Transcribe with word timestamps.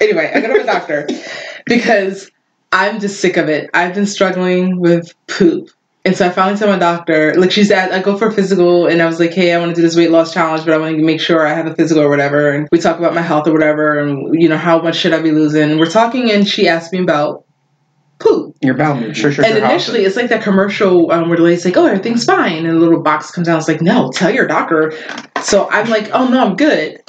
Anyway, 0.00 0.30
I 0.34 0.40
go 0.40 0.48
to 0.48 0.58
my 0.58 0.62
doctor 0.62 1.06
because 1.66 2.30
I'm 2.72 3.00
just 3.00 3.20
sick 3.20 3.36
of 3.36 3.48
it. 3.48 3.70
I've 3.74 3.94
been 3.94 4.06
struggling 4.06 4.80
with 4.80 5.14
poop. 5.26 5.70
And 6.04 6.16
so 6.16 6.24
I 6.24 6.30
finally 6.30 6.56
tell 6.56 6.68
my 6.68 6.78
doctor, 6.78 7.34
like 7.34 7.50
she 7.50 7.64
said, 7.64 7.90
I 7.90 8.00
go 8.00 8.16
for 8.16 8.28
a 8.28 8.32
physical 8.32 8.86
and 8.86 9.02
I 9.02 9.06
was 9.06 9.18
like, 9.18 9.32
hey, 9.32 9.52
I 9.52 9.58
want 9.58 9.70
to 9.70 9.74
do 9.74 9.82
this 9.82 9.96
weight 9.96 10.12
loss 10.12 10.32
challenge, 10.32 10.64
but 10.64 10.72
I 10.72 10.78
want 10.78 10.96
to 10.96 11.02
make 11.02 11.20
sure 11.20 11.44
I 11.44 11.52
have 11.52 11.66
a 11.66 11.74
physical 11.74 12.00
or 12.00 12.08
whatever. 12.08 12.52
And 12.52 12.68
we 12.70 12.78
talk 12.78 12.98
about 12.98 13.12
my 13.12 13.22
health 13.22 13.48
or 13.48 13.52
whatever 13.52 13.98
and, 13.98 14.40
you 14.40 14.48
know, 14.48 14.56
how 14.56 14.80
much 14.80 14.96
should 14.96 15.12
I 15.12 15.20
be 15.20 15.32
losing? 15.32 15.68
And 15.68 15.80
we're 15.80 15.90
talking 15.90 16.30
and 16.30 16.46
she 16.46 16.68
asked 16.68 16.92
me 16.92 17.00
about 17.00 17.44
poop. 18.18 18.56
Your 18.62 18.74
bowel 18.74 18.94
movement. 18.94 19.16
Sure, 19.16 19.32
sure, 19.32 19.44
And 19.44 19.56
sure. 19.56 19.64
initially, 19.64 20.04
it's 20.04 20.16
like 20.16 20.28
that 20.28 20.42
commercial 20.42 21.10
um, 21.10 21.28
where 21.28 21.36
the 21.36 21.42
lady's 21.42 21.64
like, 21.64 21.76
"Oh, 21.76 21.86
everything's 21.86 22.24
fine," 22.24 22.66
and 22.66 22.76
a 22.76 22.80
little 22.80 23.02
box 23.02 23.30
comes 23.30 23.48
out. 23.48 23.58
It's 23.58 23.68
like, 23.68 23.82
"No, 23.82 24.10
tell 24.10 24.30
your 24.32 24.46
doctor." 24.46 24.92
So 25.42 25.68
I'm 25.70 25.88
like, 25.88 26.10
"Oh 26.12 26.28
no, 26.28 26.44
I'm 26.44 26.56
good." 26.56 27.02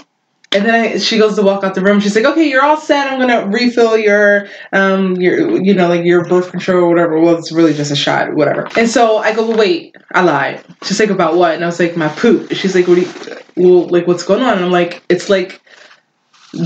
And 0.53 0.65
then 0.65 0.73
I, 0.73 0.97
she 0.97 1.17
goes 1.17 1.35
to 1.35 1.41
walk 1.41 1.63
out 1.65 1.75
the 1.75 1.81
room. 1.81 1.99
She's 1.99 2.15
like, 2.15 2.23
"Okay, 2.23 2.49
you're 2.49 2.63
all 2.63 2.77
set. 2.77 3.11
I'm 3.11 3.19
gonna 3.19 3.47
refill 3.47 3.97
your, 3.97 4.47
um, 4.71 5.15
your, 5.17 5.61
you 5.61 5.73
know, 5.73 5.89
like 5.89 6.05
your 6.05 6.23
birth 6.25 6.51
control 6.51 6.85
or 6.85 6.89
whatever. 6.89 7.19
Well, 7.19 7.37
it's 7.37 7.51
really 7.51 7.73
just 7.73 7.91
a 7.91 7.97
shot, 7.97 8.33
whatever." 8.33 8.67
And 8.77 8.89
so 8.89 9.17
I 9.17 9.35
go, 9.35 9.45
well, 9.45 9.57
"Wait, 9.57 9.95
I 10.13 10.23
lied." 10.23 10.63
She's 10.83 10.99
like, 11.01 11.09
"About 11.09 11.35
what?" 11.35 11.53
And 11.55 11.63
I 11.63 11.67
was 11.67 11.79
like, 11.79 11.97
"My 11.97 12.07
poop." 12.07 12.53
She's 12.53 12.75
like, 12.75 12.87
"What 12.87 12.95
do 12.95 13.01
you? 13.01 13.09
Well, 13.57 13.87
like, 13.89 14.07
what's 14.07 14.23
going 14.23 14.41
on?" 14.41 14.55
And 14.55 14.65
I'm 14.65 14.71
like, 14.71 15.03
"It's 15.09 15.29
like 15.29 15.61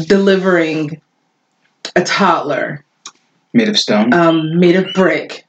delivering 0.07 1.01
a 1.95 2.03
toddler, 2.03 2.85
Made 3.53 3.67
of 3.67 3.79
stone. 3.79 4.13
um, 4.13 4.59
made 4.59 4.75
of 4.75 4.93
brick." 4.93 5.40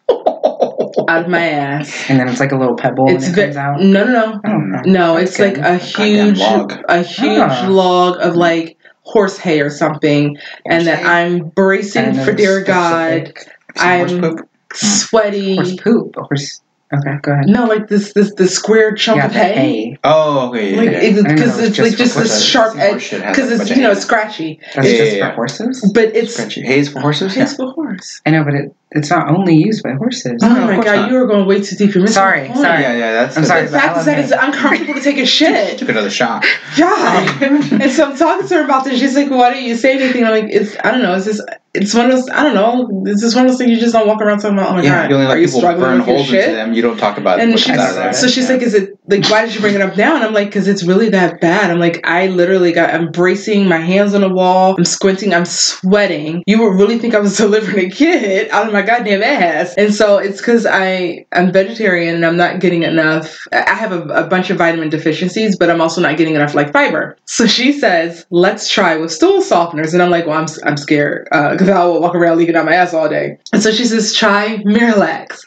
Out 1.09 1.23
of 1.25 1.29
my 1.29 1.49
ass. 1.51 2.05
And 2.09 2.19
then 2.21 2.29
it's 2.29 2.41
like 2.41 2.53
a 2.53 2.57
little 2.57 2.77
pebble 2.77 3.07
It's 3.09 3.27
and 3.27 3.33
it 3.33 3.37
ve- 3.37 3.43
comes 3.45 3.57
out. 3.57 3.81
no, 3.81 4.05
no, 4.05 4.13
no, 4.13 4.41
Oh, 4.45 4.53
no. 4.59 4.81
no. 4.87 5.17
It's 5.17 5.39
Okay. 5.39 5.55
like 5.55 5.59
a 5.59 5.77
huge, 5.79 6.39
log. 6.39 6.75
a 6.89 7.03
huge 7.03 7.39
Ah. 7.41 7.67
log 7.69 8.19
of 8.21 8.37
like 8.37 8.77
horse 9.03 9.37
hay 9.39 9.61
or 9.61 9.71
something, 9.71 10.37
and 10.67 10.87
that 10.87 11.05
I'm 11.05 11.51
bracing 11.55 12.15
for 12.15 12.33
dear 12.33 12.61
it's 12.61 12.69
God. 12.69 13.09
specific. 13.29 13.47
Some 13.77 13.99
horse 13.99 14.13
I'm 14.13 14.21
poop. 14.21 14.49
sweaty. 14.75 15.55
Horse 15.57 15.77
poop. 15.77 16.15
Horse. 16.17 16.61
Okay, 16.95 17.17
go 17.23 17.33
ahead. 17.33 17.47
No, 17.49 17.65
like 17.65 17.89
this, 17.89 18.13
this, 18.13 18.35
this 18.37 18.55
square 18.55 18.95
chunk 18.95 19.17
yeah, 19.17 19.25
of 19.27 19.33
hay. 19.33 19.53
hay. 19.55 19.97
Oh, 20.05 20.51
okay. 20.51 20.77
Like 20.77 20.85
yeah, 20.85 20.91
yeah. 20.93 20.99
it's 21.01 21.23
because 21.23 21.59
it's 21.59 21.69
it's 21.69 21.77
just 21.79 21.89
like 21.89 21.97
just 21.97 22.19
this 22.19 22.45
sharp 22.45 22.77
edge 22.77 22.91
horse 22.91 23.03
shit 23.03 23.23
has 23.23 23.35
because 23.35 23.51
it's 23.51 23.59
bunch 23.61 23.71
of 23.71 23.77
you 23.79 23.83
know 23.83 23.89
hay. 23.89 23.93
it's 23.97 24.03
scratchy, 24.05 24.61
That's 24.75 24.89
Yeah, 24.89 24.97
just 24.99 25.05
yeah, 25.05 25.11
for 25.11 25.17
yeah. 25.31 25.35
horses. 25.35 25.93
but 25.95 26.15
it's 26.15 26.39
Scrunchy. 26.39 26.63
Hayes 26.67 26.91
for 26.91 27.01
horses? 27.01 27.35
it's 27.35 27.53
Yeah. 27.53 27.57
for 27.57 27.73
horse. 27.73 28.21
I 28.27 28.31
know, 28.31 28.45
but 28.45 28.53
it, 28.55 28.75
it's 28.95 29.11
not 29.11 29.29
only 29.31 29.55
used 29.57 29.83
by 29.83 29.93
horses. 29.93 30.41
Oh 30.43 30.49
No, 30.49 30.67
my 30.67 30.77
god, 30.77 30.97
not. 30.97 31.11
you 31.11 31.17
are 31.17 31.27
going 31.27 31.47
way 31.47 31.61
too 31.61 31.77
deep. 31.77 31.95
You're 31.95 32.03
missing 32.03 32.15
Sorry, 32.15 32.49
sorry. 32.49 32.83
Yeah, 32.83 32.93
yeah, 32.97 33.13
that's 33.13 33.37
I'm 33.37 33.45
sorry, 33.45 33.67
The 33.67 33.73
fact 33.73 33.99
is 33.99 34.05
that 34.07 34.19
it's 34.19 34.33
uncomfortable 34.33 34.95
to 34.95 35.01
take 35.01 35.19
a 35.19 35.27
shit. 35.27 35.79
Took 35.79 35.89
another 35.89 36.11
shot. 36.11 36.45
Yeah, 36.77 37.45
and 37.45 37.93
so 37.93 38.11
I'm 38.11 38.17
talking 38.17 38.49
to 38.49 38.55
her 38.55 38.65
about 38.65 38.85
this. 38.85 38.99
She's 38.99 39.15
like, 39.15 39.29
"Why 39.29 39.53
didn't 39.53 39.67
you 39.69 39.77
say 39.77 39.93
anything?" 40.01 40.25
I'm 40.25 40.31
like, 40.31 40.51
"It's 40.51 40.75
I 40.83 40.91
don't 40.91 41.03
know. 41.03 41.15
It's 41.15 41.27
just 41.27 41.43
it's 41.75 41.93
one 41.95 42.07
of 42.07 42.13
those 42.13 42.29
I 42.31 42.43
don't 42.45 42.55
know. 42.55 43.03
It's 43.07 43.21
just 43.21 43.37
one 43.37 43.45
of 43.45 43.51
those 43.51 43.59
things 43.59 43.73
you 43.73 43.79
just 43.79 43.93
don't 43.93 44.07
walk 44.07 44.23
around 44.23 44.39
talking 44.39 44.57
about. 44.57 44.71
Oh 44.71 44.75
my 44.77 44.83
yeah, 44.83 45.03
god, 45.03 45.11
you 45.11 45.17
only 45.17 45.27
are 45.27 45.31
let 45.31 45.39
you 45.41 45.47
people 45.47 45.61
struggling 45.61 45.85
burn 45.87 45.99
with 45.99 46.07
your 46.09 46.17
holes 46.17 46.29
shit?" 46.29 46.45
into 46.45 46.57
them. 46.57 46.73
You 46.73 46.81
don't 46.83 46.97
talk 46.97 47.19
about 47.19 47.41
And 47.41 47.53
she's 47.59 47.67
comes 47.67 47.79
out 47.79 48.09
of 48.09 48.15
so 48.15 48.27
she's 48.27 48.49
like, 48.49 48.63
"Is 48.63 48.73
it 48.73 48.99
like 49.07 49.29
why 49.29 49.45
did 49.45 49.55
you 49.55 49.61
bring 49.61 49.75
it 49.75 49.83
up 49.83 49.97
now?" 49.99 50.15
And 50.15 50.25
I'm 50.25 50.33
like, 50.33 50.51
"Cause 50.51 50.67
it's 50.67 50.83
really 50.83 51.11
that 51.11 51.41
bad." 51.43 51.71
I'm 51.71 51.79
like, 51.79 52.01
I 52.07 52.29
literally 52.29 52.73
got 52.73 52.93
I'm 52.95 53.11
bracing, 53.13 53.69
my 53.69 53.79
hands 53.79 54.15
on 54.15 54.23
the 54.23 54.31
wall, 54.31 54.75
I'm 54.79 54.85
squinting, 54.87 55.35
I'm 55.35 55.45
sweating. 55.45 56.43
You 56.47 56.61
would 56.63 56.79
really 56.79 56.99
think 56.99 57.15
I 57.15 57.21
was 57.21 57.37
delivering 57.45 57.87
a 57.87 57.91
kid 57.91 58.49
out 58.51 58.67
of 58.67 58.73
my 58.73 58.82
goddamn 58.87 59.23
ass. 59.23 59.75
And 59.77 59.95
so 59.95 60.19
it's 60.19 60.39
because 60.39 60.67
I 60.67 61.27
I'm 61.33 61.53
vegetarian 61.53 62.15
and 62.17 62.27
I'm 62.27 62.37
not 62.37 62.61
getting 62.61 62.83
enough. 62.83 63.47
I 63.53 63.75
have 63.75 63.93
a, 63.93 64.03
a 64.09 64.27
bunch 64.27 64.51
of 64.51 64.59
vitamin 64.59 64.89
deficiencies, 64.89 65.57
but 65.57 65.71
I'm 65.71 65.81
also 65.81 66.01
not 66.01 66.17
getting 66.17 66.35
enough 66.35 66.55
like 66.55 66.73
fiber. 66.73 67.17
So 67.27 67.47
she 67.47 67.73
says, 67.73 68.27
"Let's 68.31 68.69
try 68.71 68.97
with 68.97 69.13
stool 69.13 69.41
softeners," 69.43 69.93
and 69.93 70.03
I'm 70.03 70.11
like, 70.11 70.27
"Well, 70.27 70.39
I'm 70.39 70.47
I'm 70.65 70.77
scared 70.77 71.29
uh, 71.33 71.51
because 71.53 71.69
I 71.69 71.85
will 71.85 72.01
walk 72.01 72.15
around 72.15 72.39
leaking 72.39 72.57
out 72.57 72.65
my 72.67 72.75
ass 72.75 72.93
all 72.95 73.09
day." 73.09 73.39
And 73.53 73.63
so 73.63 73.71
she 73.73 73.85
says, 73.85 74.15
"Try 74.15 74.59
Miralax." 74.65 75.47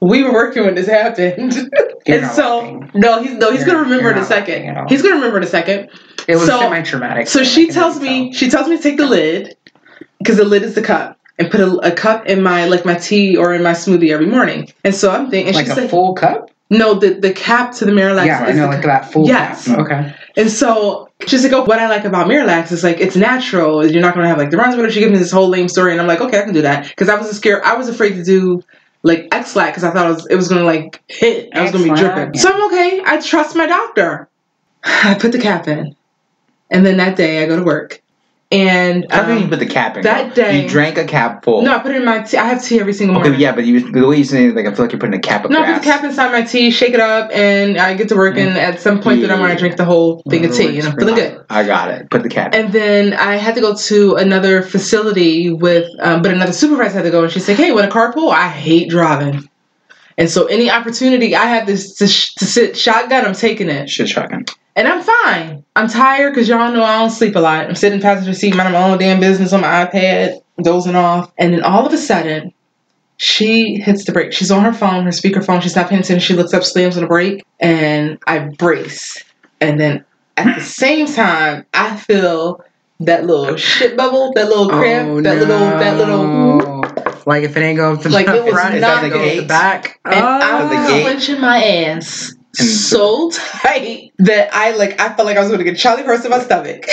We 0.00 0.22
were 0.22 0.32
working 0.32 0.64
when 0.64 0.74
this 0.74 0.86
happened. 0.86 1.70
And 2.06 2.26
so 2.32 2.58
laughing. 2.60 2.90
no, 3.00 3.22
he's 3.22 3.32
no, 3.38 3.50
he's 3.50 3.60
You're- 3.60 3.72
gonna 3.72 3.84
remember 3.84 4.10
in 4.12 4.18
a 4.18 4.24
second. 4.26 4.76
He's 4.90 5.00
gonna 5.00 5.14
remember 5.14 5.38
in 5.38 5.44
a 5.44 5.46
second. 5.46 5.88
It 6.28 6.36
was 6.36 6.44
So- 6.46 6.58
semi-traumatic. 6.60 7.28
So 7.28 7.42
she 7.44 7.68
tells 7.70 7.98
me 7.98 8.30
she 8.34 8.50
tells 8.50 8.68
me 8.68 8.76
to 8.76 8.82
take 8.82 8.98
the 8.98 9.06
lid 9.06 9.56
because 10.18 10.36
the 10.36 10.44
lid 10.44 10.64
is 10.64 10.74
the 10.74 10.82
cup 10.82 11.18
and 11.38 11.50
put 11.50 11.60
a, 11.60 11.70
a 11.78 11.90
cup 11.92 12.26
in 12.26 12.42
my 12.42 12.66
like 12.66 12.84
my 12.84 12.94
tea 12.94 13.36
or 13.36 13.54
in 13.54 13.62
my 13.62 13.72
smoothie 13.72 14.10
every 14.10 14.26
morning. 14.26 14.72
And 14.84 14.94
so 14.94 15.10
I'm 15.10 15.30
thinking, 15.30 15.54
like 15.54 15.66
she's 15.66 15.76
a 15.76 15.82
like, 15.82 15.90
full 15.90 16.14
cup. 16.14 16.50
no, 16.70 16.94
the 16.94 17.14
the 17.14 17.32
cap 17.32 17.72
to 17.76 17.84
the 17.84 17.92
Miralax. 17.92 18.26
yeah, 18.26 18.44
I 18.44 18.52
know, 18.52 18.66
like 18.66 18.82
that 18.84 19.10
full 19.12 19.26
Yes. 19.26 19.66
cap. 19.66 19.78
Okay. 19.80 20.14
And 20.36 20.50
so 20.50 21.08
she's 21.26 21.42
like, 21.44 21.52
oh, 21.52 21.64
what 21.64 21.78
I 21.78 21.88
like 21.88 22.04
about 22.04 22.26
Miralax 22.28 22.72
is 22.72 22.82
like 22.84 22.98
it's 23.00 23.16
natural. 23.16 23.86
You're 23.86 24.02
not 24.02 24.14
gonna 24.14 24.28
have 24.28 24.38
like 24.38 24.50
the 24.50 24.56
runs. 24.56 24.74
Whatever. 24.76 24.92
She 24.92 25.00
gave 25.00 25.10
me 25.10 25.18
this 25.18 25.30
whole 25.32 25.48
lame 25.48 25.68
story, 25.68 25.92
and 25.92 26.00
I'm 26.00 26.06
like, 26.06 26.20
okay, 26.20 26.40
I 26.40 26.42
can 26.44 26.54
do 26.54 26.62
that 26.62 26.88
because 26.88 27.08
I 27.08 27.16
was 27.16 27.30
scared. 27.36 27.62
I 27.64 27.76
was 27.76 27.88
afraid 27.88 28.14
to 28.14 28.24
do 28.24 28.62
like 29.02 29.28
Ex-Lax 29.32 29.72
because 29.72 29.84
I 29.84 29.90
thought 29.92 30.06
it 30.10 30.14
was, 30.14 30.26
it 30.26 30.36
was 30.36 30.48
gonna 30.48 30.64
like 30.64 31.02
hit. 31.08 31.50
I 31.54 31.62
was 31.62 31.72
gonna 31.72 31.84
be 31.84 31.90
dripping. 31.90 32.34
yeah. 32.34 32.40
So 32.40 32.50
I'm 32.52 32.64
okay. 32.66 33.02
I 33.04 33.20
trust 33.20 33.54
my 33.56 33.66
doctor. 33.66 34.28
I 34.84 35.14
put 35.18 35.32
the 35.32 35.38
cap 35.40 35.68
in, 35.68 35.94
and 36.70 36.84
then 36.86 36.96
that 36.98 37.16
day 37.16 37.42
I 37.42 37.46
go 37.46 37.56
to 37.56 37.62
work, 37.62 38.00
and 38.54 39.06
I 39.10 39.20
can 39.24 39.38
you 39.38 39.44
um, 39.44 39.50
put 39.50 39.58
the 39.58 39.66
cap 39.66 39.96
in? 39.96 40.02
that 40.02 40.34
girl? 40.34 40.44
day- 40.46 40.62
you 40.62 40.68
drank 40.68 40.96
a 40.98 41.04
cap 41.04 41.44
full. 41.44 41.62
no, 41.62 41.74
I 41.76 41.78
put 41.80 41.92
it 41.92 41.96
in 41.96 42.04
my 42.04 42.22
tea. 42.22 42.36
I 42.36 42.44
have 42.44 42.62
tea 42.62 42.80
every 42.80 42.92
single 42.92 43.14
morning. 43.14 43.32
Okay, 43.32 43.42
yeah, 43.42 43.54
but 43.54 43.64
you, 43.64 43.90
the 43.92 44.06
way 44.06 44.16
you 44.18 44.24
say 44.24 44.46
it, 44.46 44.54
like 44.56 44.66
I 44.66 44.72
feel 44.74 44.84
like 44.84 44.92
you're 44.92 45.00
putting 45.00 45.14
a 45.14 45.20
cap 45.20 45.44
up 45.44 45.50
No, 45.50 45.62
I 45.62 45.72
put 45.74 45.82
the 45.82 45.84
cap 45.84 46.04
inside 46.04 46.32
my 46.32 46.42
tea, 46.42 46.70
shake 46.70 46.94
it 46.94 47.00
up, 47.00 47.30
and 47.32 47.78
I 47.78 47.94
get 47.94 48.08
to 48.10 48.16
work. 48.16 48.36
And 48.36 48.56
at 48.56 48.80
some 48.80 49.00
point, 49.00 49.20
then 49.20 49.30
I 49.30 49.38
want 49.38 49.52
to 49.52 49.58
drink 49.58 49.76
the 49.76 49.84
whole 49.84 50.22
thing 50.28 50.44
of 50.44 50.54
tea, 50.54 50.78
and 50.78 50.88
I'm 50.88 50.96
feeling 50.96 51.14
good. 51.14 51.44
I 51.50 51.64
got 51.64 51.90
it. 51.90 52.10
Put 52.10 52.22
the 52.22 52.28
cap. 52.28 52.54
And 52.54 52.72
then 52.72 53.12
I 53.14 53.36
had 53.36 53.54
to 53.56 53.60
go 53.60 53.74
to 53.74 54.14
another 54.16 54.62
facility 54.62 55.52
with, 55.52 55.88
um, 56.00 56.22
but 56.22 56.32
another 56.32 56.52
supervisor 56.52 56.96
had 56.96 57.02
to 57.04 57.10
go, 57.10 57.22
and 57.24 57.32
she's 57.32 57.48
like, 57.48 57.56
"Hey, 57.56 57.72
want 57.72 57.86
a 57.86 57.90
carpool? 57.90 58.32
I 58.32 58.48
hate 58.48 58.88
driving, 58.90 59.48
and 60.18 60.30
so 60.30 60.46
any 60.46 60.70
opportunity 60.70 61.34
I 61.34 61.46
have 61.46 61.66
this 61.66 61.94
to, 61.96 62.06
sh- 62.06 62.34
to 62.34 62.44
sit 62.44 62.76
shotgun, 62.76 63.24
I'm 63.24 63.34
taking 63.34 63.68
it, 63.68 63.88
Shit 63.90 64.08
shotgun. 64.08 64.44
And 64.76 64.88
I'm 64.88 65.02
fine. 65.02 65.64
I'm 65.76 65.88
tired 65.88 66.32
because 66.32 66.48
y'all 66.48 66.72
know 66.72 66.82
I 66.82 66.98
don't 67.00 67.10
sleep 67.10 67.36
a 67.36 67.40
lot. 67.40 67.66
I'm 67.68 67.74
sitting 67.74 67.94
in 67.94 68.00
the 68.00 68.04
passenger 68.04 68.34
seat, 68.34 68.54
minding 68.56 68.72
my 68.72 68.90
own 68.90 68.98
damn 68.98 69.20
business 69.20 69.52
on 69.52 69.60
my 69.60 69.86
iPad, 69.86 70.40
dozing 70.62 70.96
off, 70.96 71.32
and 71.38 71.52
then 71.52 71.62
all 71.62 71.86
of 71.86 71.92
a 71.92 71.98
sudden." 71.98 72.52
She 73.16 73.76
hits 73.76 74.04
the 74.04 74.10
brake. 74.12 74.32
She's 74.32 74.50
on 74.50 74.64
her 74.64 74.72
phone, 74.72 75.04
her 75.04 75.10
speakerphone. 75.10 75.62
She's 75.62 75.76
not 75.76 75.88
paying 75.88 76.00
attention. 76.00 76.18
She 76.18 76.34
looks 76.34 76.52
up, 76.52 76.64
slams 76.64 76.96
on 76.96 77.02
the 77.04 77.06
brake, 77.06 77.44
and 77.60 78.18
I 78.26 78.40
brace. 78.40 79.22
And 79.60 79.78
then 79.78 80.04
at 80.36 80.56
the 80.56 80.60
same 80.60 81.06
time, 81.06 81.64
I 81.72 81.94
feel 81.96 82.64
that 83.00 83.24
little 83.24 83.56
shit 83.56 83.96
bubble, 83.96 84.32
that 84.34 84.48
little 84.48 84.64
oh, 84.66 84.76
cramp, 84.76 85.10
Oh, 85.10 85.20
that 85.22 85.38
little, 85.38 85.58
that 85.58 85.96
little, 85.96 86.26
no. 86.26 86.82
Like 87.24 87.44
if 87.44 87.56
it 87.56 87.60
ain't 87.60 87.76
go 87.76 87.92
up 87.92 88.02
the 88.02 88.08
Like, 88.10 88.26
it 88.26 88.42
was 88.44 88.52
front, 88.52 88.80
not 88.80 89.04
it 89.04 89.10
go 89.10 89.20
up 89.20 89.30
the 89.30 89.40
the 89.40 89.46
back. 89.46 90.00
and 90.04 90.14
oh. 90.16 90.26
I 90.26 90.62
the 90.68 90.74
was 90.76 90.88
gate. 90.88 91.02
clenching 91.02 91.40
my 91.40 91.62
ass 91.64 92.30
And- 92.32 92.43
so 92.54 93.30
tight 93.30 94.12
that 94.18 94.48
I 94.52 94.70
like, 94.76 95.00
I 95.00 95.14
felt 95.14 95.26
like 95.26 95.36
I 95.36 95.40
was 95.40 95.48
going 95.48 95.58
to 95.58 95.64
get 95.64 95.76
Charlie 95.78 96.02
Horse 96.04 96.24
in 96.24 96.30
my 96.30 96.38
stomach. 96.40 96.86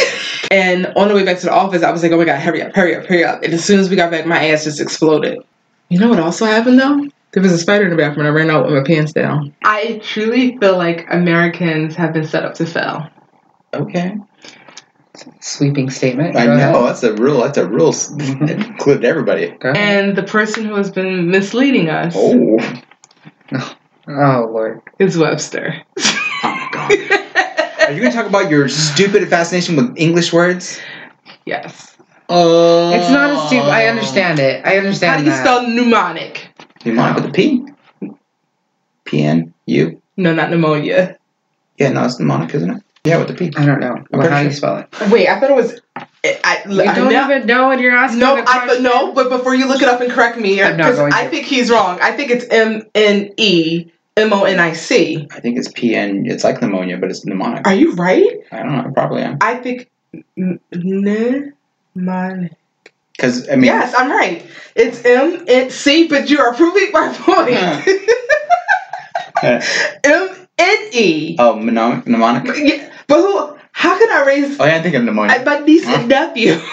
and 0.52 0.88
on 0.96 1.08
the 1.08 1.14
way 1.16 1.24
back 1.24 1.38
to 1.40 1.46
the 1.46 1.54
office, 1.54 1.84
I 1.84 1.92
was 1.92 2.04
like, 2.04 2.12
oh 2.12 2.18
my 2.18 2.26
god, 2.26 2.40
hurry 2.40 2.62
up, 2.62 2.76
hurry 2.76 2.96
up, 2.96 3.06
hurry 3.06 3.24
up. 3.24 3.44
And 3.44 3.54
as 3.54 3.64
soon 3.64 3.80
as 3.80 3.90
we 3.90 3.96
got 3.96 4.12
back, 4.12 4.26
my 4.26 4.50
ass 4.50 4.64
just 4.66 4.80
exploded. 4.82 5.40
You 5.90 6.00
know 6.00 6.10
what 6.10 6.20
also 6.20 6.46
happened 6.46 6.80
though? 6.80 7.08
There 7.34 7.42
was 7.44 7.52
a 7.54 7.58
spider 7.58 7.86
in 7.86 7.90
the 7.92 7.96
bathroom 7.96 8.26
and 8.26 8.28
I 8.28 8.32
ran 8.38 8.50
out 8.50 8.66
with 8.66 8.74
my 8.76 8.84
pants 8.84 9.14
down. 9.14 9.56
I 9.64 10.00
truly 10.04 10.58
feel 10.58 10.78
like 10.78 11.06
Americans 11.10 11.96
have 11.96 12.12
been 12.14 12.26
set 12.28 12.44
up 12.44 12.56
to 12.56 12.66
fail. 12.66 13.08
Okay. 13.74 14.18
Sweeping 15.40 15.90
statement. 15.90 16.36
I 16.36 16.46
Go 16.46 16.54
ahead. 16.54 16.74
know 16.74 16.86
that's 16.86 17.04
a 17.04 17.14
real. 17.14 17.42
That's 17.42 17.58
a 17.58 17.68
real. 17.68 17.90
s- 17.90 18.12
mm-hmm. 18.12 18.44
It 18.46 18.66
included 18.68 19.06
everybody. 19.06 19.54
And 19.62 20.16
the 20.16 20.24
person 20.24 20.66
who 20.66 20.76
has 20.76 20.90
been 20.92 21.30
misleading 21.30 21.90
us 21.90 22.14
Oh. 22.18 22.58
Oh 24.08 24.50
lord. 24.52 24.82
it's 25.00 25.16
Webster. 25.16 25.82
Oh 26.00 26.32
my 26.44 26.70
god. 26.72 27.90
Are 27.90 27.92
you 27.94 28.02
gonna 28.02 28.14
talk 28.14 28.26
about 28.28 28.50
your 28.50 28.68
stupid 28.70 29.28
fascination 29.30 29.76
with 29.76 29.94
English 29.98 30.34
words? 30.34 30.80
yes. 31.46 31.96
Oh. 32.34 32.94
It's 32.94 33.10
not 33.12 33.30
a 33.32 33.48
stupid. 33.48 33.68
I 33.68 33.88
understand 33.88 34.40
it. 34.40 34.66
I 34.66 34.78
understand 34.78 35.12
How 35.12 35.18
do 35.18 35.24
you 35.26 35.30
that. 35.32 35.42
spell 35.44 35.68
mnemonic? 35.68 36.48
Mnemonic 36.86 37.16
with 37.18 37.26
a 37.26 37.30
P. 37.34 37.66
P 39.06 39.22
N 39.24 39.54
U. 39.66 40.02
No, 40.18 40.34
not 40.34 40.50
pneumonia. 40.50 41.18
Yeah, 41.78 41.90
no, 41.90 42.06
it's 42.06 42.20
mnemonic, 42.20 42.54
isn't 42.56 42.70
it? 42.78 42.84
Yeah, 43.04 43.18
with 43.18 43.28
the 43.28 43.34
P. 43.34 43.52
I 43.58 43.66
don't 43.66 43.80
know. 43.80 43.98
Well, 44.12 44.30
how 44.30 44.40
do 44.42 44.46
you 44.46 44.54
spell 44.54 44.78
it? 44.78 44.88
Wait, 45.12 45.28
I 45.28 45.40
thought 45.40 45.50
it 45.50 45.56
was. 45.56 45.82
I, 45.96 46.08
I, 46.24 46.64
You 46.70 46.82
I 46.84 46.94
don't 46.96 47.12
know- 47.12 47.26
even 47.36 47.48
know 47.48 47.68
what 47.68 47.80
you're 47.80 47.96
asking. 47.96 48.20
No, 48.20 48.36
I 48.46 48.68
but 48.68 48.82
no, 48.82 49.12
but 49.14 49.30
before 49.30 49.56
you 49.56 49.68
look 49.68 49.82
it 49.82 49.88
up 49.90 50.00
and 50.02 50.12
correct 50.12 50.38
me, 50.38 50.62
I'm 50.62 50.78
because 50.78 51.00
I 51.00 51.24
to. 51.26 51.30
think 51.30 51.46
he's 51.48 51.70
wrong. 51.72 52.00
I 52.02 52.12
think 52.12 52.30
it's 52.32 52.46
M 52.52 52.84
N 52.96 53.32
E 53.38 53.92
M 54.18 54.34
O 54.34 54.44
N 54.44 54.60
I 54.60 54.74
C. 54.74 55.28
I 55.32 55.40
think 55.40 55.58
it's 55.58 55.70
P 55.70 55.96
N. 55.96 56.26
It's 56.26 56.44
like 56.44 56.62
pneumonia, 56.62 56.98
but 56.98 57.10
it's 57.10 57.26
mnemonic. 57.26 57.66
Are 57.66 57.74
you 57.74 57.94
right? 57.94 58.28
I 58.52 58.58
don't 58.58 58.74
know. 58.76 58.84
I 58.88 58.92
probably 58.94 59.22
am. 59.22 59.38
I 59.42 59.56
think 59.56 59.90
n- 60.38 60.60
mnemonic. 60.72 62.52
Because 63.16 63.48
I 63.50 63.56
mean, 63.56 63.66
Yes, 63.66 63.94
I'm 63.98 64.10
right. 64.12 64.46
It's 64.76 65.04
M 65.06 65.46
N 65.48 65.70
C, 65.70 66.08
but 66.08 66.30
you 66.30 66.40
are 66.40 66.54
proving 66.54 66.92
my 66.92 67.14
point. 67.14 67.56
M 70.04 70.30
N 70.58 70.78
E. 70.94 71.36
oh, 71.40 71.56
mnemonic. 71.56 72.06
mnemonic. 72.08 72.46
Yeah, 72.58 72.92
But 73.08 73.18
who? 73.22 73.58
How 73.74 73.98
can 73.98 74.12
I 74.12 74.26
raise 74.28 74.60
Oh 74.60 74.66
yeah, 74.66 74.76
I 74.76 74.82
think 74.82 74.96
of 74.96 75.04
pneumonia. 75.04 75.42
my 75.46 75.60
niece 75.60 75.88
and 75.88 76.10
nephew? 76.10 76.54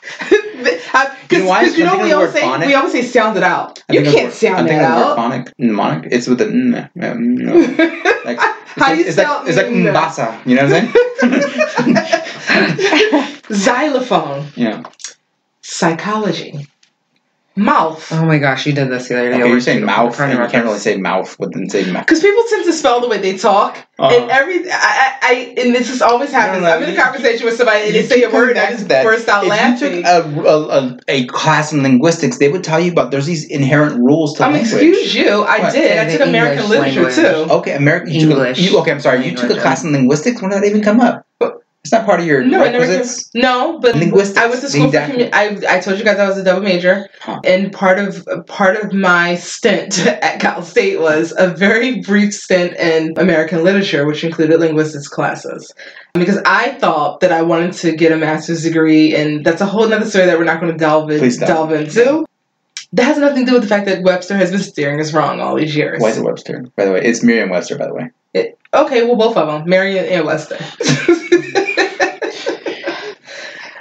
Because 0.00 1.22
You 1.30 1.44
know 1.44 1.60
you 1.60 1.84
know 1.84 1.92
I'm 1.98 2.02
we 2.02 2.12
always 2.12 2.32
say 2.32 2.40
phonic. 2.40 2.66
we 2.68 2.74
always 2.74 2.92
say 2.92 3.02
sound 3.02 3.36
it 3.36 3.42
out. 3.42 3.82
I 3.88 3.92
You 3.94 4.02
can't 4.02 4.32
sound 4.32 4.56
I'm 4.58 4.66
that 4.66 4.70
thinking 4.70 4.86
of 4.86 4.94
the 4.98 5.04
out. 5.04 5.16
phonic, 5.16 5.52
mnemonic. 5.58 6.08
It's 6.12 6.26
with 6.26 6.38
the 6.38 6.44
mm, 6.46 6.90
mm, 6.96 7.18
no. 7.38 7.54
Like, 8.24 8.38
How 8.78 8.86
like, 8.86 8.94
do 8.94 9.00
you 9.00 9.06
it's 9.06 9.16
spell 9.16 9.38
like, 9.40 9.48
it's 9.48 9.56
like? 9.56 9.66
Mbasa. 9.66 10.46
You 10.46 10.56
know 10.56 10.66
what 10.66 10.74
I'm 10.74 11.94
saying? 11.94 13.42
Xylophone, 13.52 14.46
yeah. 14.56 14.82
psychology, 15.62 16.66
mouth. 17.58 18.10
Oh 18.12 18.24
my 18.24 18.38
gosh, 18.38 18.64
you 18.66 18.72
did 18.72 18.88
this 18.90 19.08
the 19.08 19.18
other 19.18 19.30
day. 19.30 19.40
Okay, 19.40 19.48
you're 19.50 19.60
saying 19.60 19.84
mouth, 19.84 20.14
front 20.16 20.32
and 20.32 20.42
you 20.42 20.48
can't 20.48 20.64
really 20.64 20.78
say 20.78 20.96
mouth 20.96 21.38
within 21.38 21.68
say 21.68 21.90
mouth. 21.90 22.06
Because 22.06 22.20
people 22.20 22.42
tend 22.48 22.64
to 22.64 22.72
spell 22.72 23.00
the 23.00 23.08
way 23.08 23.18
they 23.18 23.36
talk, 23.36 23.76
Uh-huh. 23.98 24.14
and 24.16 24.30
every 24.30 24.70
I, 24.70 24.72
I, 24.72 25.16
I 25.22 25.32
and 25.58 25.74
this 25.74 25.90
is 25.90 26.00
always 26.00 26.30
happens. 26.30 26.62
no, 26.62 26.70
I'm 26.70 26.82
in 26.82 26.90
a 26.90 26.92
you- 26.92 26.98
conversation 26.98 27.44
with 27.46 27.56
somebody 27.56 27.86
and 27.86 27.94
they 27.94 28.02
say 28.04 28.22
a 28.22 28.26
keep 28.26 28.30
coming 28.30 28.48
word, 28.48 28.54
back 28.54 28.68
I 28.68 28.70
to 28.72 28.76
just 28.76 28.88
that. 28.88 29.04
burst 29.04 29.28
out 29.28 29.44
if 29.44 29.50
laughing. 29.50 29.94
you 29.96 30.02
took 30.02 30.06
a, 30.06 30.40
a, 30.48 30.68
a, 30.68 30.98
a 31.08 31.26
class 31.26 31.72
in 31.72 31.82
linguistics, 31.82 32.38
they 32.38 32.48
would 32.50 32.62
tell 32.64 32.80
you 32.80 32.92
about 32.92 33.10
there's 33.10 33.26
these 33.26 33.44
inherent 33.50 33.98
rules 33.98 34.34
to 34.38 34.44
um, 34.46 34.52
language. 34.52 34.72
excuse 34.72 35.14
you, 35.14 35.42
I 35.42 35.58
What? 35.60 35.72
did. 35.72 35.98
I 35.98 36.04
The 36.04 36.18
took 36.18 36.28
American 36.28 36.64
English 36.64 36.78
literature 36.96 37.22
language. 37.24 37.48
too. 37.48 37.52
Okay, 37.54 37.72
American. 37.74 38.12
You 38.14 38.20
took 38.20 38.30
a- 38.30 38.32
English 38.48 38.58
you, 38.70 38.78
okay, 38.80 38.90
I'm 38.92 39.00
sorry. 39.00 39.26
You 39.28 39.36
took 39.36 39.50
a 39.50 39.60
class 39.60 39.82
in 39.84 39.92
linguistics. 39.92 40.40
When 40.40 40.50
did 40.50 40.62
that 40.62 40.66
even 40.68 40.82
come 40.82 41.00
up? 41.00 41.24
It's 41.84 41.92
not 41.92 42.04
part 42.04 42.20
of 42.20 42.26
your 42.26 42.42
No, 42.44 42.60
requisites. 42.60 43.30
No, 43.34 43.78
but 43.78 43.94
Linguistics, 43.94 44.36
I 44.36 44.46
went 44.46 44.60
to 44.62 44.68
school 44.68 44.86
for 44.86 44.92
didactic. 44.92 45.30
commu- 45.32 45.64
I 45.70 45.76
I 45.76 45.80
told 45.80 45.96
you 45.98 46.04
guys 46.04 46.18
I 46.18 46.28
was 46.28 46.36
a 46.36 46.42
double 46.44 46.60
major, 46.60 47.08
Huh. 47.20 47.40
and 47.44 47.72
part 47.72 47.98
of 48.00 48.26
part 48.46 48.76
of 48.76 48.92
my 48.92 49.36
stint 49.36 50.04
at 50.06 50.40
Cal 50.40 50.60
State 50.62 51.00
was 51.00 51.32
a 51.38 51.46
very 51.48 52.00
brief 52.00 52.34
stint 52.34 52.76
in 52.76 53.14
American 53.16 53.62
literature, 53.64 54.04
which 54.06 54.24
included 54.24 54.58
linguistics 54.60 55.06
classes. 55.08 55.72
Because 56.14 56.38
I 56.44 56.70
thought 56.72 57.20
that 57.20 57.30
I 57.32 57.42
wanted 57.42 57.72
to 57.74 57.92
get 57.96 58.10
a 58.12 58.16
master's 58.16 58.64
degree, 58.64 59.14
and 59.14 59.44
that's 59.44 59.60
a 59.62 59.66
whole 59.66 59.90
other 59.90 60.04
story 60.04 60.26
that 60.26 60.36
we're 60.36 60.44
not 60.44 60.60
going 60.60 60.72
to 60.72 60.78
delve 60.78 61.10
in, 61.10 61.20
delve 61.38 61.72
into. 61.72 62.26
That 62.92 63.04
has 63.04 63.18
nothing 63.18 63.44
to 63.44 63.50
do 63.50 63.54
with 63.54 63.62
the 63.62 63.68
fact 63.68 63.86
that 63.86 64.02
Webster 64.02 64.34
has 64.36 64.50
been 64.50 64.60
steering 64.60 64.98
us 65.00 65.12
wrong 65.12 65.40
all 65.40 65.54
these 65.56 65.76
years. 65.76 66.00
Why 66.02 66.08
is 66.08 66.18
it 66.18 66.24
Webster? 66.24 66.64
By 66.76 66.86
the 66.86 66.92
way, 66.92 67.02
it's 67.02 67.22
Merriam-Webster. 67.22 67.76
By 67.78 67.86
the 67.86 67.94
way, 67.94 68.10
It, 68.34 68.58
okay, 68.74 69.04
well, 69.04 69.16
both 69.16 69.36
of 69.36 69.46
them, 69.46 69.68
Marion 69.68 70.06
and 70.06 70.26
Webster. 70.26 70.56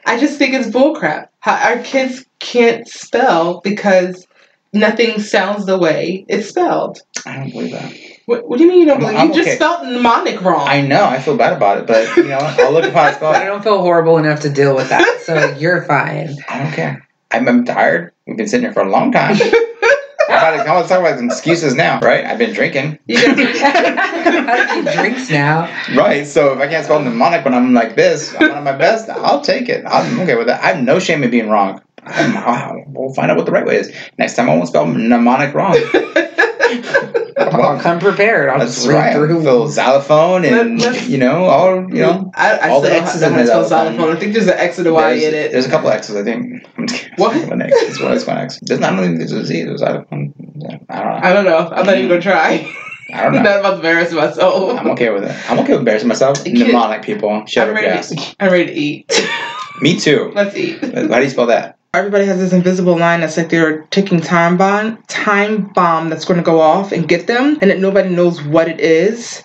I 0.07 0.19
just 0.19 0.37
think 0.37 0.53
it's 0.53 0.67
bullcrap. 0.69 1.27
Our 1.45 1.79
kids 1.79 2.25
can't 2.39 2.87
spell 2.87 3.61
because 3.61 4.25
nothing 4.73 5.19
sounds 5.19 5.65
the 5.65 5.77
way 5.77 6.25
it's 6.27 6.49
spelled. 6.49 6.99
I 7.25 7.35
don't 7.35 7.51
believe 7.51 7.71
that. 7.71 7.93
What, 8.25 8.47
what 8.49 8.57
do 8.57 8.63
you 8.63 8.69
mean 8.69 8.79
you 8.81 8.85
don't 8.85 9.01
I'm- 9.03 9.13
believe? 9.13 9.19
I'm 9.19 9.27
you 9.29 9.33
just 9.35 9.47
okay. 9.47 9.55
spelled 9.55 9.87
mnemonic 9.87 10.41
wrong. 10.41 10.67
I 10.67 10.81
know. 10.81 11.05
I 11.05 11.19
feel 11.19 11.37
bad 11.37 11.53
about 11.53 11.77
it, 11.79 11.87
but 11.87 12.15
you 12.17 12.23
know, 12.29 12.37
I'll 12.39 12.71
look 12.71 12.85
upon 12.85 13.13
it. 13.13 13.19
But 13.19 13.35
I 13.41 13.45
don't 13.45 13.63
feel 13.63 13.81
horrible 13.81 14.17
enough 14.17 14.41
to 14.41 14.49
deal 14.49 14.75
with 14.75 14.89
that, 14.89 15.21
so 15.21 15.55
you're 15.59 15.83
fine. 15.83 16.35
I 16.49 16.63
don't 16.63 16.71
care. 16.73 17.07
I'm, 17.31 17.47
I'm 17.47 17.65
tired. 17.65 18.13
We've 18.25 18.37
been 18.37 18.47
sitting 18.47 18.63
here 18.65 18.73
for 18.73 18.83
a 18.83 18.89
long 18.89 19.11
time. 19.11 19.35
How 20.27 20.53
about, 20.53 20.75
let's 20.77 20.89
talk 20.89 20.99
about 20.99 21.17
some 21.17 21.27
excuses 21.27 21.73
now, 21.73 21.99
right? 22.01 22.25
I've 22.25 22.37
been 22.37 22.53
drinking, 22.53 22.99
you 23.07 23.17
do 23.35 23.35
drinks 24.93 25.29
now? 25.29 25.69
right? 25.95 26.25
So 26.27 26.53
if 26.53 26.59
I 26.59 26.67
can't 26.67 26.83
spell 26.85 26.99
mnemonic 27.01 27.45
when 27.45 27.53
I'm 27.53 27.73
like 27.73 27.95
this, 27.95 28.35
I'm 28.35 28.51
at 28.51 28.63
my 28.63 28.73
best. 28.73 29.09
I'll 29.09 29.41
take 29.41 29.69
it. 29.69 29.85
I'm 29.87 30.19
okay 30.21 30.35
with 30.35 30.47
that. 30.47 30.61
I 30.63 30.67
have 30.73 30.83
no 30.83 30.99
shame 30.99 31.23
in 31.23 31.31
being 31.31 31.49
wrong. 31.49 31.81
We'll 32.87 33.13
find 33.13 33.29
out 33.29 33.37
what 33.37 33.45
the 33.45 33.51
right 33.51 33.65
way 33.65 33.77
is. 33.77 33.93
Next 34.17 34.35
time 34.35 34.49
I 34.49 34.55
won't 34.55 34.67
spell 34.67 34.85
mnemonic 34.85 35.53
wrong. 35.53 35.75
I'll 37.37 37.79
come 37.79 37.99
prepared. 37.99 38.49
I'll 38.49 38.59
just 38.59 38.87
read 38.87 38.95
right. 38.95 39.13
through. 39.13 39.41
Phil 39.41 39.67
xylophone 39.67 40.45
and 40.45 40.81
Let- 40.81 41.07
you 41.07 41.17
know 41.17 41.45
all 41.45 41.75
you 41.75 42.01
know. 42.01 42.31
I, 42.35 42.57
I 42.57 42.69
all 42.69 42.81
the 42.81 42.91
X's 42.91 43.21
in 43.21 43.31
know 43.31 43.37
how 43.37 43.43
to 43.43 43.45
the 43.45 43.63
xylophone. 43.67 44.15
I 44.15 44.19
think 44.19 44.33
there's 44.33 44.47
an 44.47 44.57
X 44.57 44.77
and 44.77 44.87
a 44.87 44.93
Y 44.93 45.11
in 45.11 45.33
it. 45.33 45.51
there's 45.51 45.65
a 45.65 45.69
couple 45.69 45.89
X's, 45.89 46.15
I 46.15 46.23
think. 46.23 46.65
I'm 46.77 46.87
just 46.87 47.01
kidding. 47.01 47.17
What? 47.17 47.47
One 47.47 47.61
X. 47.61 47.73
It's 47.81 47.99
one, 48.25 48.37
X. 48.37 48.59
There's 48.63 48.79
not 48.79 48.93
only 48.93 49.17
there's 49.17 49.31
a 49.31 49.45
Z. 49.45 49.63
There's 49.63 49.79
xylophone. 49.79 50.33
I 50.89 51.03
don't 51.03 51.13
know. 51.13 51.19
I 51.23 51.33
don't 51.33 51.45
know. 51.45 51.57
I'm 51.57 51.85
not 51.85 51.95
even 51.97 52.09
gonna 52.09 52.21
try. 52.21 52.73
I 53.13 53.23
don't 53.23 53.33
know. 53.33 53.37
I'm 53.39 53.43
not 53.43 53.59
about 53.59 53.69
to 53.69 53.75
embarrass 53.77 54.11
myself. 54.11 54.79
I'm 54.79 54.87
okay 54.91 55.09
with 55.11 55.23
it. 55.23 55.49
I'm 55.49 55.59
okay 55.59 55.73
with 55.73 55.79
embarrassing 55.79 56.09
myself. 56.09 56.45
Mnemonic 56.45 57.03
people. 57.03 57.45
Shut 57.45 57.69
I'm 57.69 57.75
ready. 57.75 58.01
To, 58.15 58.35
I'm 58.39 58.51
ready 58.51 58.65
to 58.65 58.73
eat. 58.73 59.27
Me 59.81 59.99
too. 59.99 60.31
Let's 60.33 60.55
eat. 60.55 60.81
How 60.81 60.89
do 61.07 61.23
you 61.23 61.29
spell 61.29 61.47
that? 61.47 61.76
Everybody 61.97 62.25
has 62.25 62.37
this 62.39 62.53
invisible 62.53 62.97
line 62.97 63.21
that's 63.21 63.37
like 63.37 63.49
they're 63.49 63.81
ticking 63.89 64.21
time 64.21 64.55
bomb, 64.55 65.01
time 65.07 65.63
bomb 65.73 66.09
that's 66.09 66.25
going 66.25 66.37
to 66.37 66.43
go 66.43 66.61
off 66.61 66.91
and 66.91 67.07
get 67.07 67.25
them, 67.27 67.57
and 67.61 67.71
that 67.71 67.79
nobody 67.79 68.09
knows 68.09 68.41
what 68.43 68.67
it 68.67 68.79
is 68.79 69.43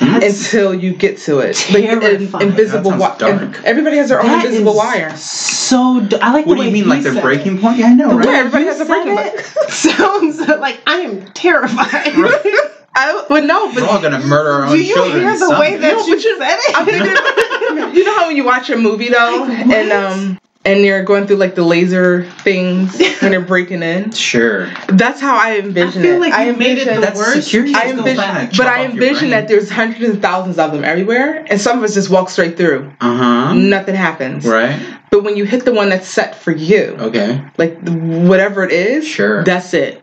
until 0.00 0.74
you 0.74 0.92
get 0.94 1.16
to 1.18 1.38
it. 1.38 1.64
Like 1.72 1.84
an 1.84 2.00
Terrifying. 2.00 2.48
invisible 2.48 2.90
That 2.90 3.20
sounds 3.20 3.22
wire. 3.22 3.38
dark. 3.52 3.64
Everybody 3.64 3.96
has 3.98 4.08
their 4.08 4.20
own 4.20 4.26
That 4.26 4.44
invisible 4.46 4.72
is 4.72 4.78
wire. 4.78 5.16
So 5.16 6.00
d- 6.00 6.16
I 6.16 6.32
like 6.32 6.44
What 6.46 6.56
the 6.56 6.62
do 6.62 6.66
you 6.66 6.72
mean, 6.72 6.88
like 6.88 7.02
the 7.04 7.20
breaking 7.20 7.58
it. 7.58 7.60
point? 7.62 7.78
Yeah, 7.78 7.86
I 7.86 7.94
know, 7.94 8.08
The 8.08 8.14
right? 8.16 8.26
way 8.26 8.34
everybody 8.34 8.64
you 8.64 8.70
has 8.70 8.80
a 8.80 8.84
breaking 8.84 9.16
it 9.18 9.40
Sounds 9.70 10.40
like 10.40 10.80
I 10.86 10.96
am 11.02 11.26
terrified. 11.32 11.78
I, 12.94 13.24
but 13.28 13.44
no, 13.44 13.72
but 13.72 13.82
We're 13.84 13.88
all 13.88 14.02
gonna 14.02 14.18
murder 14.18 14.50
our 14.50 14.64
own 14.66 14.72
Do 14.76 14.84
you 14.84 14.94
children. 14.94 15.22
hear 15.22 15.38
the 15.38 15.56
way 15.58 15.76
that 15.78 15.92
No, 15.94 16.06
you 16.06 16.14
but 16.16 16.24
you- 16.24 16.38
said 16.38 16.58
it? 16.58 16.76
I'm 16.76 16.84
thinking, 16.84 17.96
you 17.96 18.04
know 18.04 18.16
how 18.18 18.26
when 18.26 18.36
you 18.36 18.44
watch 18.44 18.68
a 18.70 18.76
movie 18.76 19.08
though, 19.08 19.46
Like, 19.48 19.66
and 19.68 19.92
um, 19.92 20.38
and 20.64 20.80
you're 20.84 21.02
going 21.02 21.26
through 21.26 21.36
like 21.36 21.54
the 21.54 21.64
laser 21.64 22.24
things 22.42 22.96
when 23.20 23.30
they're 23.32 23.40
breaking 23.40 23.82
in. 23.82 24.12
Sure. 24.12 24.66
That's 24.88 25.20
how 25.20 25.36
I 25.36 25.58
envision 25.58 26.02
it. 26.02 26.06
I 26.06 26.08
feel 26.08 26.16
it. 26.16 26.20
like 26.20 26.32
I 26.32 26.52
made 26.52 26.78
it 26.78 26.86
envision 26.88 26.94
the 26.94 27.00
That's 27.00 27.18
worst. 27.18 27.44
security. 27.44 27.74
I 27.74 27.82
Just 27.82 27.94
go 27.94 27.98
envision, 28.00 28.16
back 28.16 28.56
but 28.56 28.66
I 28.66 28.84
envision 28.84 29.30
that 29.30 29.48
there's 29.48 29.68
hundreds 29.70 30.04
and 30.04 30.22
thousands 30.22 30.58
of 30.58 30.72
them 30.72 30.84
everywhere, 30.84 31.44
and 31.50 31.60
some 31.60 31.78
of 31.78 31.84
us 31.84 31.94
just 31.94 32.10
walk 32.10 32.30
straight 32.30 32.56
through. 32.56 32.92
Uh 33.00 33.16
huh. 33.16 33.54
Nothing 33.54 33.94
happens. 33.96 34.44
Right. 34.46 34.80
But 35.10 35.24
when 35.24 35.36
you 35.36 35.44
hit 35.44 35.64
the 35.64 35.74
one 35.74 35.88
that's 35.90 36.08
set 36.08 36.34
for 36.36 36.52
you, 36.52 36.96
Okay. 37.00 37.44
like 37.58 37.76
whatever 37.88 38.64
it 38.64 38.72
is, 38.72 39.06
Sure. 39.06 39.44
that's 39.44 39.74
it. 39.74 40.02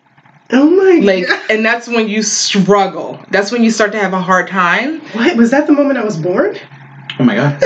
Oh 0.51 0.67
my 0.69 1.00
Like, 1.06 1.27
god. 1.27 1.41
and 1.51 1.63
that's 1.65 1.88
when 1.88 2.09
you 2.09 2.23
struggle. 2.23 3.23
That's 3.29 3.51
when 3.51 3.63
you 3.63 3.69
start 3.71 3.91
to 3.94 4.00
have 4.00 4.13
a 4.13 4.21
hard 4.21 4.47
time. 4.47 5.00
What 5.13 5.38
was 5.38 5.51
that 5.51 5.67
the 5.67 5.73
moment 5.73 6.00
I 6.00 6.03
was 6.03 6.17
born? 6.17 6.57
Oh 7.19 7.24
my 7.25 7.36
god. 7.36 7.62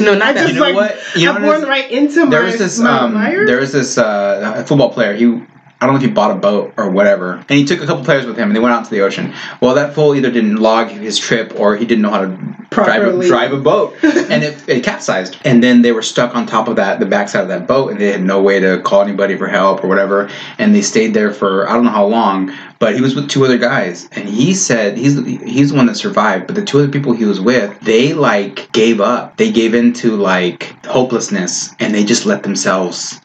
No, 0.00 0.14
not 0.14 0.28
I 0.28 0.32
that. 0.32 0.40
just 0.40 0.48
You 0.48 0.54
know 0.54 0.60
like 0.62 0.74
what? 0.74 0.98
You 1.14 1.26
know 1.26 1.34
I'm 1.34 1.42
what 1.42 1.48
born 1.48 1.62
is? 1.62 1.68
right 1.68 1.90
into 1.90 2.26
there 2.28 2.40
my, 2.40 2.46
was 2.46 2.58
this 2.58 2.78
my 2.78 2.98
um, 2.98 3.14
there 3.46 3.60
was 3.60 3.72
this 3.72 3.98
uh, 3.98 4.64
football 4.66 4.90
player. 4.92 5.14
He 5.14 5.42
I 5.82 5.86
don't 5.86 5.94
know 5.94 6.00
if 6.00 6.06
he 6.06 6.12
bought 6.12 6.30
a 6.30 6.36
boat 6.36 6.74
or 6.76 6.90
whatever, 6.90 7.32
and 7.32 7.50
he 7.50 7.64
took 7.64 7.82
a 7.82 7.86
couple 7.86 8.04
players 8.04 8.24
with 8.24 8.38
him, 8.38 8.48
and 8.48 8.54
they 8.54 8.60
went 8.60 8.72
out 8.72 8.84
to 8.84 8.90
the 8.90 9.00
ocean. 9.00 9.34
Well, 9.60 9.74
that 9.74 9.94
fool 9.94 10.14
either 10.14 10.30
didn't 10.30 10.56
log 10.56 10.90
his 10.90 11.18
trip 11.18 11.58
or 11.58 11.76
he 11.76 11.84
didn't 11.84 12.02
know 12.02 12.10
how 12.10 12.20
to 12.20 12.28
drive 12.70 13.02
a, 13.02 13.26
drive 13.26 13.52
a 13.52 13.56
boat, 13.56 13.96
and 14.02 14.44
it, 14.44 14.68
it 14.68 14.84
capsized. 14.84 15.38
And 15.44 15.60
then 15.60 15.82
they 15.82 15.90
were 15.90 16.02
stuck 16.02 16.36
on 16.36 16.46
top 16.46 16.68
of 16.68 16.76
that, 16.76 17.00
the 17.00 17.06
backside 17.06 17.42
of 17.42 17.48
that 17.48 17.66
boat, 17.66 17.90
and 17.90 18.00
they 18.00 18.12
had 18.12 18.22
no 18.22 18.40
way 18.40 18.60
to 18.60 18.80
call 18.82 19.02
anybody 19.02 19.36
for 19.36 19.48
help 19.48 19.82
or 19.82 19.88
whatever. 19.88 20.30
And 20.58 20.72
they 20.72 20.82
stayed 20.82 21.14
there 21.14 21.32
for 21.32 21.68
I 21.68 21.72
don't 21.72 21.84
know 21.84 21.90
how 21.90 22.06
long, 22.06 22.56
but 22.78 22.94
he 22.94 23.00
was 23.00 23.16
with 23.16 23.28
two 23.28 23.44
other 23.44 23.58
guys, 23.58 24.08
and 24.12 24.28
he 24.28 24.54
said 24.54 24.96
he's 24.96 25.16
he's 25.40 25.70
the 25.70 25.76
one 25.76 25.86
that 25.86 25.96
survived. 25.96 26.46
But 26.46 26.54
the 26.54 26.64
two 26.64 26.78
other 26.78 26.92
people 26.92 27.12
he 27.12 27.24
was 27.24 27.40
with, 27.40 27.80
they 27.80 28.12
like 28.12 28.70
gave 28.70 29.00
up. 29.00 29.36
They 29.36 29.50
gave 29.50 29.74
into 29.74 30.16
like 30.16 30.74
hopelessness, 30.86 31.74
and 31.80 31.92
they 31.92 32.04
just 32.04 32.24
let 32.24 32.44
themselves. 32.44 33.20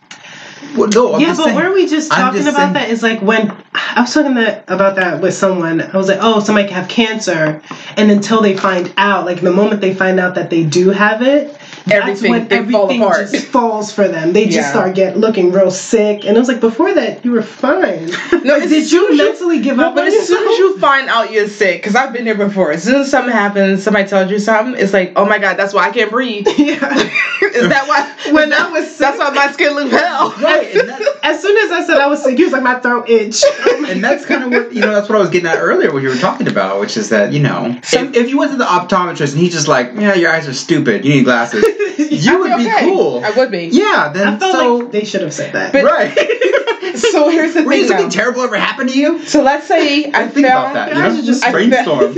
Well, 0.76 0.90
no, 0.90 1.16
I'm 1.16 1.22
yeah, 1.22 1.36
but 1.36 1.46
saying- 1.46 1.56
were 1.56 1.74
we 1.74 1.88
just 1.88 2.12
talking 2.12 2.42
just 2.42 2.50
about 2.50 2.60
saying- 2.62 2.74
that? 2.74 2.90
Is 2.90 3.04
like 3.04 3.22
when 3.22 3.52
I 3.74 4.02
was 4.02 4.14
talking 4.14 4.36
that, 4.36 4.64
about 4.68 4.96
that 4.98 5.22
with 5.22 5.34
someone. 5.34 5.82
I 5.82 5.98
was 5.98 6.08
like, 6.08 6.20
oh, 6.22 6.40
somebody 6.40 6.68
can 6.68 6.76
have 6.76 6.88
cancer, 6.90 7.62
and 7.96 8.12
until 8.12 8.42
they 8.42 8.56
find 8.56 8.92
out, 8.98 9.26
like 9.26 9.42
the 9.42 9.52
moment 9.52 9.82
they 9.82 9.94
find 9.94 10.20
out 10.20 10.36
that 10.36 10.50
they 10.50 10.64
do 10.64 10.90
have 10.90 11.22
it, 11.22 11.57
Everything- 11.92 12.32
that's 12.34 12.50
when 12.52 12.66
they 12.66 12.72
fall 12.72 12.84
everything 12.84 13.02
apart. 13.04 13.32
just 13.32 13.46
falls 13.58 13.92
for 13.92 14.08
them. 14.08 14.34
They 14.34 14.46
just 14.46 14.58
Yeah. 14.58 14.70
start 14.72 14.96
get 14.96 15.18
looking 15.18 15.52
real 15.52 15.72
sick, 15.72 16.26
and 16.26 16.36
it 16.36 16.40
was 16.40 16.48
like 16.48 16.60
before 16.60 16.94
that 16.94 17.24
you 17.26 17.32
were 17.32 17.42
fine. 17.42 18.10
No, 18.44 18.60
did 18.68 18.92
you 18.92 19.16
mentally 19.16 19.60
give 19.60 19.78
No, 19.78 19.88
up? 19.90 19.96
but 19.96 20.02
on 20.04 20.08
as 20.14 20.28
soon 20.28 20.48
as 20.48 20.58
you 20.58 20.78
find 20.80 21.10
out 21.10 21.32
you're 21.32 21.48
sick, 21.48 21.82
because 21.82 21.96
I've 21.96 22.14
been 22.14 22.26
there 22.26 22.36
before. 22.36 22.72
As 22.72 22.84
soon 22.84 22.96
as 23.02 23.10
something 23.12 23.32
happens, 23.34 23.84
somebody 23.84 24.08
tells 24.08 24.32
you 24.32 24.40
something, 24.40 24.82
it's 24.82 24.94
like, 24.94 25.14
oh 25.16 25.26
my 25.26 25.40
god, 25.40 25.58
that's 25.58 25.74
why 25.74 25.88
I 25.88 25.92
can't 25.92 26.10
breathe. 26.12 26.48
yeah. 26.58 26.94
Is 27.42 27.70
that 27.70 27.86
why? 27.88 28.32
When 28.34 28.52
I 28.54 28.70
was 28.72 28.88
sick, 28.90 29.00
That's 29.00 29.18
why 29.20 29.30
my 29.30 29.52
skin 29.52 29.74
looked 29.74 29.92
pale. 29.92 30.32
Right, 30.42 30.74
that- 30.74 31.02
as 31.24 31.42
soon 31.42 31.58
as 31.58 31.72
I 31.72 31.84
said 31.86 32.00
I 32.00 32.08
was 32.08 32.24
sick, 32.24 32.38
he 32.38 32.44
was 32.44 32.54
like, 32.54 32.64
my 32.64 32.80
throat 32.80 33.10
itch. 33.10 33.44
and 33.88 34.04
that's 34.04 34.26
kind 34.26 34.44
of 34.44 34.52
what 34.52 34.74
you 34.74 34.82
know. 34.82 34.94
That's 34.94 35.10
what 35.10 35.18
I 35.18 35.22
was 35.22 35.30
getting 35.30 35.48
at 35.48 35.58
earlier, 35.60 35.92
what 35.92 36.02
you 36.04 36.10
were 36.10 36.16
talking 36.16 36.48
about, 36.48 36.80
which 36.80 36.98
is 36.98 37.10
that 37.10 37.34
you 37.34 37.40
know, 37.40 37.78
Some- 37.84 38.08
if, 38.10 38.16
if 38.16 38.30
you 38.30 38.38
went 38.38 38.52
to 38.52 38.58
the 38.58 38.66
optometrist 38.66 39.34
and 39.34 39.42
he's 39.42 39.54
just 39.54 39.68
like, 39.68 39.92
"Yeah, 39.96 40.14
your 40.16 40.32
eyes 40.32 40.48
are 40.48 40.54
stupid. 40.54 41.06
You 41.06 41.14
need 41.16 41.24
glasses," 41.26 41.64
you 42.12 42.40
would 42.40 42.52
I'd 42.52 42.58
be 42.58 42.68
okay. 42.68 42.86
cool. 42.86 43.24
I 43.24 43.32
would 43.32 43.52
be. 43.52 43.66
Yeah, 43.68 44.08
I 44.10 44.14
then 44.14 44.40
felt 44.40 44.56
so 44.56 44.76
like 44.78 44.92
they 44.92 45.06
should 45.06 45.22
have 45.22 45.34
said 45.34 45.54
that. 45.54 45.74
But- 45.74 45.84
right. 45.84 46.18
So 46.98 47.30
here's 47.30 47.54
the 47.54 47.64
Were 47.64 47.72
thing. 47.72 47.82
you 47.82 47.88
something 47.88 48.10
terrible 48.10 48.42
ever 48.42 48.58
happened 48.58 48.90
to 48.90 48.98
you? 48.98 49.20
So 49.26 49.44
let's 49.44 49.68
say 49.68 50.06
I 50.14 50.28
think 50.28 50.48
about 50.48 50.74
found 50.74 50.76
that. 50.76 50.90
You 50.90 50.94
Guys 50.96 51.14
know, 51.16 51.20
are 51.20 51.26
just 51.26 51.44
I 51.44 51.52
brainstorm. 51.52 52.14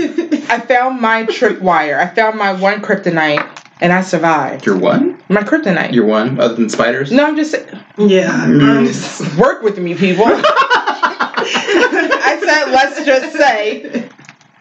I 0.49 0.59
found 0.59 1.01
my 1.01 1.23
tripwire. 1.23 1.99
I 1.99 2.07
found 2.13 2.37
my 2.37 2.53
one 2.53 2.81
kryptonite, 2.81 3.63
and 3.81 3.91
I 3.91 4.01
survived. 4.01 4.65
Your 4.65 4.77
one? 4.77 5.21
My 5.27 5.41
kryptonite. 5.41 5.93
Your 5.93 6.05
one, 6.05 6.39
other 6.39 6.53
than 6.53 6.69
spiders? 6.69 7.11
no, 7.11 7.25
I'm 7.25 7.35
just 7.35 7.51
saying, 7.51 7.67
yeah. 7.97 8.45
Mm. 8.45 8.77
I'm 8.77 8.85
just- 8.85 9.37
work 9.37 9.63
with 9.63 9.79
me, 9.79 9.95
people. 9.95 10.25
I 10.27 12.39
said, 12.43 12.71
let's 12.71 13.03
just 13.05 13.35
say 13.35 14.08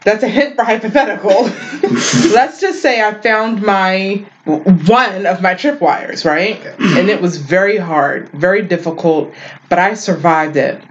That's 0.08 0.22
a 0.22 0.28
hint 0.28 0.56
for 0.56 0.64
hypothetical. 0.64 1.42
Let's 2.32 2.62
just 2.62 2.80
say 2.80 3.02
I 3.06 3.12
found 3.12 3.60
my 3.60 4.24
one 4.46 5.26
of 5.26 5.42
my 5.42 5.54
tripwires, 5.54 6.24
right? 6.24 6.58
And 6.78 7.10
it 7.10 7.20
was 7.20 7.36
very 7.36 7.76
hard, 7.76 8.30
very 8.30 8.62
difficult, 8.62 9.34
but 9.68 9.78
I 9.78 9.92
survived 9.92 10.56
it. 10.56 10.82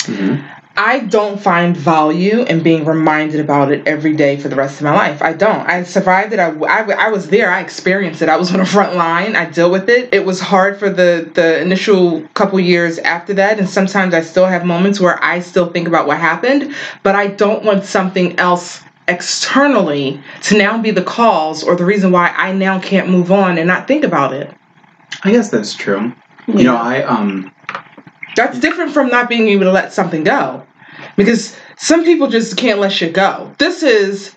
Mhm. 0.00 0.53
I 0.76 1.00
don't 1.00 1.40
find 1.40 1.76
value 1.76 2.42
in 2.42 2.62
being 2.62 2.84
reminded 2.84 3.38
about 3.38 3.70
it 3.70 3.86
every 3.86 4.14
day 4.14 4.36
for 4.38 4.48
the 4.48 4.56
rest 4.56 4.78
of 4.78 4.84
my 4.84 4.94
life. 4.94 5.22
I 5.22 5.32
don't. 5.32 5.60
I 5.68 5.84
survived 5.84 6.32
it. 6.32 6.40
I, 6.40 6.48
I, 6.48 7.06
I 7.06 7.10
was 7.10 7.28
there. 7.28 7.48
I 7.50 7.60
experienced 7.60 8.22
it. 8.22 8.28
I 8.28 8.36
was 8.36 8.52
on 8.52 8.58
the 8.58 8.66
front 8.66 8.96
line. 8.96 9.36
I 9.36 9.48
deal 9.48 9.70
with 9.70 9.88
it. 9.88 10.12
It 10.12 10.24
was 10.24 10.40
hard 10.40 10.76
for 10.76 10.90
the, 10.90 11.30
the 11.34 11.60
initial 11.60 12.26
couple 12.34 12.58
years 12.58 12.98
after 12.98 13.34
that. 13.34 13.60
And 13.60 13.68
sometimes 13.68 14.14
I 14.14 14.22
still 14.22 14.46
have 14.46 14.64
moments 14.64 14.98
where 14.98 15.22
I 15.22 15.38
still 15.40 15.70
think 15.70 15.86
about 15.86 16.08
what 16.08 16.18
happened, 16.18 16.74
but 17.04 17.14
I 17.14 17.28
don't 17.28 17.64
want 17.64 17.84
something 17.84 18.36
else 18.40 18.82
externally 19.06 20.20
to 20.42 20.58
now 20.58 20.80
be 20.80 20.90
the 20.90 21.04
cause 21.04 21.62
or 21.62 21.76
the 21.76 21.84
reason 21.84 22.10
why 22.10 22.30
I 22.30 22.52
now 22.52 22.80
can't 22.80 23.08
move 23.08 23.30
on 23.30 23.58
and 23.58 23.68
not 23.68 23.86
think 23.86 24.02
about 24.02 24.32
it. 24.32 24.52
I 25.22 25.30
guess 25.30 25.50
that's 25.50 25.74
true. 25.74 26.12
You 26.48 26.64
know, 26.64 26.76
I 26.76 27.02
um 27.02 27.53
That's 28.36 28.58
different 28.58 28.92
from 28.92 29.08
not 29.08 29.28
being 29.28 29.48
able 29.48 29.64
to 29.64 29.72
let 29.72 29.92
something 29.92 30.24
go. 30.24 30.66
Because 31.16 31.56
some 31.76 32.04
people 32.04 32.28
just 32.28 32.56
can't 32.56 32.78
let 32.80 32.92
shit 32.92 33.12
go. 33.12 33.54
This 33.58 33.82
is 33.82 34.34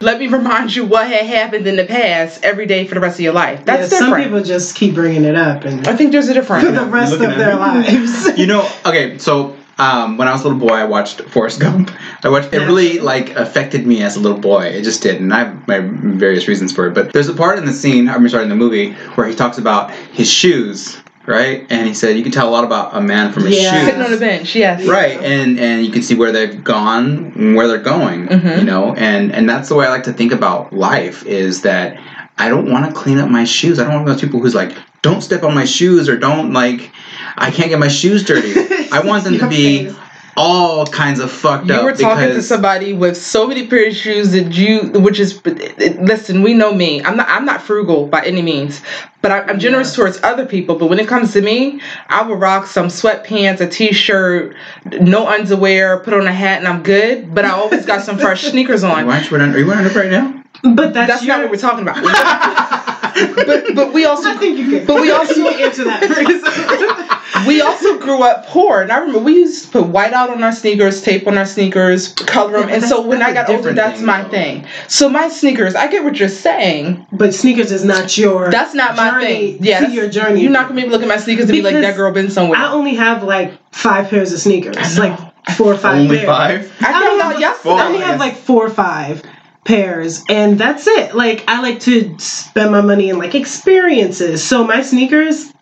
let 0.00 0.18
me 0.18 0.26
remind 0.26 0.74
you 0.74 0.84
what 0.84 1.06
had 1.06 1.24
happened 1.24 1.66
in 1.66 1.76
the 1.76 1.84
past 1.84 2.42
every 2.44 2.66
day 2.66 2.86
for 2.86 2.94
the 2.94 3.00
rest 3.00 3.16
of 3.18 3.20
your 3.24 3.32
life. 3.32 3.64
That's 3.64 3.90
Yeah, 3.90 3.98
some 3.98 4.08
different. 4.10 4.24
people 4.26 4.42
just 4.42 4.76
keep 4.76 4.94
bringing 4.94 5.24
it 5.24 5.34
up 5.36 5.64
and 5.64 5.86
I 5.86 5.96
think 5.96 6.12
there's 6.12 6.28
a 6.28 6.34
difference 6.34 6.64
for 6.64 6.72
the 6.84 6.84
rest 6.86 7.12
of 7.14 7.20
their 7.20 7.54
me. 7.54 7.60
lives. 7.60 8.28
you 8.38 8.46
know, 8.46 8.68
okay, 8.84 9.16
so 9.18 9.56
um, 9.78 10.16
when 10.18 10.28
I 10.28 10.32
was 10.32 10.42
a 10.44 10.48
little 10.48 10.60
boy, 10.60 10.74
I 10.74 10.84
watched 10.84 11.20
Forrest 11.22 11.58
Gump. 11.60 11.90
I 12.22 12.28
watched 12.28 12.52
it. 12.52 12.58
Really, 12.60 13.00
like, 13.00 13.30
affected 13.30 13.86
me 13.88 14.02
as 14.02 14.14
a 14.14 14.20
little 14.20 14.38
boy. 14.38 14.66
It 14.66 14.82
just 14.84 15.02
did, 15.02 15.20
and 15.20 15.34
I 15.34 15.38
have 15.46 15.66
my 15.66 15.80
various 15.80 16.46
reasons 16.46 16.70
for 16.72 16.86
it. 16.86 16.94
But 16.94 17.12
there's 17.12 17.26
a 17.28 17.34
part 17.34 17.58
in 17.58 17.64
the 17.64 17.72
scene, 17.72 18.08
I'm 18.08 18.28
sorry, 18.28 18.44
in 18.44 18.50
the 18.50 18.54
movie, 18.54 18.92
where 19.16 19.26
he 19.26 19.34
talks 19.34 19.58
about 19.58 19.90
his 19.90 20.30
shoes, 20.30 21.02
right? 21.26 21.66
And 21.70 21.86
he 21.86 21.94
said 21.94 22.16
you 22.16 22.22
can 22.22 22.32
tell 22.32 22.48
a 22.48 22.50
lot 22.52 22.64
about 22.64 22.96
a 22.96 23.00
man 23.00 23.32
from 23.32 23.44
his 23.44 23.60
Yeah. 23.62 23.84
Sitting 23.86 24.00
on 24.02 24.12
a 24.12 24.16
bench, 24.16 24.54
yes. 24.54 24.86
Right, 24.86 25.18
and 25.22 25.58
and 25.58 25.84
you 25.84 25.90
can 25.92 26.02
see 26.02 26.14
where 26.14 26.32
they've 26.32 26.62
gone, 26.62 27.32
and 27.36 27.56
where 27.56 27.66
they're 27.68 27.78
going, 27.78 28.26
Mhm. 28.28 28.58
you 28.58 28.64
know, 28.64 28.94
and 28.94 29.32
and 29.32 29.48
that's 29.48 29.68
the 29.68 29.74
way 29.74 29.86
I 29.86 29.90
like 29.90 30.04
to 30.04 30.12
think 30.12 30.32
about 30.32 30.72
life. 30.72 31.24
Is 31.26 31.62
that 31.62 31.98
I 32.38 32.48
don't 32.48 32.70
want 32.70 32.86
to 32.86 32.92
clean 32.92 33.18
up 33.18 33.28
my 33.30 33.44
shoes. 33.44 33.78
I 33.78 33.84
don't 33.84 33.94
want 33.94 34.06
those 34.06 34.20
people 34.20 34.40
who's 34.40 34.54
like, 34.54 34.72
don't 35.02 35.22
step 35.22 35.44
on 35.44 35.54
my 35.54 35.64
shoes 35.64 36.08
or 36.08 36.16
don't 36.16 36.52
like, 36.52 36.90
I 37.36 37.50
can't 37.50 37.68
get 37.68 37.78
my 37.78 37.88
shoes 37.88 38.24
dirty. 38.24 38.54
I 38.92 39.00
want 39.00 39.22
them 39.24 39.38
to 39.38 39.46
be. 39.48 39.94
All 40.36 40.86
kinds 40.86 41.20
of 41.20 41.30
fucked 41.30 41.66
You 41.66 41.74
up 41.74 41.80
You 41.80 41.86
were 41.86 41.92
talking 41.92 42.28
to 42.28 42.42
somebody 42.42 42.92
with 42.92 43.16
so 43.16 43.46
many 43.46 43.66
pair 43.66 43.88
of 43.88 43.94
shoes 43.94 44.32
that 44.32 44.52
you, 44.52 44.90
which 45.00 45.20
is, 45.20 45.44
listen, 45.44 46.42
we 46.42 46.54
know 46.54 46.74
me. 46.74 47.02
I'm 47.02 47.16
not, 47.16 47.28
I'm 47.28 47.44
not 47.44 47.62
frugal 47.62 48.06
by 48.06 48.24
any 48.24 48.42
means, 48.42 48.82
but 49.22 49.30
I, 49.30 49.40
I'm 49.42 49.58
generous 49.58 49.94
towards 49.94 50.22
other 50.22 50.46
people. 50.46 50.76
But 50.76 50.86
when 50.86 50.98
it 50.98 51.08
comes 51.08 51.32
to 51.34 51.42
me, 51.42 51.80
I 52.08 52.22
will 52.22 52.36
rock 52.36 52.66
some 52.66 52.86
sweatpants, 52.86 53.60
a 53.60 53.68
t-shirt, 53.68 54.56
no 55.00 55.26
underwear, 55.28 56.00
put 56.00 56.14
on 56.14 56.26
a 56.26 56.32
hat, 56.32 56.58
and 56.58 56.68
I'm 56.68 56.82
good. 56.82 57.34
But 57.34 57.44
I 57.44 57.50
always 57.50 57.86
got 57.86 58.02
some 58.02 58.18
fresh 58.24 58.42
sneakers 58.42 58.84
on. 58.84 59.06
Why 59.06 59.14
aren't 59.14 59.30
you 59.30 59.36
wearing? 59.36 59.54
Are 59.54 59.58
you 59.58 59.66
wearing 59.66 59.86
it 59.86 59.94
right 59.94 60.10
now? 60.10 60.42
But 60.62 60.94
that's, 60.94 61.08
That's 61.08 61.24
your, 61.24 61.36
not 61.36 61.42
what 61.42 61.50
we're 61.50 61.58
talking 61.58 61.82
about. 61.86 61.96
but 63.14 63.74
but 63.74 63.92
we 63.92 64.04
also 64.04 64.30
I 64.30 64.36
think 64.36 64.58
you 64.58 64.70
can. 64.78 64.86
But 64.86 65.00
we 65.00 65.10
also- 65.10 65.34
you 65.34 65.48
answer 65.48 65.84
that 65.84 67.44
we 67.46 67.60
also 67.60 67.98
grew 67.98 68.22
up 68.22 68.46
poor, 68.46 68.80
and 68.82 68.90
I 68.92 68.98
remember 68.98 69.20
we 69.20 69.34
used 69.34 69.66
to 69.66 69.70
put 69.72 69.86
white 69.88 70.12
out 70.12 70.30
on 70.30 70.42
our 70.42 70.52
sneakers, 70.52 71.02
tape 71.02 71.26
on 71.26 71.36
our 71.38 71.46
sneakers, 71.46 72.12
color 72.12 72.58
them. 72.60 72.68
Yeah, 72.68 72.76
and 72.76 72.84
so 72.84 73.00
when 73.00 73.22
I 73.22 73.32
got 73.32 73.48
older, 73.50 73.72
that's 73.72 73.98
thing, 73.98 74.06
my 74.06 74.22
though. 74.22 74.30
thing. 74.30 74.66
So 74.88 75.08
my 75.08 75.28
sneakers, 75.28 75.74
I 75.74 75.88
get 75.88 76.04
what 76.04 76.18
you're 76.18 76.28
saying. 76.28 77.06
but 77.12 77.34
sneakers 77.34 77.70
is 77.72 77.84
not 77.84 78.16
your. 78.18 78.50
That's 78.50 78.74
not 78.74 78.96
my 78.96 79.10
journey 79.10 79.52
thing. 79.54 79.58
Yeah, 79.64 79.80
to 79.86 79.90
your 79.92 80.08
journey. 80.08 80.40
You're 80.42 80.50
not 80.50 80.68
gonna 80.68 80.76
be 80.76 80.82
able 80.82 80.90
to 80.90 80.96
look 80.96 81.02
at 81.02 81.08
my 81.08 81.16
sneakers 81.22 81.44
and 81.48 81.52
be 81.52 81.62
like, 81.62 81.74
that 81.74 81.96
girl 81.96 82.12
been 82.12 82.30
somewhere. 82.30 82.58
I 82.58 82.70
only 82.72 82.94
have 82.94 83.22
like 83.22 83.58
five 83.72 84.08
pairs 84.10 84.32
of 84.32 84.40
sneakers, 84.40 84.76
I 84.78 85.08
know. 85.08 85.14
like 85.16 85.56
four 85.56 85.72
or 85.74 85.76
five. 85.76 86.00
Only 86.00 86.16
pairs. 86.18 86.26
five. 86.26 86.72
I 86.80 86.88
I 86.88 86.92
found 86.92 87.04
don't 87.04 87.20
out 87.20 87.32
have- 87.32 87.40
yesterday. 87.40 87.62
Four. 87.70 87.78
I 87.80 87.86
only 87.86 88.02
I 88.02 88.06
have 88.06 88.20
like 88.20 88.36
four 88.36 88.66
or 88.66 88.70
five 88.70 89.22
pairs, 89.64 90.22
and 90.28 90.58
that's 90.58 90.86
it. 90.86 91.14
Like 91.14 91.44
I 91.48 91.60
like 91.60 91.80
to 91.80 92.18
spend 92.18 92.72
my 92.72 92.80
money 92.80 93.10
in 93.10 93.18
like 93.18 93.34
experiences. 93.34 94.44
So 94.44 94.64
my 94.64 94.82
sneakers, 94.82 95.52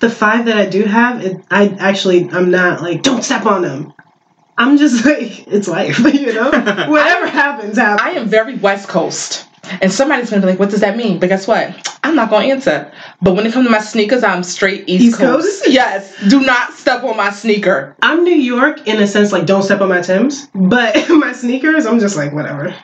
the 0.00 0.10
five 0.10 0.46
that 0.46 0.56
I 0.56 0.66
do 0.66 0.84
have, 0.84 1.24
it, 1.24 1.44
I 1.50 1.68
actually 1.78 2.28
I'm 2.30 2.50
not 2.50 2.80
like 2.80 3.02
don't 3.02 3.22
step 3.22 3.46
on 3.46 3.62
them. 3.62 3.92
I'm 4.58 4.76
just 4.78 5.04
like 5.06 5.46
it's 5.48 5.68
life, 5.68 5.98
you 6.14 6.32
know. 6.32 6.50
Whatever 6.50 7.26
happens, 7.26 7.76
happens. 7.76 7.78
I 7.78 8.10
am 8.10 8.28
very 8.28 8.56
West 8.56 8.88
Coast. 8.88 9.48
And 9.82 9.92
somebody's 9.92 10.30
gonna 10.30 10.42
be 10.42 10.48
like, 10.48 10.58
what 10.60 10.70
does 10.70 10.80
that 10.80 10.96
mean? 10.96 11.18
But 11.18 11.28
guess 11.28 11.48
what? 11.48 11.98
I'm 12.04 12.14
not 12.14 12.30
gonna 12.30 12.46
answer. 12.46 12.92
But 13.20 13.34
when 13.34 13.46
it 13.46 13.52
comes 13.52 13.66
to 13.66 13.70
my 13.72 13.80
sneakers, 13.80 14.22
I'm 14.22 14.44
straight 14.44 14.88
East, 14.88 15.04
East 15.04 15.18
Coast. 15.18 15.64
Coast? 15.64 15.68
Yes. 15.68 16.30
Do 16.30 16.40
not 16.40 16.72
step 16.72 17.02
on 17.02 17.16
my 17.16 17.30
sneaker. 17.30 17.96
I'm 18.00 18.22
New 18.22 18.36
York 18.36 18.86
in 18.86 19.02
a 19.02 19.08
sense, 19.08 19.32
like 19.32 19.44
don't 19.44 19.64
step 19.64 19.80
on 19.80 19.88
my 19.88 20.02
Tims, 20.02 20.48
but 20.54 20.94
my 21.08 21.32
sneakers, 21.32 21.84
I'm 21.84 21.98
just 21.98 22.16
like 22.16 22.32
whatever. 22.32 22.76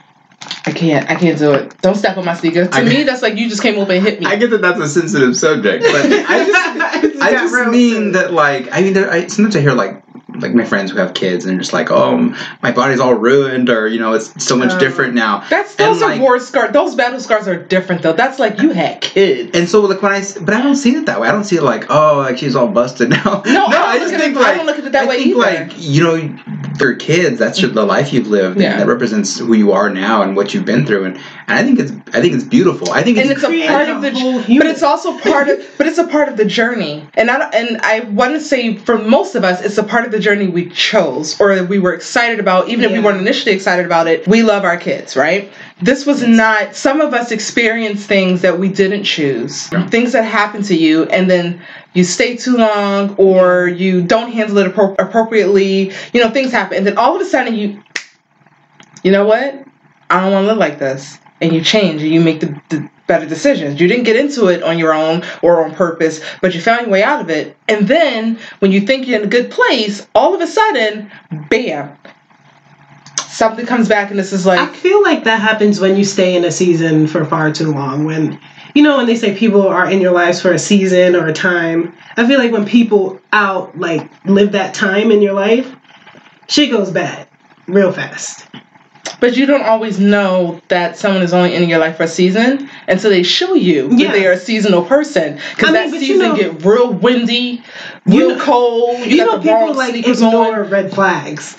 I 0.64 0.71
can't. 0.73 1.11
I 1.11 1.16
can't 1.16 1.38
do 1.38 1.52
it. 1.52 1.76
Don't 1.83 1.97
step 1.97 2.16
on 2.16 2.25
my 2.25 2.35
sneaker. 2.35 2.66
To 2.66 2.75
I- 2.75 2.85
me, 2.85 3.02
that's 3.02 3.23
like 3.23 3.37
you 3.37 3.49
just 3.49 3.62
came 3.62 3.78
over 3.78 3.92
and 3.92 4.02
hit 4.04 4.21
me. 4.21 4.26
I 4.26 4.37
get 4.37 4.50
that 4.50 4.62
that's 4.62 4.78
a 4.81 4.88
sensitive 4.88 5.37
subject, 5.37 5.83
but 5.85 6.04
I 6.28 6.45
just 6.47 7.23
I 7.23 7.33
just 7.33 7.54
mean 7.71 7.95
soon. 7.95 8.12
that 8.12 8.33
like 8.33 8.69
I 8.73 8.81
mean 8.81 8.92
there, 8.92 9.11
I, 9.11 9.26
sometimes 9.26 9.57
I 9.57 9.61
hear 9.61 9.73
like 9.73 10.02
like 10.40 10.54
my 10.54 10.64
friends 10.64 10.90
who 10.90 10.97
have 10.97 11.12
kids 11.12 11.45
and 11.45 11.52
they're 11.52 11.61
just 11.61 11.75
like 11.75 11.90
oh 11.90 12.35
my 12.62 12.73
body's 12.73 13.00
all 13.00 13.12
ruined 13.12 13.69
or 13.69 13.87
you 13.87 13.99
know 14.00 14.14
it's 14.14 14.42
so 14.42 14.57
much 14.57 14.71
Oh. 14.73 14.78
different 14.78 15.12
now. 15.14 15.45
That's 15.50 15.76
And, 15.76 15.88
those 15.88 16.00
are 16.02 16.11
like- 16.11 16.21
war 16.23 16.38
scars. 16.38 16.73
Those 16.73 16.95
battle 16.95 17.21
scars 17.21 17.47
are 17.49 17.57
different 17.62 18.00
though. 18.02 18.14
That's 18.14 18.38
like 18.38 18.61
you 18.62 18.71
had 18.71 19.00
kids. 19.02 19.50
And 19.59 19.69
so 19.69 19.81
like 19.83 20.00
when 20.00 20.12
I 20.12 20.19
s- 20.19 20.38
but 20.38 20.54
I 20.54 20.62
don't 20.62 20.76
see 20.76 20.95
it 20.95 21.04
that 21.07 21.21
way. 21.21 21.28
I 21.28 21.33
don't 21.33 21.45
see 21.45 21.57
it 21.57 21.62
like 21.62 21.87
oh 21.90 22.19
like 22.19 22.38
she's 22.38 22.57
all 22.57 22.69
busted 22.69 23.11
now. 23.11 23.42
No, 23.45 23.66
I 23.66 23.97
I 23.97 23.99
look 23.99 24.02
just 24.02 24.14
at 24.14 24.21
think 24.21 24.37
it- 24.37 24.42
I 24.42 24.54
don't 24.54 24.66
look 24.66 24.78
at 24.78 24.85
it 24.87 24.92
that 24.92 25.04
I 25.04 25.07
way 25.09 25.16
think 25.25 25.37
either. 25.37 25.38
like 25.38 25.73
you 25.76 26.02
know 26.04 26.72
for 26.79 26.95
kids 26.95 27.38
that's 27.38 27.59
just 27.59 27.75
the 27.75 27.85
life 27.85 28.12
you've 28.12 28.29
lived 28.29 28.61
Yeah. 28.61 28.79
that 28.79 28.87
represents 28.87 29.38
who 29.38 29.55
you 29.55 29.73
are 29.73 29.91
now 29.91 30.23
and 30.23 30.37
what 30.37 30.55
you've 30.55 30.64
been 30.64 30.87
through 30.87 31.05
and, 31.05 31.17
and 31.17 31.59
I 31.59 31.62
think 31.62 31.79
it's 31.79 31.93
I 32.14 32.21
think 32.21 32.35
it's 32.35 32.45
beautiful. 32.45 32.91
I 32.93 33.02
think 33.02 33.19
and 33.19 33.31
it's, 33.31 33.43
it's 33.43 33.52
a 33.52 33.67
part 33.69 33.88
of 33.88 34.02
the 34.02 34.11
but 34.59 34.67
it's 34.67 34.83
also 34.83 35.19
part 35.19 35.49
of 35.49 35.61
but 35.79 35.87
it's 35.87 35.99
a 35.99 36.07
part 36.07 36.29
of 36.29 36.37
the 36.37 36.45
journey 36.45 37.07
and 37.14 37.31
i 37.31 37.49
and 37.50 37.81
i 37.83 38.00
want 38.11 38.35
to 38.35 38.41
say 38.41 38.76
for 38.76 38.99
most 38.99 39.35
of 39.35 39.45
us 39.45 39.61
it's 39.62 39.79
a 39.79 39.83
part 39.83 40.05
of 40.05 40.12
the 40.12 40.19
journey 40.21 40.47
we 40.49 40.69
chose 40.71 41.41
or 41.41 41.55
that 41.55 41.69
we 41.69 41.79
were 41.79 41.95
excited 41.95 42.38
about 42.41 42.69
even 42.69 42.85
if 42.85 42.93
we 42.93 43.00
weren't 43.00 43.21
initially 43.21 43.55
excited 43.55 43.85
about 43.87 44.07
it 44.07 44.26
we 44.26 44.43
love 44.43 44.64
our 44.64 44.76
kids 44.76 45.17
right 45.17 45.52
this 45.81 46.07
was 46.07 46.23
not 46.23 46.75
some 46.76 47.00
of 47.00 47.12
us 47.12 47.33
experienced 47.33 48.07
things 48.07 48.41
that 48.43 48.59
we 48.59 48.69
didn't 48.69 49.05
choose 49.05 49.69
Yeah. 49.73 49.87
things 49.88 50.12
that 50.12 50.23
happen 50.25 50.62
to 50.64 50.75
you 50.76 51.05
and 51.07 51.29
then 51.31 51.61
you 51.94 52.04
stay 52.04 52.37
too 52.37 52.56
long 52.56 53.14
or 53.16 53.68
you 53.68 54.02
don't 54.02 54.32
handle 54.32 54.58
it 54.58 54.72
appro- 54.72 54.96
appropriately 54.99 55.92
you 56.12 56.20
know 56.20 56.30
things 56.30 56.50
happen 56.50 56.76
and 56.76 56.87
then 56.87 56.99
all 56.99 57.14
of 57.14 57.20
a 57.20 57.25
sudden 57.25 57.54
you 57.54 57.82
you 59.02 59.11
know 59.11 59.26
what 59.26 59.66
I 60.12 60.20
don't 60.20 60.32
want 60.32 60.44
to 60.44 60.49
live 60.49 60.58
like 60.58 60.78
this. 60.78 61.18
And 61.40 61.52
you 61.52 61.62
change 61.62 62.02
and 62.02 62.12
you 62.12 62.20
make 62.20 62.40
the, 62.40 62.61
the 62.68 62.88
better 63.06 63.26
decisions. 63.26 63.80
You 63.80 63.88
didn't 63.88 64.04
get 64.04 64.14
into 64.14 64.46
it 64.49 64.62
on 64.62 64.78
your 64.78 64.92
own 64.92 65.25
or 65.40 65.64
on 65.64 65.75
purpose, 65.75 66.20
but 66.40 66.54
you 66.54 66.61
found 66.61 66.82
your 66.82 66.90
way 66.90 67.02
out 67.02 67.20
of 67.20 67.30
it. 67.30 67.56
And 67.66 67.88
then 67.88 68.38
when 68.58 68.70
you 68.70 68.82
think 68.82 69.08
you're 69.08 69.18
in 69.18 69.26
a 69.26 69.30
good 69.30 69.50
place, 69.50 70.06
all 70.14 70.34
of 70.34 70.40
a 70.40 70.46
sudden, 70.46 71.11
bam, 71.49 71.96
something 73.33 73.67
comes 73.67 73.89
back 73.89 74.11
and 74.11 74.19
this 74.19 74.33
is 74.33 74.47
like. 74.47 74.61
I 74.61 74.73
feel 74.75 75.03
like 75.03 75.25
that 75.25 75.41
happens 75.41 75.81
when 75.81 75.97
you 75.97 76.05
stay 76.05 76.37
in 76.37 76.45
a 76.45 76.51
season 76.51 77.07
for 77.07 77.25
far 77.25 77.53
too 77.53 77.73
long. 77.73 78.05
When 78.05 78.39
you 78.75 78.83
know 78.83 78.97
when 78.99 79.07
they 79.07 79.17
say 79.17 79.37
people 79.37 79.62
are 79.67 79.91
in 79.91 80.01
your 80.01 80.12
lives 80.12 80.41
for 80.41 80.53
a 80.53 80.59
season 80.59 81.17
or 81.17 81.27
a 81.27 81.33
time, 81.33 81.95
I 82.17 82.27
feel 82.27 82.39
like 82.39 82.53
when 82.53 82.65
people 82.67 83.21
out 83.33 83.77
like 83.79 84.11
live 84.27 84.53
that 84.53 84.75
time 84.75 85.11
in 85.11 85.23
your 85.23 85.35
life, 85.35 85.75
shit 86.49 86.71
goes 86.71 86.91
bad 86.91 87.29
real 87.67 87.93
fast. 87.93 88.47
but 89.21 89.37
you 89.37 89.47
don't 89.47 89.62
always 89.62 90.01
know 90.01 90.61
that 90.69 90.97
someone 90.99 91.23
is 91.23 91.33
only 91.33 91.55
in 91.55 91.69
your 91.69 91.79
life 91.79 91.97
for 91.97 92.03
a 92.03 92.09
season 92.09 92.69
until 92.89 93.09
they 93.11 93.23
show 93.23 93.55
you 93.55 93.89
Yeah. 93.93 94.09
that 94.09 94.12
they 94.15 94.27
are 94.27 94.33
a 94.33 94.37
seasonal 94.39 94.85
person. 94.85 95.39
Because 95.55 95.69
I 95.71 95.73
mean, 95.73 95.75
that 95.75 95.91
but 95.93 96.01
you 96.01 96.07
season 96.15 96.29
know- 96.31 96.37
get 96.37 96.65
real 96.65 96.93
windy, 96.93 97.62
You 98.05 98.19
real 98.19 98.29
know- 98.37 98.45
cold. 98.45 98.99
You, 98.99 99.05
You, 99.07 99.17
got 99.19 99.27
know 99.27 99.37
the 99.37 99.43
people 99.43 99.55
wrong 99.55 99.77
like 99.77 99.95
ignore 99.95 100.65
on. 100.65 100.71
red 100.71 100.93
flags 100.93 101.57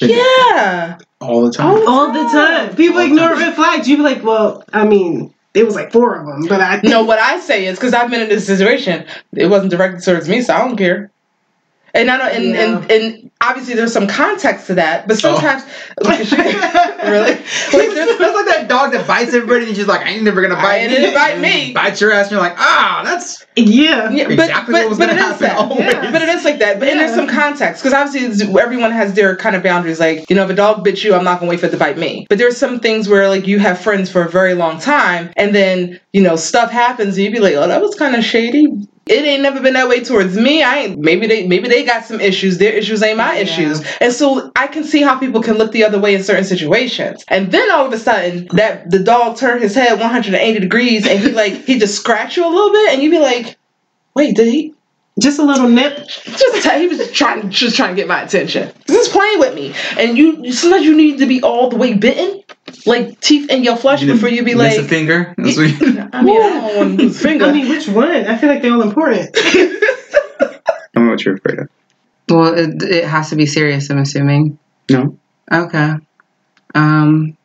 Yeah. 0.00 0.98
all 1.20 1.46
the 1.46 1.52
time. 1.52 1.86
All 1.88 2.12
the 2.12 2.22
time. 2.30 2.74
People 2.76 3.00
All 3.00 3.06
ignore 3.06 3.30
time. 3.30 3.38
red 3.38 3.54
flags. 3.54 3.88
You 3.88 3.96
be 3.98 4.02
like, 4.02 4.22
well, 4.24 4.64
I 4.72 4.86
mean, 4.86 5.32
it 5.54 5.64
was 5.64 5.74
like 5.74 5.92
four 5.92 6.14
of 6.16 6.26
them, 6.26 6.46
but 6.48 6.60
I 6.60 6.80
No, 6.84 7.04
what 7.04 7.18
I 7.18 7.38
say 7.40 7.66
is 7.66 7.78
because 7.78 7.92
I've 7.94 8.10
been 8.10 8.22
in 8.22 8.28
this 8.28 8.46
situation. 8.46 9.06
It 9.36 9.46
wasn't 9.46 9.70
directed 9.70 10.02
towards 10.02 10.28
me, 10.28 10.42
so 10.42 10.54
I 10.54 10.58
don't 10.66 10.76
care. 10.76 11.10
And 11.94 12.10
I 12.10 12.16
don't, 12.18 12.34
and, 12.34 12.44
Yeah. 12.44 12.78
and 12.78 12.90
and 12.90 13.30
obviously 13.40 13.74
there's 13.74 13.92
some 13.92 14.06
context 14.06 14.66
to 14.68 14.74
that, 14.74 15.08
but 15.08 15.18
sometimes 15.18 15.62
look 16.02 16.12
at 16.12 16.30
you. 16.30 17.10
really, 17.10 17.30
like 17.30 17.40
That's 17.94 18.18
there's, 18.18 18.34
like 18.34 18.46
that 18.46 18.66
dog 18.68 18.92
that 18.92 19.06
bites 19.06 19.34
everybody 19.34 19.66
and 19.66 19.76
she's 19.76 19.86
like, 19.86 20.02
I 20.06 20.10
ain't 20.10 20.22
never 20.22 20.40
gonna 20.42 20.54
bite 20.56 20.80
I 20.80 20.82
you. 20.84 20.88
didn't 20.90 21.14
bite 21.14 21.40
me. 21.40 21.72
Bites 21.72 22.00
your 22.00 22.12
ass 22.12 22.26
and 22.26 22.32
you're 22.32 22.40
like, 22.40 22.58
ah, 22.58 23.02
that's 23.04 23.44
yeah. 23.56 24.10
yeah, 24.10 24.24
but 24.24 24.32
exactly 24.32 24.72
but, 24.72 24.82
what 24.82 24.88
was 24.90 24.98
but 24.98 25.08
gonna 25.08 25.20
is 25.34 25.40
happen 25.40 25.76
Yeah. 25.78 26.10
But 26.12 26.22
it 26.22 26.28
is 26.28 26.44
like 26.44 26.58
that. 26.60 26.78
But 26.78 26.88
and 26.88 27.00
there's 27.00 27.14
some 27.14 27.26
context 27.28 27.82
because 27.82 27.92
obviously 27.94 28.60
everyone 28.60 28.90
has 28.92 29.14
their 29.14 29.36
kind 29.36 29.56
of 29.56 29.62
boundaries. 29.62 29.98
Like 30.00 30.28
you 30.30 30.36
know, 30.36 30.44
if 30.44 30.50
a 30.50 30.54
dog 30.54 30.84
bit 30.84 31.02
you, 31.02 31.14
I'm 31.14 31.24
not 31.24 31.40
gonna 31.40 31.50
wait 31.50 31.60
for 31.60 31.66
it 31.66 31.70
to 31.70 31.76
bite 31.76 31.98
me. 31.98 32.26
But 32.28 32.38
there's 32.38 32.56
some 32.56 32.78
things 32.80 33.08
where 33.08 33.28
like 33.28 33.46
you 33.46 33.58
have 33.58 33.80
friends 33.80 34.10
for 34.10 34.22
a 34.22 34.28
very 34.28 34.54
long 34.54 34.78
time, 34.80 35.30
and 35.36 35.54
then 35.54 35.98
you 36.12 36.22
know 36.22 36.36
stuff 36.36 36.70
happens, 36.70 37.16
and 37.16 37.24
you 37.24 37.30
be 37.32 37.40
like, 37.40 37.54
oh, 37.54 37.66
that 37.66 37.80
was 37.82 37.94
kind 37.96 38.14
of 38.14 38.24
shady. 38.24 38.66
It 39.10 39.24
ain't 39.24 39.42
never 39.42 39.60
been 39.60 39.74
that 39.74 39.88
way 39.88 40.04
towards 40.04 40.36
me. 40.36 40.62
I 40.62 40.76
ain't. 40.82 40.98
Maybe 41.00 41.26
they 41.26 41.46
maybe 41.48 41.68
they 41.68 41.84
got 41.84 42.04
some 42.04 42.20
issues. 42.20 42.58
Their 42.58 42.72
issues 42.72 43.02
ain't 43.02 43.18
my 43.18 43.34
Yeah. 43.34 43.40
issues. 43.42 43.82
And 44.00 44.12
so 44.12 44.52
I 44.54 44.68
can 44.68 44.84
see 44.84 45.02
how 45.02 45.18
people 45.18 45.42
can 45.42 45.58
look 45.58 45.72
the 45.72 45.82
other 45.84 45.98
way 45.98 46.14
in 46.14 46.22
certain 46.22 46.44
situations. 46.44 47.24
And 47.28 47.50
then 47.50 47.72
all 47.72 47.86
of 47.86 47.92
a 47.92 47.98
sudden, 47.98 48.46
that 48.52 48.88
the 48.90 49.00
dog 49.00 49.36
turned 49.36 49.62
his 49.62 49.74
head 49.74 49.98
180 49.98 50.60
degrees, 50.60 51.08
and 51.08 51.18
he 51.18 51.32
like 51.42 51.54
he 51.64 51.78
just 51.80 51.96
scratched 51.96 52.36
you 52.36 52.46
a 52.46 52.48
little 52.48 52.70
bit, 52.70 52.94
and 52.94 53.02
you 53.02 53.10
be 53.10 53.18
like, 53.18 53.56
wait, 54.14 54.36
did 54.36 54.46
he? 54.46 54.74
Just 55.20 55.40
a 55.40 55.42
little 55.42 55.68
nip. 55.68 56.06
just 56.06 56.70
he 56.70 56.86
was 56.86 56.98
just 56.98 57.12
trying 57.14 57.50
just 57.50 57.76
trying 57.76 57.90
to 57.90 57.96
get 57.96 58.06
my 58.08 58.22
attention. 58.22 58.72
Just 58.86 59.10
playing 59.10 59.40
with 59.40 59.54
me, 59.54 59.74
and 59.98 60.16
you 60.16 60.40
you- 60.44 60.52
sometimes 60.52 60.84
you 60.86 60.96
need 60.96 61.18
to 61.18 61.26
be 61.26 61.42
all 61.42 61.68
the 61.68 61.76
way 61.76 61.94
bitten, 61.94 62.42
like 62.86 63.20
teeth 63.20 63.50
in 63.50 63.62
your 63.64 63.76
flesh, 63.76 64.02
You 64.02 64.12
before 64.12 64.28
you 64.28 64.42
be 64.44 64.54
miss 64.54 64.76
like. 64.76 64.86
a 64.86 64.88
finger. 64.88 65.34
That's 65.36 65.56
what 65.56 65.68
you- 65.80 66.08
I 66.12 66.22
mean, 66.22 66.40
I 66.42 66.48
don't 66.50 66.76
want 66.76 66.98
to 66.98 67.04
lose 67.04 67.16
a 67.20 67.20
finger. 67.20 67.44
I 67.46 67.52
mean, 67.52 67.68
which 67.68 67.88
one? 67.88 68.08
I 68.26 68.36
feel 68.36 68.48
like 68.48 68.62
they're 68.62 68.72
all 68.72 68.82
important. 68.82 69.34
Tell 69.34 71.02
me 71.02 71.08
what 71.08 71.24
you're 71.24 71.34
afraid 71.36 71.58
of. 71.60 71.68
Well, 72.28 72.54
it, 72.54 72.82
it 72.82 73.04
has 73.04 73.30
to 73.30 73.36
be 73.36 73.46
serious. 73.46 73.90
I'm 73.90 73.98
assuming. 73.98 74.58
No. 74.90 75.16
Okay. 75.52 75.94
Um, 76.74 77.36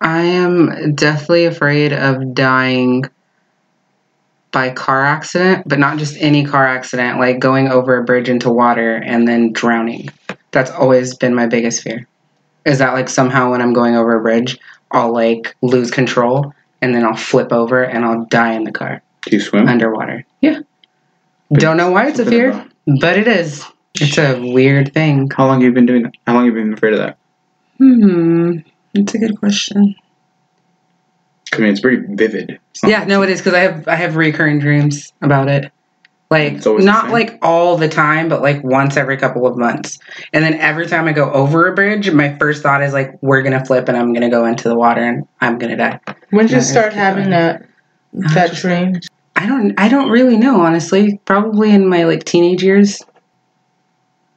I 0.00 0.22
am 0.22 0.94
deathly 0.94 1.44
afraid 1.44 1.92
of 1.92 2.34
dying 2.34 3.04
by 4.52 4.70
car 4.70 5.04
accident, 5.04 5.68
but 5.68 5.78
not 5.78 5.98
just 5.98 6.16
any 6.18 6.44
car 6.44 6.66
accident, 6.66 7.20
like 7.20 7.38
going 7.38 7.68
over 7.68 7.98
a 7.98 8.04
bridge 8.04 8.28
into 8.28 8.50
water 8.50 8.96
and 8.96 9.28
then 9.28 9.52
drowning. 9.52 10.08
That's 10.52 10.70
always 10.70 11.14
been 11.14 11.34
my 11.34 11.46
biggest 11.46 11.82
fear. 11.82 12.06
Is 12.64 12.78
that 12.78 12.92
like 12.94 13.08
somehow 13.08 13.50
when 13.50 13.62
I'm 13.62 13.72
going 13.72 13.96
over 13.96 14.16
a 14.16 14.22
bridge, 14.22 14.58
I'll 14.90 15.12
like 15.12 15.54
lose 15.62 15.90
control 15.90 16.52
and 16.82 16.94
then 16.94 17.04
I'll 17.04 17.16
flip 17.16 17.52
over 17.52 17.82
and 17.82 18.04
I'll 18.04 18.24
die 18.26 18.52
in 18.52 18.64
the 18.64 18.72
car 18.72 19.02
Do 19.26 19.36
you 19.36 19.40
swim? 19.42 19.68
underwater. 19.68 20.24
Yeah. 20.40 20.60
Don't 21.52 21.76
know 21.76 21.90
why 21.90 22.08
it's 22.08 22.18
a 22.18 22.24
fear, 22.26 22.50
about- 22.50 22.68
but 23.00 23.18
it 23.18 23.26
is. 23.28 23.64
It's 24.00 24.18
a 24.18 24.40
weird 24.40 24.94
thing. 24.94 25.30
How 25.36 25.46
long 25.46 25.60
have 25.60 25.64
you 25.68 25.72
been 25.72 25.86
doing 25.86 26.02
that? 26.04 26.12
How 26.26 26.34
long 26.34 26.46
have 26.46 26.54
you 26.54 26.62
been 26.62 26.72
afraid 26.72 26.92
of 26.94 27.00
that? 27.00 27.18
Hmm. 27.78 28.58
That's 28.94 29.14
a 29.14 29.18
good 29.18 29.38
question. 29.38 29.94
I 31.52 31.58
mean, 31.58 31.70
it's 31.72 31.80
pretty 31.80 32.02
vivid. 32.14 32.60
It's 32.70 32.82
Yeah, 32.84 33.04
no, 33.04 33.22
it 33.22 33.30
is 33.30 33.40
because 33.40 33.54
I 33.54 33.60
have 33.60 33.88
I 33.88 33.96
have 33.96 34.16
recurring 34.16 34.60
dreams 34.60 35.12
about 35.22 35.48
it. 35.48 35.72
Like 36.30 36.52
It's 36.52 36.66
always 36.66 36.84
the 36.84 36.92
not 36.92 37.10
like 37.10 37.38
all 37.42 37.76
the 37.76 37.88
time, 37.88 38.28
but 38.28 38.40
like 38.40 38.62
once 38.62 38.96
every 38.96 39.16
couple 39.16 39.48
of 39.48 39.58
months. 39.58 39.98
And 40.32 40.44
then 40.44 40.54
every 40.54 40.86
time 40.86 41.08
I 41.08 41.12
go 41.12 41.28
over 41.32 41.66
a 41.66 41.74
bridge, 41.74 42.08
my 42.12 42.38
first 42.38 42.62
thought 42.62 42.82
is 42.82 42.92
like, 42.92 43.20
we're 43.20 43.42
gonna 43.42 43.64
flip 43.64 43.88
and 43.88 43.96
I'm 43.96 44.12
gonna 44.12 44.30
go 44.30 44.46
into 44.46 44.68
the 44.68 44.76
water 44.76 45.02
and 45.02 45.26
I'm 45.40 45.58
gonna 45.58 45.76
die. 45.76 45.98
when 46.30 46.46
did 46.46 46.54
you 46.54 46.60
start 46.60 46.92
having 46.92 47.24
good. 47.24 47.32
that 47.32 47.66
that 48.12 48.54
dream? 48.54 49.00
I 49.34 49.46
don't 49.46 49.74
I 49.76 49.88
don't 49.88 50.08
really 50.10 50.36
know, 50.36 50.60
honestly. 50.60 51.20
Probably 51.24 51.72
in 51.72 51.88
my 51.88 52.04
like 52.04 52.22
teenage 52.22 52.62
years. 52.62 53.02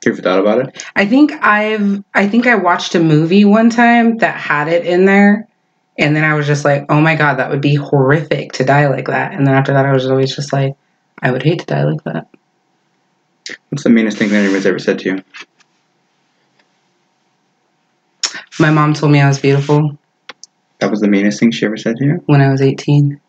You 0.04 0.14
ever 0.14 0.22
thought 0.22 0.40
about 0.40 0.68
it? 0.68 0.84
I 0.96 1.06
think 1.06 1.32
I've 1.44 2.04
I 2.16 2.28
think 2.28 2.48
I 2.48 2.56
watched 2.56 2.96
a 2.96 3.00
movie 3.00 3.46
one 3.46 3.70
time 3.70 4.18
that 4.18 4.36
had 4.36 4.68
it 4.68 4.88
in 4.88 5.06
there. 5.06 5.48
And 6.00 6.16
then 6.16 6.24
I 6.24 6.34
was 6.34 6.48
just 6.48 6.66
like, 6.66 6.88
oh 6.90 7.00
my 7.00 7.14
god, 7.14 7.36
that 7.36 7.52
would 7.52 7.62
be 7.62 7.76
horrific 7.76 8.54
to 8.54 8.66
die 8.66 8.88
like 8.88 9.06
that. 9.06 9.34
And 9.34 9.46
then 9.46 9.54
after 9.54 9.74
that 9.74 9.86
I 9.86 9.94
was 9.94 10.08
always 10.08 10.36
just 10.36 10.52
like, 10.52 10.76
I 11.24 11.32
would 11.32 11.42
hate 11.42 11.60
to 11.60 11.66
die 11.66 11.84
like 11.84 12.04
that. 12.04 12.28
What's 13.70 13.84
the 13.84 13.90
meanest 13.90 14.18
thing 14.18 14.30
that 14.30 14.44
anyone's 14.44 14.66
ever 14.66 14.78
said 14.78 15.00
to 15.00 15.10
you? 15.10 15.24
My 18.60 18.70
mom 18.70 18.94
told 18.94 19.12
me 19.12 19.20
I 19.22 19.28
was 19.28 19.40
beautiful 19.40 19.98
That 20.80 20.92
was 20.92 21.00
the 21.00 21.08
meanest 21.08 21.40
thing 21.40 21.52
she 21.52 21.66
ever 21.66 21.78
said 21.78 21.96
to 21.98 22.06
you? 22.06 22.24
when 22.28 22.42
I 22.42 22.52
was 22.52 22.62
18. 22.62 23.20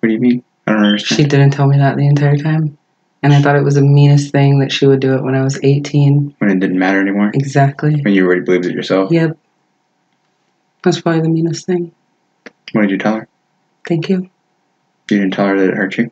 What 0.00 0.08
do 0.08 0.12
you 0.14 0.20
mean? 0.20 0.44
I 0.66 0.72
don't 0.72 0.84
understand. 0.84 1.18
She 1.20 1.24
didn't 1.26 1.50
tell 1.50 1.66
me 1.66 1.76
that 1.76 1.96
the 1.96 2.06
entire 2.06 2.36
time. 2.36 2.78
And 3.22 3.32
I 3.32 3.42
thought 3.42 3.56
it 3.56 3.64
was 3.64 3.74
the 3.74 3.82
meanest 3.82 4.30
thing 4.30 4.60
that 4.60 4.70
she 4.70 4.86
would 4.86 5.00
do 5.00 5.14
it 5.14 5.22
when 5.22 5.34
I 5.34 5.42
was 5.42 5.58
18. 5.62 6.36
when 6.38 6.50
it 6.50 6.60
didn't 6.60 6.78
matter 6.78 7.00
anymore? 7.00 7.30
Exactly. 7.34 8.00
When 8.02 8.14
you 8.14 8.24
already 8.24 8.42
believed 8.42 8.66
it 8.66 8.74
yourself? 8.74 9.10
Yep. 9.10 9.36
That's 10.82 11.00
probably 11.00 11.22
the 11.22 11.28
meanest 11.28 11.66
thing. 11.66 11.92
What 12.72 12.82
did 12.82 12.90
you 12.90 12.98
tell 12.98 13.16
her? 13.16 13.28
Thank 13.88 14.08
you. 14.08 14.30
You 15.10 15.18
didn't 15.18 15.32
tell 15.32 15.46
her 15.48 15.58
that 15.58 15.70
it 15.70 15.74
hurt 15.74 15.98
you? 15.98 16.10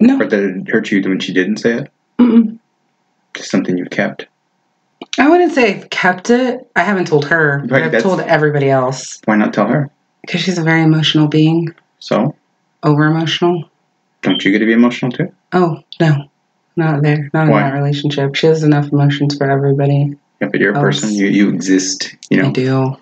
No. 0.00 0.18
Or 0.20 0.26
that 0.26 0.42
it 0.42 0.68
hurt 0.68 0.90
you 0.90 1.02
when 1.02 1.20
she 1.20 1.32
didn't 1.32 1.58
say 1.58 1.74
it? 1.74 1.92
Mm-mm. 2.18 2.58
Just 3.34 3.50
something 3.50 3.76
you've 3.76 3.90
kept? 3.90 4.26
I 5.18 5.28
wouldn't 5.28 5.52
say 5.52 5.74
I've 5.74 5.90
kept 5.90 6.30
it. 6.30 6.70
I 6.76 6.82
haven't 6.82 7.06
told 7.06 7.26
her, 7.26 7.60
but 7.66 7.70
Right, 7.82 7.94
I've 7.94 8.02
told 8.02 8.20
everybody 8.20 8.70
else. 8.70 9.20
Why 9.24 9.36
not 9.36 9.52
tell 9.52 9.68
her? 9.68 9.90
Because 10.22 10.40
she's 10.40 10.58
a 10.58 10.62
very 10.62 10.82
emotional 10.82 11.28
being. 11.28 11.74
So? 11.98 12.34
Over 12.82 13.06
emotional. 13.06 13.64
Don't 14.22 14.44
you 14.44 14.50
get 14.52 14.58
to 14.60 14.66
be 14.66 14.72
emotional 14.72 15.12
too? 15.12 15.32
Oh, 15.52 15.82
no. 16.00 16.24
Not 16.76 17.02
there. 17.02 17.30
Not 17.34 17.48
in 17.48 17.52
that 17.52 17.74
relationship. 17.74 18.36
She 18.36 18.46
has 18.46 18.62
enough 18.62 18.92
emotions 18.92 19.36
for 19.36 19.50
everybody. 19.50 20.16
Yeah, 20.40 20.48
but 20.48 20.60
you're 20.60 20.74
a 20.74 20.78
Oh, 20.78 20.80
person. 20.80 21.12
You 21.12 21.26
you 21.26 21.48
exist. 21.50 22.14
You 22.30 22.42
know. 22.42 22.48
I 22.48 22.52
do. 22.52 22.96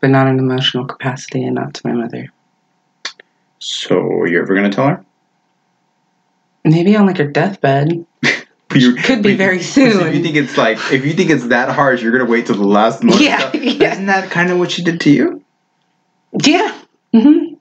But 0.00 0.10
not 0.10 0.28
in 0.28 0.38
emotional 0.38 0.86
capacity 0.86 1.44
and 1.44 1.54
not 1.56 1.74
to 1.74 1.86
my 1.86 1.92
mother. 1.92 2.30
So 3.58 4.24
you're 4.24 4.42
ever 4.42 4.54
gonna 4.54 4.70
tell 4.70 4.88
her? 4.88 5.04
Maybe 6.64 6.96
on 6.96 7.06
like 7.06 7.18
her 7.18 7.26
deathbed. 7.26 8.04
You 8.72 8.94
Could 8.94 9.22
be 9.22 9.34
very 9.34 9.60
soon. 9.62 9.92
So 9.92 10.06
if 10.06 10.14
you 10.14 10.22
think 10.22 10.36
it's 10.36 10.56
like, 10.56 10.78
if 10.92 11.04
you 11.04 11.12
think 11.12 11.30
it's 11.30 11.48
that 11.48 11.70
harsh, 11.70 12.02
you're 12.02 12.12
gonna 12.12 12.30
wait 12.30 12.46
till 12.46 12.56
the 12.56 12.62
last 12.66 13.02
moment. 13.02 13.20
Yeah, 13.22 13.50
yeah. 13.56 13.92
Isn't 13.92 14.06
that 14.06 14.30
kind 14.30 14.50
of 14.50 14.58
what 14.58 14.70
she 14.70 14.84
did 14.84 15.00
to 15.00 15.10
you? 15.10 15.44
Yeah. 16.44 16.72
hmm 17.12 17.54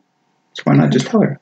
So 0.53 0.63
why 0.65 0.75
not 0.75 0.91
just 0.91 1.07
tell 1.07 1.21
her? 1.21 1.39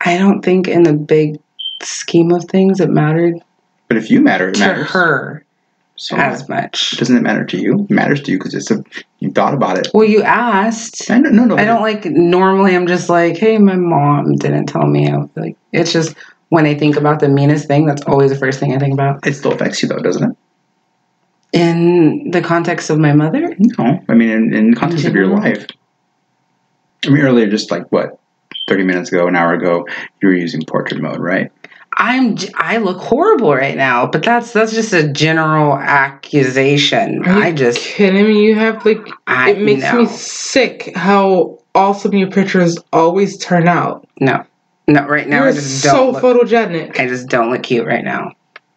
I 0.00 0.16
don't 0.16 0.42
think 0.42 0.66
in 0.66 0.82
the 0.84 0.94
big 0.94 1.38
scheme 1.82 2.32
of 2.32 2.44
things 2.46 2.80
it 2.80 2.88
mattered 2.88 3.34
But 3.88 3.98
if 3.98 4.10
you 4.10 4.20
matter, 4.20 4.48
it 4.48 4.54
to 4.54 4.60
matters. 4.60 4.90
her 4.92 5.44
So 5.96 6.16
as 6.16 6.48
much. 6.48 6.92
doesn't 6.92 7.16
it 7.16 7.20
matter 7.20 7.44
to 7.44 7.58
you? 7.58 7.86
It 7.88 7.90
matters 7.90 8.22
to 8.22 8.32
you 8.32 8.38
because 8.38 8.54
it's 8.54 8.70
a 8.70 8.82
you 9.18 9.30
thought 9.30 9.54
about 9.54 9.78
it. 9.78 9.88
Well, 9.94 10.06
you 10.06 10.22
asked. 10.22 11.10
I 11.10 11.20
don't, 11.20 11.34
no, 11.34 11.44
no. 11.44 11.56
I 11.56 11.64
don't 11.64 11.82
like 11.82 12.04
normally. 12.06 12.74
I'm 12.74 12.86
just 12.86 13.08
like, 13.08 13.36
hey, 13.36 13.58
my 13.58 13.76
mom 13.76 14.34
didn't 14.36 14.66
tell 14.66 14.86
me. 14.86 15.08
I 15.08 15.24
like, 15.36 15.56
it's 15.72 15.92
just 15.92 16.16
when 16.48 16.66
I 16.66 16.74
think 16.74 16.96
about 16.96 17.20
the 17.20 17.28
meanest 17.28 17.66
thing, 17.68 17.86
that's 17.86 18.02
always 18.02 18.30
the 18.30 18.36
first 18.36 18.58
thing 18.58 18.74
I 18.74 18.78
think 18.78 18.94
about. 18.94 19.26
It 19.26 19.34
still 19.34 19.52
affects 19.52 19.82
you 19.82 19.88
though, 19.88 19.98
doesn't 19.98 20.32
it? 20.32 20.36
In 21.52 22.30
the 22.30 22.40
context 22.40 22.90
of 22.90 22.98
my 22.98 23.12
mother, 23.12 23.54
No, 23.58 24.00
I 24.08 24.14
mean 24.14 24.30
in, 24.30 24.54
in 24.54 24.70
the 24.72 24.76
context 24.76 25.04
of 25.04 25.14
your 25.14 25.26
life. 25.26 25.66
I 27.06 27.10
mean 27.10 27.22
earlier, 27.22 27.48
just 27.48 27.70
like 27.70 27.90
what, 27.92 28.18
thirty 28.68 28.84
minutes 28.84 29.12
ago, 29.12 29.28
an 29.28 29.36
hour 29.36 29.52
ago, 29.52 29.86
you 30.20 30.28
were 30.28 30.34
using 30.34 30.62
portrait 30.66 31.00
mode, 31.00 31.20
right? 31.20 31.52
I'm 31.96 32.36
I 32.56 32.78
look 32.78 32.98
horrible 32.98 33.54
right 33.54 33.76
now, 33.76 34.06
but 34.06 34.22
that's 34.22 34.52
that's 34.52 34.72
just 34.72 34.92
a 34.92 35.12
general 35.12 35.76
accusation. 35.76 37.22
I 37.26 37.52
just 37.52 37.78
kidding 37.80 38.26
me? 38.26 38.44
You 38.44 38.54
have 38.54 38.84
like 38.84 39.06
I 39.26 39.50
it 39.50 39.58
makes 39.60 39.82
know. 39.82 39.98
me 40.02 40.06
sick 40.06 40.94
how 40.96 41.58
awesome 41.74 42.14
your 42.14 42.30
pictures 42.30 42.78
always 42.92 43.36
turn 43.38 43.68
out. 43.68 44.06
no, 44.20 44.44
no. 44.88 45.06
Right 45.06 45.28
now, 45.28 45.40
You're 45.40 45.48
I 45.48 45.52
just 45.52 45.82
so 45.82 46.12
don't. 46.12 46.12
look, 46.14 46.22
photogenic. 46.22 46.98
I 46.98 47.06
just 47.08 47.28
don't 47.28 47.50
look 47.50 47.62
cute 47.62 47.86
right 47.86 48.04
now, 48.04 48.32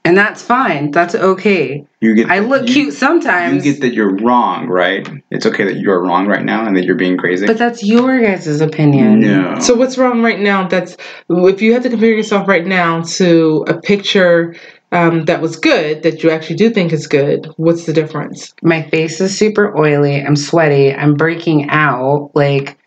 and 0.06 0.16
that's 0.16 0.42
fine. 0.44 0.92
That's 0.92 1.16
okay. 1.16 1.86
You 2.00 2.14
get. 2.14 2.30
I 2.30 2.40
look 2.40 2.68
you, 2.68 2.74
cute 2.74 2.94
sometimes. 2.94 3.66
You 3.66 3.74
get 3.74 3.82
that 3.82 3.94
you're 3.94 4.16
wrong, 4.18 4.68
right? 4.68 5.08
It's 5.32 5.48
okay 5.48 5.66
that 5.66 5.78
you're 5.78 6.02
wrong 6.02 6.28
right 6.28 6.46
now 6.46 6.66
and 6.66 6.78
that 6.78 6.86
you're 6.86 6.96
being 6.96 7.18
crazy. 7.18 7.48
but 7.48 7.58
that's 7.58 7.84
your 7.84 8.22
guys' 8.22 8.62
opinion. 8.62 9.20
no. 9.20 9.60
So 9.60 9.74
what's 9.74 9.98
wrong 9.98 10.22
right 10.22 10.40
now? 10.40 10.68
That's 10.68 10.96
if 11.30 11.62
you 11.62 11.74
had 11.74 11.84
to 11.84 11.90
compare 11.90 12.12
yourself 12.12 12.48
right 12.48 12.66
now 12.66 13.02
to 13.02 13.66
a 13.68 13.82
picture 13.82 14.56
um, 14.92 15.26
that 15.26 15.42
was 15.42 15.58
good 15.58 16.04
that 16.04 16.24
you 16.24 16.30
actually 16.30 16.58
do 16.58 16.70
think 16.70 16.94
is 16.94 17.08
good. 17.08 17.50
What's 17.58 17.86
the 17.86 17.94
difference? 17.94 18.54
my 18.62 18.84
face 18.84 19.20
is 19.20 19.36
super 19.38 19.76
oily. 19.76 20.22
I'm 20.22 20.36
sweaty. 20.36 20.94
I'm 20.94 21.16
breaking 21.16 21.70
out. 21.70 22.30
Like 22.36 22.78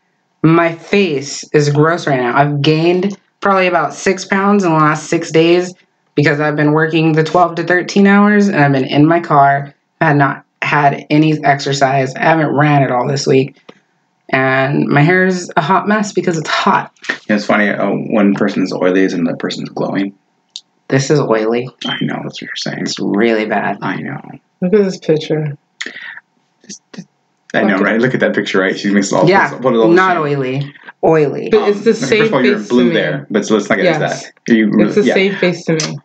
my 0.43 0.73
face 0.73 1.45
is 1.53 1.69
gross 1.71 2.07
right 2.07 2.21
now. 2.21 2.37
I've 2.37 2.63
gained 2.63 3.19
probably 3.41 3.67
about 3.67 3.93
six 3.93 4.25
pounds 4.25 4.63
in 4.63 4.71
the 4.71 4.77
last 4.77 5.11
six 5.11 5.33
days 5.33 5.75
because 6.19 6.41
I've 6.41 6.57
been 6.57 6.73
working 6.73 7.13
the 7.13 7.23
12 7.23 7.55
to 7.55 7.63
13 7.63 8.09
hours 8.09 8.49
and 8.49 8.57
I've 8.57 8.73
been 8.73 8.85
in 8.85 9.07
my 9.07 9.21
car. 9.21 9.73
I 10.01 10.07
had 10.09 10.17
not 10.17 10.45
had 10.63 11.07
any 11.11 11.39
exercise. 11.45 12.13
I 12.17 12.23
haven't 12.23 12.57
ran 12.57 12.83
at 12.83 12.91
all 12.91 13.07
this 13.07 13.25
week. 13.25 13.57
And 14.31 14.89
my 14.89 15.01
hair 15.01 15.27
is 15.27 15.49
a 15.57 15.61
hot 15.61 15.87
mess 15.87 16.13
because 16.13 16.37
it's 16.37 16.49
hot. 16.51 16.93
Yeah, 17.29 17.37
it's 17.37 17.47
funny. 17.47 17.69
Uh, 17.69 17.91
one 17.91 18.35
person's 18.35 18.73
oily 18.73 19.05
and 19.05 19.29
the 19.29 19.37
person's 19.37 19.69
glowing. 19.69 20.13
This 20.89 21.09
is 21.09 21.21
oily. 21.21 21.69
I 21.87 21.97
know 22.01 22.15
that's 22.25 22.25
what 22.25 22.43
you're 22.43 22.57
saying. 22.57 22.81
It's 22.81 22.99
really 22.99 23.47
bad. 23.47 23.79
I 23.81 23.95
know. 24.01 24.21
Look 24.61 24.75
at 24.75 24.83
this 24.83 24.99
picture. 24.99 25.57
I 27.55 27.63
know, 27.63 27.77
Okay. 27.77 27.85
right? 27.85 28.01
Look 28.01 28.15
at 28.15 28.21
that 28.21 28.35
picture, 28.35 28.59
right? 28.59 28.77
She 28.77 28.91
makes 28.93 29.13
all 29.13 29.29
Yeah, 29.29 29.55
what 29.61 29.73
are 29.73 29.83
all 29.83 29.89
not 29.89 30.15
the- 30.15 30.21
oily. 30.21 30.75
Oily. 31.05 31.49
But 31.53 31.69
it's 31.69 31.83
the 31.85 31.91
okay, 31.91 31.99
same 32.01 32.19
First 32.23 32.29
of 32.31 32.35
all, 32.35 32.45
you're 32.45 32.59
face 32.59 32.69
blue 32.69 32.83
to 32.85 32.89
me. 32.89 32.95
there, 32.95 33.27
but 33.31 33.47
so 33.47 33.55
let's 33.55 33.69
not 33.71 33.77
get 33.77 33.85
Yes. 33.85 33.95
into 33.95 34.09
that. 34.09 34.53
Are 34.53 34.57
you, 34.57 34.87
It's 34.87 34.95
the 34.97 35.05
yeah. 35.05 35.15
same 35.15 35.35
face 35.37 35.65
to 35.67 35.75
me. 35.75 35.99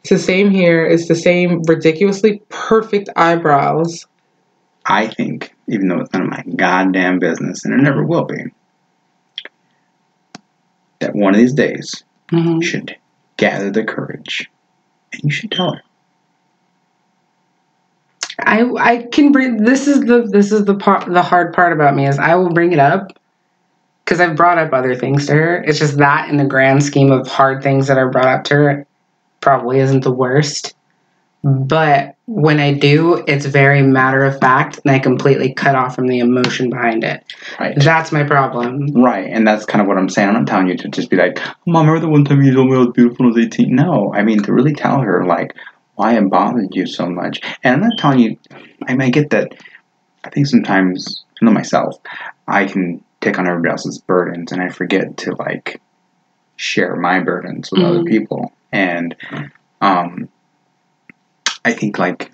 It's 0.00 0.10
the 0.10 0.18
same 0.18 0.50
here. 0.50 0.84
It's 0.86 1.08
the 1.08 1.14
same 1.14 1.62
ridiculously 1.68 2.42
perfect 2.48 3.10
eyebrows. 3.16 4.06
I 4.86 5.06
think, 5.06 5.54
even 5.68 5.88
though 5.88 6.00
it's 6.00 6.12
none 6.12 6.22
of 6.22 6.30
my 6.30 6.42
goddamn 6.56 7.18
business, 7.18 7.64
and 7.64 7.74
it 7.74 7.82
never 7.82 8.02
will 8.02 8.24
be, 8.24 8.46
that 11.00 11.14
one 11.14 11.34
of 11.34 11.40
these 11.40 11.52
days 11.52 12.02
Mhm. 12.32 12.56
you 12.56 12.62
should 12.62 12.96
gather 13.36 13.70
the 13.70 13.84
courage 13.84 14.50
and 15.12 15.22
you 15.24 15.30
should 15.30 15.50
tell 15.50 15.74
her. 15.74 15.82
I 18.38 18.62
I 18.78 18.96
can 19.12 19.32
bring 19.32 19.64
this 19.64 19.86
is 19.86 20.00
the 20.00 20.22
this 20.22 20.50
is 20.50 20.64
the 20.64 20.74
part 20.74 21.12
the 21.12 21.22
hard 21.22 21.52
part 21.52 21.72
about 21.74 21.94
me 21.94 22.06
is 22.06 22.18
I 22.18 22.34
will 22.36 22.50
bring 22.50 22.72
it 22.72 22.78
up 22.78 23.12
because 24.04 24.18
I've 24.18 24.34
brought 24.36 24.56
up 24.56 24.72
other 24.72 24.94
things 24.94 25.26
to 25.26 25.34
her. 25.34 25.62
It's 25.62 25.78
just 25.78 25.98
that 25.98 26.30
in 26.30 26.38
the 26.38 26.44
grand 26.46 26.82
scheme 26.82 27.12
of 27.12 27.26
hard 27.28 27.62
things 27.62 27.86
that 27.88 27.98
I 27.98 28.04
brought 28.04 28.26
up 28.28 28.44
to 28.44 28.54
her 28.54 28.86
probably 29.40 29.78
isn't 29.80 30.04
the 30.04 30.12
worst. 30.12 30.74
But 31.42 32.16
when 32.26 32.60
I 32.60 32.74
do, 32.74 33.24
it's 33.26 33.46
very 33.46 33.80
matter 33.82 34.24
of 34.24 34.38
fact 34.40 34.78
and 34.84 34.94
I 34.94 34.98
completely 34.98 35.54
cut 35.54 35.74
off 35.74 35.94
from 35.94 36.06
the 36.06 36.18
emotion 36.18 36.68
behind 36.68 37.02
it. 37.02 37.24
Right. 37.58 37.74
That's 37.76 38.12
my 38.12 38.24
problem. 38.24 38.92
Right, 38.92 39.26
and 39.26 39.46
that's 39.46 39.64
kind 39.64 39.80
of 39.80 39.88
what 39.88 39.96
I'm 39.96 40.10
saying. 40.10 40.28
I'm 40.28 40.34
not 40.34 40.46
telling 40.46 40.68
you 40.68 40.76
to 40.76 40.88
just 40.88 41.08
be 41.08 41.16
like, 41.16 41.38
Mom, 41.66 41.86
remember 41.86 42.00
the 42.06 42.12
one 42.12 42.26
time 42.26 42.42
you 42.42 42.52
told 42.52 42.68
me 42.68 42.76
I 42.76 42.80
was 42.80 42.88
beautiful 42.88 43.24
when 43.24 43.32
I 43.32 43.36
was 43.36 43.46
18? 43.46 43.74
No, 43.74 44.12
I 44.12 44.22
mean 44.22 44.42
to 44.42 44.52
really 44.52 44.74
tell 44.74 45.00
her, 45.00 45.24
like, 45.24 45.56
why 45.94 46.14
it 46.16 46.28
bothered 46.28 46.74
you 46.74 46.86
so 46.86 47.06
much. 47.06 47.40
And 47.64 47.74
I'm 47.74 47.88
not 47.88 47.98
telling 47.98 48.18
you, 48.18 48.36
I 48.86 48.92
mean, 48.92 49.02
I 49.02 49.10
get 49.10 49.30
that. 49.30 49.54
I 50.24 50.28
think 50.28 50.46
sometimes, 50.46 51.24
I 51.40 51.46
know 51.46 51.52
myself, 51.52 51.96
I 52.46 52.66
can 52.66 53.02
take 53.22 53.38
on 53.38 53.46
everybody 53.46 53.70
else's 53.70 53.98
burdens 53.98 54.52
and 54.52 54.62
I 54.62 54.68
forget 54.68 55.16
to, 55.18 55.34
like, 55.36 55.80
share 56.56 56.96
my 56.96 57.20
burdens 57.20 57.72
with 57.72 57.80
other 57.82 58.00
Mhm. 58.00 58.08
people. 58.08 58.52
And, 58.72 59.16
um, 59.80 60.28
I 61.64 61.72
think, 61.72 61.98
like, 61.98 62.30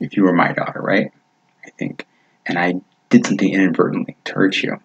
if 0.00 0.16
you 0.16 0.24
were 0.24 0.32
my 0.32 0.52
daughter, 0.52 0.80
right? 0.80 1.12
I 1.64 1.70
think, 1.70 2.06
and 2.46 2.58
I 2.58 2.80
did 3.08 3.26
something 3.26 3.52
inadvertently 3.52 4.16
to 4.24 4.32
hurt 4.34 4.62
you, 4.62 4.80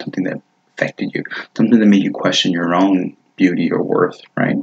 something 0.00 0.24
that 0.24 0.40
affected 0.74 1.12
you, 1.14 1.24
something 1.56 1.78
that 1.78 1.86
made 1.86 2.02
you 2.02 2.10
question 2.10 2.52
your 2.52 2.74
own 2.74 3.16
beauty 3.36 3.70
or 3.70 3.82
worth, 3.82 4.20
right? 4.36 4.56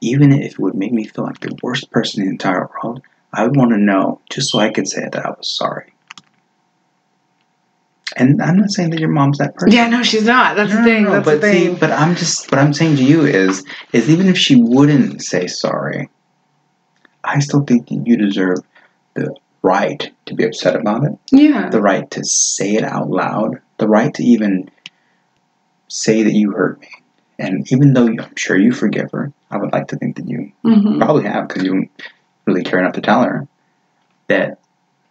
Even 0.00 0.32
if 0.32 0.52
it 0.52 0.58
would 0.58 0.74
make 0.74 0.92
me 0.92 1.04
feel 1.04 1.24
like 1.24 1.40
the 1.40 1.58
worst 1.62 1.90
person 1.90 2.22
in 2.22 2.28
the 2.28 2.32
entire 2.32 2.68
world, 2.68 3.02
I 3.32 3.44
would 3.44 3.56
want 3.56 3.72
to 3.72 3.78
know 3.78 4.20
just 4.30 4.50
so 4.50 4.58
I 4.58 4.70
could 4.70 4.88
say 4.88 5.02
that 5.02 5.26
I 5.26 5.30
was 5.30 5.48
sorry. 5.48 5.92
And 8.18 8.40
I'm 8.42 8.56
not 8.56 8.70
saying 8.70 8.90
that 8.90 8.98
your 9.00 9.10
mom's 9.10 9.38
that 9.38 9.54
person. 9.54 9.72
Yeah, 9.76 9.88
no, 9.88 10.02
she's 10.02 10.24
not. 10.24 10.56
That's 10.56 10.70
No, 10.72 10.78
the 10.78 10.84
thing. 10.84 11.04
no, 11.04 11.10
That's 11.12 11.24
but 11.26 11.40
the 11.42 11.52
see, 11.52 11.74
but 11.74 11.92
I'm 11.92 12.16
just 12.16 12.50
what 12.50 12.58
I'm 12.58 12.72
saying 12.72 12.96
to 12.96 13.04
you 13.04 13.26
is 13.26 13.62
is 13.92 14.08
even 14.10 14.26
if 14.28 14.38
she 14.38 14.56
wouldn't 14.56 15.22
say 15.22 15.46
sorry, 15.46 16.08
I 17.22 17.38
still 17.40 17.62
think 17.64 17.88
that 17.88 18.06
you 18.06 18.16
deserve 18.16 18.58
the 19.14 19.34
right 19.62 20.10
to 20.26 20.34
be 20.34 20.44
upset 20.44 20.76
about 20.76 21.04
it, 21.04 21.12
yeah. 21.30 21.68
the 21.68 21.82
right 21.82 22.10
to 22.12 22.24
say 22.24 22.74
it 22.74 22.84
out 22.84 23.10
loud, 23.10 23.60
the 23.78 23.88
right 23.88 24.14
to 24.14 24.22
even 24.24 24.70
say 25.88 26.22
that 26.22 26.32
you 26.32 26.52
hurt 26.52 26.80
me. 26.80 26.88
And 27.38 27.70
even 27.70 27.92
though 27.92 28.06
you, 28.06 28.20
I'm 28.22 28.34
sure 28.36 28.56
you 28.56 28.72
forgive 28.72 29.10
her, 29.12 29.30
I 29.50 29.58
would 29.58 29.72
like 29.72 29.88
to 29.88 29.96
think 29.96 30.16
that 30.16 30.28
you 30.28 30.52
Mhm. 30.64 30.98
probably 30.98 31.24
have 31.24 31.48
because 31.48 31.64
you 31.64 31.70
don't 31.72 31.90
really 32.46 32.62
care 32.64 32.78
enough 32.78 32.94
to 32.94 33.00
tell 33.02 33.22
her 33.24 33.46
that 34.28 34.58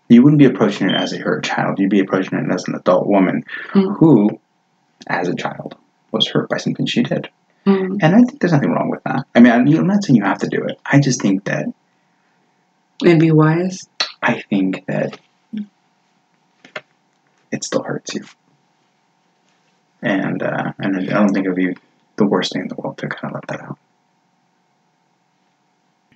you 0.09 0.21
wouldn't 0.23 0.39
be 0.39 0.45
approaching 0.45 0.89
it 0.89 0.95
as 0.95 1.13
a 1.13 1.17
hurt 1.17 1.43
child. 1.43 1.79
You'd 1.79 1.89
be 1.89 1.99
approaching 1.99 2.37
it 2.37 2.51
as 2.51 2.67
an 2.67 2.75
adult 2.75 3.07
woman 3.07 3.43
Mhm. 3.73 3.97
who, 3.97 4.39
as 5.07 5.27
a 5.27 5.35
child, 5.35 5.75
was 6.11 6.27
hurt 6.27 6.49
by 6.49 6.57
something 6.57 6.85
she 6.85 7.03
did. 7.03 7.29
Mhm. 7.65 7.97
And 8.01 8.15
I 8.15 8.19
think 8.19 8.39
there's 8.39 8.53
nothing 8.53 8.71
wrong 8.71 8.89
with 8.89 9.03
that. 9.03 9.25
I 9.35 9.39
mean, 9.39 9.51
I'm 9.51 9.87
not 9.87 10.03
saying 10.03 10.17
you 10.17 10.23
have 10.23 10.39
to 10.39 10.47
do 10.47 10.63
it. 10.63 10.79
I 10.85 10.99
just 10.99 11.21
think 11.21 11.45
that 11.45 11.65
And 13.03 13.19
be 13.19 13.31
wise. 13.31 13.87
I 14.21 14.41
think 14.49 14.85
that 14.85 15.17
it 17.51 17.63
still 17.63 17.83
hurts 17.83 18.13
you. 18.15 18.23
And 20.01 20.41
uh, 20.43 20.73
and 20.79 20.97
I 20.97 21.03
don't 21.05 21.29
think 21.29 21.45
it 21.45 21.49
would 21.49 21.55
be 21.57 21.75
the 22.17 22.25
worst 22.25 22.53
thing 22.53 22.61
in 22.63 22.67
the 22.67 22.75
world 22.75 22.97
to 22.99 23.07
kind 23.07 23.33
of 23.35 23.41
let 23.41 23.47
that 23.47 23.65
out. 23.67 23.77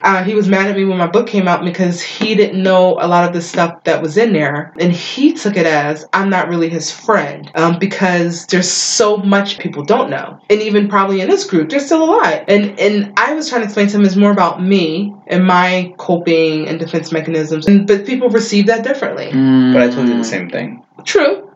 Uh, 0.02 0.24
he 0.24 0.34
was 0.34 0.48
mad 0.48 0.70
at 0.70 0.76
me 0.76 0.86
when 0.86 0.98
my 0.98 1.08
book 1.08 1.28
came 1.28 1.48
out 1.48 1.64
because 1.64 2.02
he 2.02 2.36
didn't 2.36 2.62
know 2.62 2.98
a 3.00 3.08
lot 3.08 3.28
of 3.28 3.34
the 3.34 3.42
stuff 3.42 3.84
that 3.84 4.02
was 4.02 4.18
in 4.18 4.34
there. 4.34 4.74
And 4.80 4.94
he 4.94 5.34
took 5.34 5.58
it 5.58 5.66
as 5.66 6.06
i'm 6.14 6.30
not 6.30 6.48
really 6.48 6.70
his 6.70 6.92
friend 6.92 7.52
um, 7.56 7.80
because 7.80 8.46
there's 8.48 8.70
so 8.70 9.18
much 9.18 9.60
people 9.60 9.84
don't 9.84 10.10
know. 10.10 10.40
And 10.50 10.62
even 10.62 10.88
probably 10.88 11.22
in 11.22 11.30
this 11.30 11.46
group 11.46 11.70
there's 11.70 11.86
still 11.86 12.04
a 12.04 12.12
lot. 12.12 12.46
And 12.48 12.80
and 12.80 13.14
i 13.18 13.34
was 13.34 13.50
trying 13.50 13.62
to 13.62 13.66
explain 13.66 13.88
to 13.88 13.98
him 13.98 14.06
it's 14.06 14.16
more 14.16 14.32
about 14.32 14.64
me 14.64 15.14
and 15.28 15.46
my 15.46 15.94
coping 15.98 16.68
and 16.68 16.80
defense 16.80 17.12
mechanisms. 17.12 17.68
And, 17.68 17.86
but 17.86 18.06
people 18.06 18.30
receive 18.30 18.68
that 18.68 18.84
differently. 18.84 19.28
But 19.74 19.82
I 19.82 19.90
told 19.90 20.08
you 20.08 20.18
the 20.18 20.24
same 20.24 20.50
thing. 20.50 20.84
true 21.06 21.49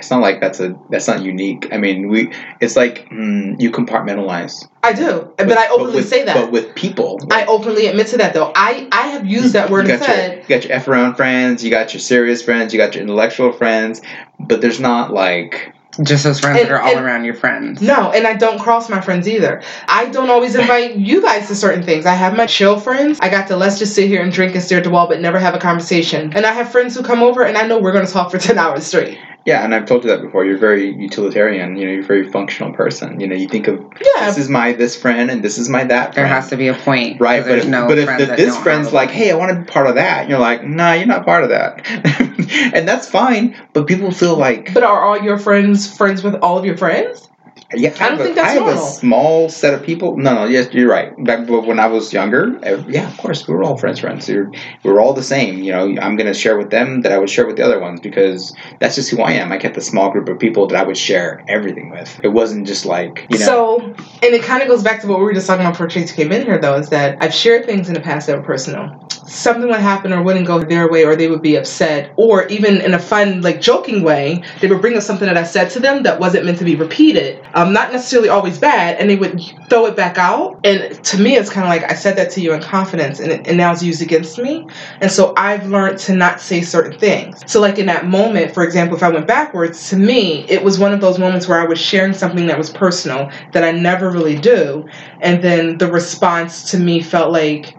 It's 0.00 0.10
not 0.10 0.20
like 0.22 0.40
that's 0.40 0.58
a 0.60 0.74
that's 0.90 1.06
not 1.06 1.22
unique. 1.22 1.68
I 1.72 1.76
mean, 1.76 2.08
we 2.08 2.32
it's 2.60 2.74
like 2.74 3.08
mm, 3.10 3.60
you 3.60 3.70
compartmentalize. 3.70 4.66
i 4.82 4.92
do 4.94 5.30
but 5.36 5.56
i 5.58 5.68
openly 5.68 5.96
with, 5.96 6.08
say 6.08 6.24
that 6.24 6.34
But 6.34 6.50
with 6.50 6.74
people, 6.74 7.18
i 7.30 7.44
openly 7.46 7.86
admit 7.86 8.06
to 8.08 8.16
that 8.16 8.32
though 8.34 8.50
i 8.56 8.88
i 8.92 9.08
have 9.08 9.26
used 9.26 9.52
that 9.52 9.68
word 9.70 9.86
you 9.86 9.92
and 9.92 10.00
got 10.00 10.08
your 10.08 10.16
said 10.16 10.38
you 10.42 10.48
got 10.56 10.64
your 10.64 10.72
f 10.72 10.88
around 10.88 11.14
friends, 11.16 11.62
you 11.62 11.70
got 11.70 11.92
your 11.94 12.00
serious 12.00 12.42
friends, 12.42 12.72
you 12.72 12.78
got 12.78 12.94
your 12.94 13.02
intellectual 13.02 13.52
friends, 13.52 14.00
but 14.40 14.60
there's 14.62 14.80
not 14.80 15.12
like 15.12 15.74
Just 16.02 16.24
those 16.24 16.40
friends 16.40 16.60
And- 16.60 16.68
that 16.68 16.72
are 16.74 16.80
all 16.80 16.96
and- 16.96 17.04
around 17.04 17.24
your 17.24 17.34
friends. 17.34 17.82
No, 17.82 18.10
and 18.16 18.24
I 18.26 18.34
don't 18.34 18.58
cross 18.58 18.88
my 18.88 19.00
friends 19.02 19.26
either. 19.28 19.60
I 19.86 20.06
don't 20.06 20.30
always 20.30 20.54
invite 20.62 20.96
you 20.96 21.20
guys 21.20 21.48
to 21.48 21.54
certain 21.54 21.82
things. 21.82 22.06
I 22.06 22.14
have 22.14 22.34
my 22.36 22.46
chill 22.46 22.78
friends. 22.80 23.18
I 23.20 23.28
got 23.28 23.48
to 23.48 23.56
let's 23.56 23.78
just 23.78 23.94
sit 23.94 24.06
here 24.08 24.22
and 24.22 24.32
drink 24.32 24.54
and 24.54 24.62
stare 24.64 24.78
at 24.78 24.84
the 24.84 24.90
wall, 24.90 25.08
but 25.08 25.20
never 25.20 25.38
have 25.38 25.54
a 25.54 25.58
conversation. 25.58 26.32
And 26.34 26.46
I 26.46 26.52
have 26.52 26.70
friends 26.72 26.94
who 26.96 27.02
come 27.02 27.22
over, 27.22 27.42
and 27.42 27.58
I 27.58 27.66
know 27.66 27.78
we're 27.80 27.92
going 27.92 28.06
to 28.06 28.12
talk 28.12 28.30
for 28.30 28.38
10 28.48 28.56
hours 28.56 28.86
straight. 28.86 29.18
Yeah, 29.46 29.64
and 29.64 29.74
I've 29.74 29.86
told 29.86 30.04
you 30.04 30.10
that 30.10 30.20
before. 30.20 30.44
You're 30.44 30.58
very 30.58 30.94
utilitarian. 30.94 31.76
You 31.76 31.86
know, 31.86 31.92
you're 31.92 32.02
a 32.02 32.06
very 32.06 32.30
functional 32.30 32.72
person. 32.72 33.20
You 33.20 33.26
know, 33.26 33.34
you 33.34 33.48
think 33.48 33.68
of 33.68 33.78
Yeah. 34.16 34.26
this 34.26 34.38
is 34.38 34.48
my 34.48 34.72
this 34.72 34.94
friend 35.00 35.30
and 35.30 35.42
this 35.42 35.58
is 35.58 35.68
my 35.68 35.84
that 35.84 36.14
There 36.14 36.26
has 36.26 36.50
to 36.50 36.56
be 36.56 36.68
a 36.68 36.74
point, 36.74 37.20
Right, 37.20 37.42
but 37.42 37.58
if, 37.58 37.66
no 37.68 37.86
but 37.88 37.98
if 37.98 38.04
friends 38.04 38.28
the, 38.28 38.36
this 38.36 38.56
friend's 38.58 38.92
like, 38.92 39.10
hey, 39.10 39.30
I 39.30 39.34
want 39.36 39.52
to 39.52 39.60
be 39.60 39.64
part 39.64 39.86
of 39.86 39.94
that, 39.94 40.28
you're 40.28 40.38
like, 40.38 40.64
nah, 40.64 40.92
you're 40.92 41.06
not 41.06 41.24
part 41.24 41.42
of 41.42 41.48
that, 41.50 41.86
and 42.74 42.86
that's 42.86 43.08
fine. 43.08 43.56
But 43.72 43.86
people 43.86 44.10
feel 44.10 44.36
like, 44.36 44.74
But 44.74 44.82
are 44.82 45.02
all 45.02 45.18
your 45.18 45.38
friends 45.38 45.96
friends 45.96 46.22
with 46.22 46.34
all 46.36 46.58
of 46.58 46.64
your 46.64 46.76
friends? 46.76 47.29
Yeah, 47.74 47.90
I 47.90 47.92
don't 47.92 47.98
have 47.98 48.20
a- 48.20 48.24
think 48.24 48.36
that's 48.36 48.48
I 48.48 48.52
have 48.54 48.66
normal. 48.66 48.82
a 48.84 48.90
small 48.90 49.48
set 49.48 49.74
of 49.74 49.82
people. 49.82 50.16
No, 50.16 50.34
no, 50.34 50.44
yes, 50.46 50.68
you're 50.72 50.88
right. 50.88 51.12
Back 51.24 51.48
when 51.48 51.78
I 51.78 51.86
was 51.86 52.12
younger, 52.12 52.58
eh, 52.62 52.82
yeah, 52.88 53.08
of 53.08 53.16
course, 53.16 53.46
we 53.46 53.54
were 53.54 53.62
all 53.62 53.76
friends, 53.76 54.00
friends. 54.00 54.28
We 54.28 54.36
were, 54.36 54.50
we 54.82 54.92
were 54.92 55.00
all 55.00 55.12
the 55.12 55.22
same. 55.22 55.58
You 55.62 55.72
know, 55.72 55.96
I'm 56.00 56.16
gonna 56.16 56.34
share 56.34 56.58
with 56.58 56.70
them 56.70 57.02
that 57.02 57.12
I 57.12 57.18
would 57.18 57.30
share 57.30 57.46
with 57.46 57.56
the 57.56 57.64
other 57.64 57.80
ones 57.80 58.00
because 58.00 58.54
that's 58.80 58.96
just 58.96 59.10
who 59.10 59.20
I 59.22 59.32
am. 59.32 59.52
I 59.52 59.58
kept 59.58 59.76
a 59.76 59.80
small 59.80 60.10
group 60.10 60.28
of 60.28 60.38
people 60.38 60.66
that 60.68 60.76
I 60.80 60.84
would 60.84 60.96
share 60.96 61.44
everything 61.48 61.90
with. 61.90 62.20
It 62.24 62.28
wasn't 62.28 62.66
just 62.66 62.86
like 62.86 63.26
you 63.30 63.38
know. 63.38 63.46
So, 63.46 63.80
and 63.80 64.34
it 64.34 64.42
kind 64.42 64.62
of 64.62 64.68
goes 64.68 64.82
back 64.82 65.00
to 65.02 65.06
what 65.06 65.18
we 65.18 65.24
were 65.24 65.34
just 65.34 65.46
talking 65.46 65.62
about 65.64 65.74
before 65.74 65.88
Tracy 65.88 66.14
came 66.14 66.32
in 66.32 66.42
here, 66.44 66.58
though, 66.58 66.74
is 66.76 66.88
that 66.90 67.18
I've 67.20 67.34
shared 67.34 67.66
things 67.66 67.88
in 67.88 67.94
the 67.94 68.00
past 68.00 68.26
that 68.26 68.36
were 68.36 68.42
personal. 68.42 69.06
Something 69.26 69.68
would 69.68 69.78
happen 69.78 70.12
or 70.12 70.22
wouldn't 70.22 70.46
go 70.46 70.60
their 70.60 70.90
way, 70.90 71.04
or 71.04 71.14
they 71.14 71.28
would 71.28 71.42
be 71.42 71.54
upset, 71.54 72.12
or 72.16 72.46
even 72.48 72.80
in 72.80 72.94
a 72.94 72.98
fun, 72.98 73.42
like 73.42 73.60
joking 73.60 74.02
way, 74.02 74.42
they 74.60 74.66
would 74.66 74.80
bring 74.80 74.96
up 74.96 75.02
something 75.04 75.26
that 75.26 75.36
I 75.36 75.44
said 75.44 75.70
to 75.70 75.80
them 75.80 76.02
that 76.02 76.18
wasn't 76.18 76.46
meant 76.46 76.58
to 76.58 76.64
be 76.64 76.74
repeated. 76.74 77.40
Um, 77.54 77.59
Um, 77.60 77.74
not 77.74 77.92
necessarily 77.92 78.30
always 78.30 78.58
bad, 78.58 78.98
and 78.98 79.10
they 79.10 79.16
would 79.16 79.38
throw 79.68 79.84
it 79.84 79.94
back 79.94 80.16
out. 80.16 80.58
And 80.64 81.04
to 81.04 81.20
me, 81.20 81.36
it's 81.36 81.50
kind 81.50 81.66
of 81.66 81.68
like 81.68 81.90
I 81.90 81.94
said 81.94 82.16
that 82.16 82.30
to 82.32 82.40
you 82.40 82.54
in 82.54 82.62
confidence, 82.62 83.20
and, 83.20 83.46
and 83.46 83.58
now 83.58 83.70
it's 83.70 83.82
used 83.82 84.00
against 84.00 84.38
me. 84.38 84.66
And 85.02 85.12
so 85.12 85.34
I've 85.36 85.66
learned 85.66 85.98
to 86.00 86.14
not 86.14 86.40
say 86.40 86.62
certain 86.62 86.98
things. 86.98 87.38
So, 87.46 87.60
like 87.60 87.78
in 87.78 87.84
that 87.86 88.06
moment, 88.06 88.54
for 88.54 88.64
example, 88.64 88.96
if 88.96 89.02
I 89.02 89.10
went 89.10 89.26
backwards, 89.26 89.90
to 89.90 89.96
me, 89.96 90.46
it 90.48 90.64
was 90.64 90.78
one 90.78 90.94
of 90.94 91.02
those 91.02 91.18
moments 91.18 91.48
where 91.48 91.60
I 91.60 91.66
was 91.66 91.78
sharing 91.78 92.14
something 92.14 92.46
that 92.46 92.56
was 92.56 92.70
personal 92.70 93.30
that 93.52 93.62
I 93.62 93.72
never 93.72 94.10
really 94.10 94.38
do. 94.38 94.86
And 95.20 95.44
then 95.44 95.76
the 95.76 95.92
response 95.92 96.70
to 96.70 96.78
me 96.78 97.02
felt 97.02 97.30
like 97.30 97.76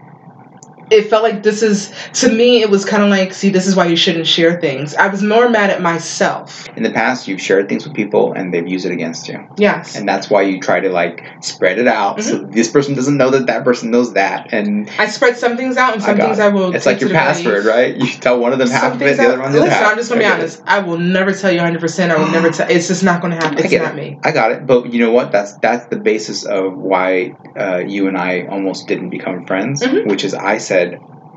it 0.92 1.08
felt 1.10 1.22
like 1.22 1.42
this 1.42 1.62
is 1.62 1.92
to 2.12 2.28
me 2.30 2.60
it 2.62 2.70
was 2.70 2.84
kind 2.84 3.02
of 3.02 3.08
like 3.08 3.32
see 3.32 3.48
this 3.50 3.66
is 3.66 3.74
why 3.74 3.86
you 3.86 3.96
shouldn't 3.96 4.26
share 4.26 4.60
things 4.60 4.94
i 4.94 5.08
was 5.08 5.22
more 5.22 5.48
mad 5.48 5.70
at 5.70 5.80
myself 5.80 6.68
In 6.76 6.82
the 6.82 6.90
past, 6.90 7.26
you've 7.28 7.40
shared 7.40 7.68
things 7.68 7.84
with 7.86 7.94
people 7.94 8.32
and 8.34 8.52
they've 8.52 8.66
used 8.66 8.84
it 8.86 8.92
against 8.92 9.28
you. 9.28 9.38
yes 9.56 9.96
And 9.96 10.08
that's 10.08 10.28
why 10.30 10.42
you 10.42 10.60
try 10.60 10.80
to 10.80 10.90
like 10.90 11.24
spread 11.40 11.78
it 11.78 11.88
out 11.88 12.22
so 12.22 12.32
Mm-hmm. 12.32 12.50
this 12.58 12.70
person 12.70 12.94
doesn't 12.94 13.16
know 13.16 13.30
that 13.30 13.46
that 13.46 13.62
person 13.64 13.90
knows 13.90 14.12
that. 14.14 14.52
And 14.52 14.88
i 14.98 15.06
spread 15.06 15.36
some 15.36 15.56
things 15.56 15.76
out 15.76 15.92
and 15.94 16.02
some 16.02 16.16
got 16.16 16.24
things 16.26 16.38
it. 16.38 16.42
i 16.42 16.48
will 16.48 16.74
it's 16.74 16.86
like 16.86 17.00
your 17.00 17.10
password, 17.10 17.64
right? 17.64 17.94
You 17.96 18.06
tell 18.26 18.38
one 18.38 18.52
of 18.52 18.58
them 18.58 18.68
half 18.70 18.94
of 18.94 19.02
it, 19.02 19.16
the 19.16 19.28
other 19.28 19.40
one 19.40 19.52
listen 19.52 19.70
half. 19.70 19.90
i'm 19.92 19.96
just 19.96 20.08
gonna 20.10 20.20
be 20.20 20.26
I 20.26 20.32
honest 20.34 20.62
i 20.66 20.78
will 20.86 20.98
never 20.98 21.32
tell 21.32 21.52
you 21.52 21.60
100% 21.60 22.10
i 22.10 22.16
will 22.18 22.30
never 22.38 22.50
tell 22.50 22.68
it's 22.70 22.88
just 22.88 23.02
not 23.04 23.20
gonna 23.22 23.36
happen 23.42 23.58
I 23.58 23.62
it's 23.62 23.74
not 23.74 23.92
it. 23.94 23.96
me 24.02 24.18
I 24.24 24.30
got 24.40 24.52
it, 24.52 24.66
but 24.66 24.92
you 24.92 24.98
know 25.04 25.12
what? 25.18 25.26
That's 25.32 25.52
that's 25.66 25.86
the 25.86 25.96
basis 26.10 26.44
of 26.44 26.76
why 26.92 27.32
uh, 27.62 27.78
you 27.94 28.02
and 28.08 28.16
I 28.16 28.32
almost 28.54 28.86
didn't 28.90 29.10
become 29.10 29.46
friends. 29.50 29.82
Mhm. 29.82 30.06
Which 30.10 30.22
is, 30.28 30.32
I 30.34 30.56
said, 30.58 30.81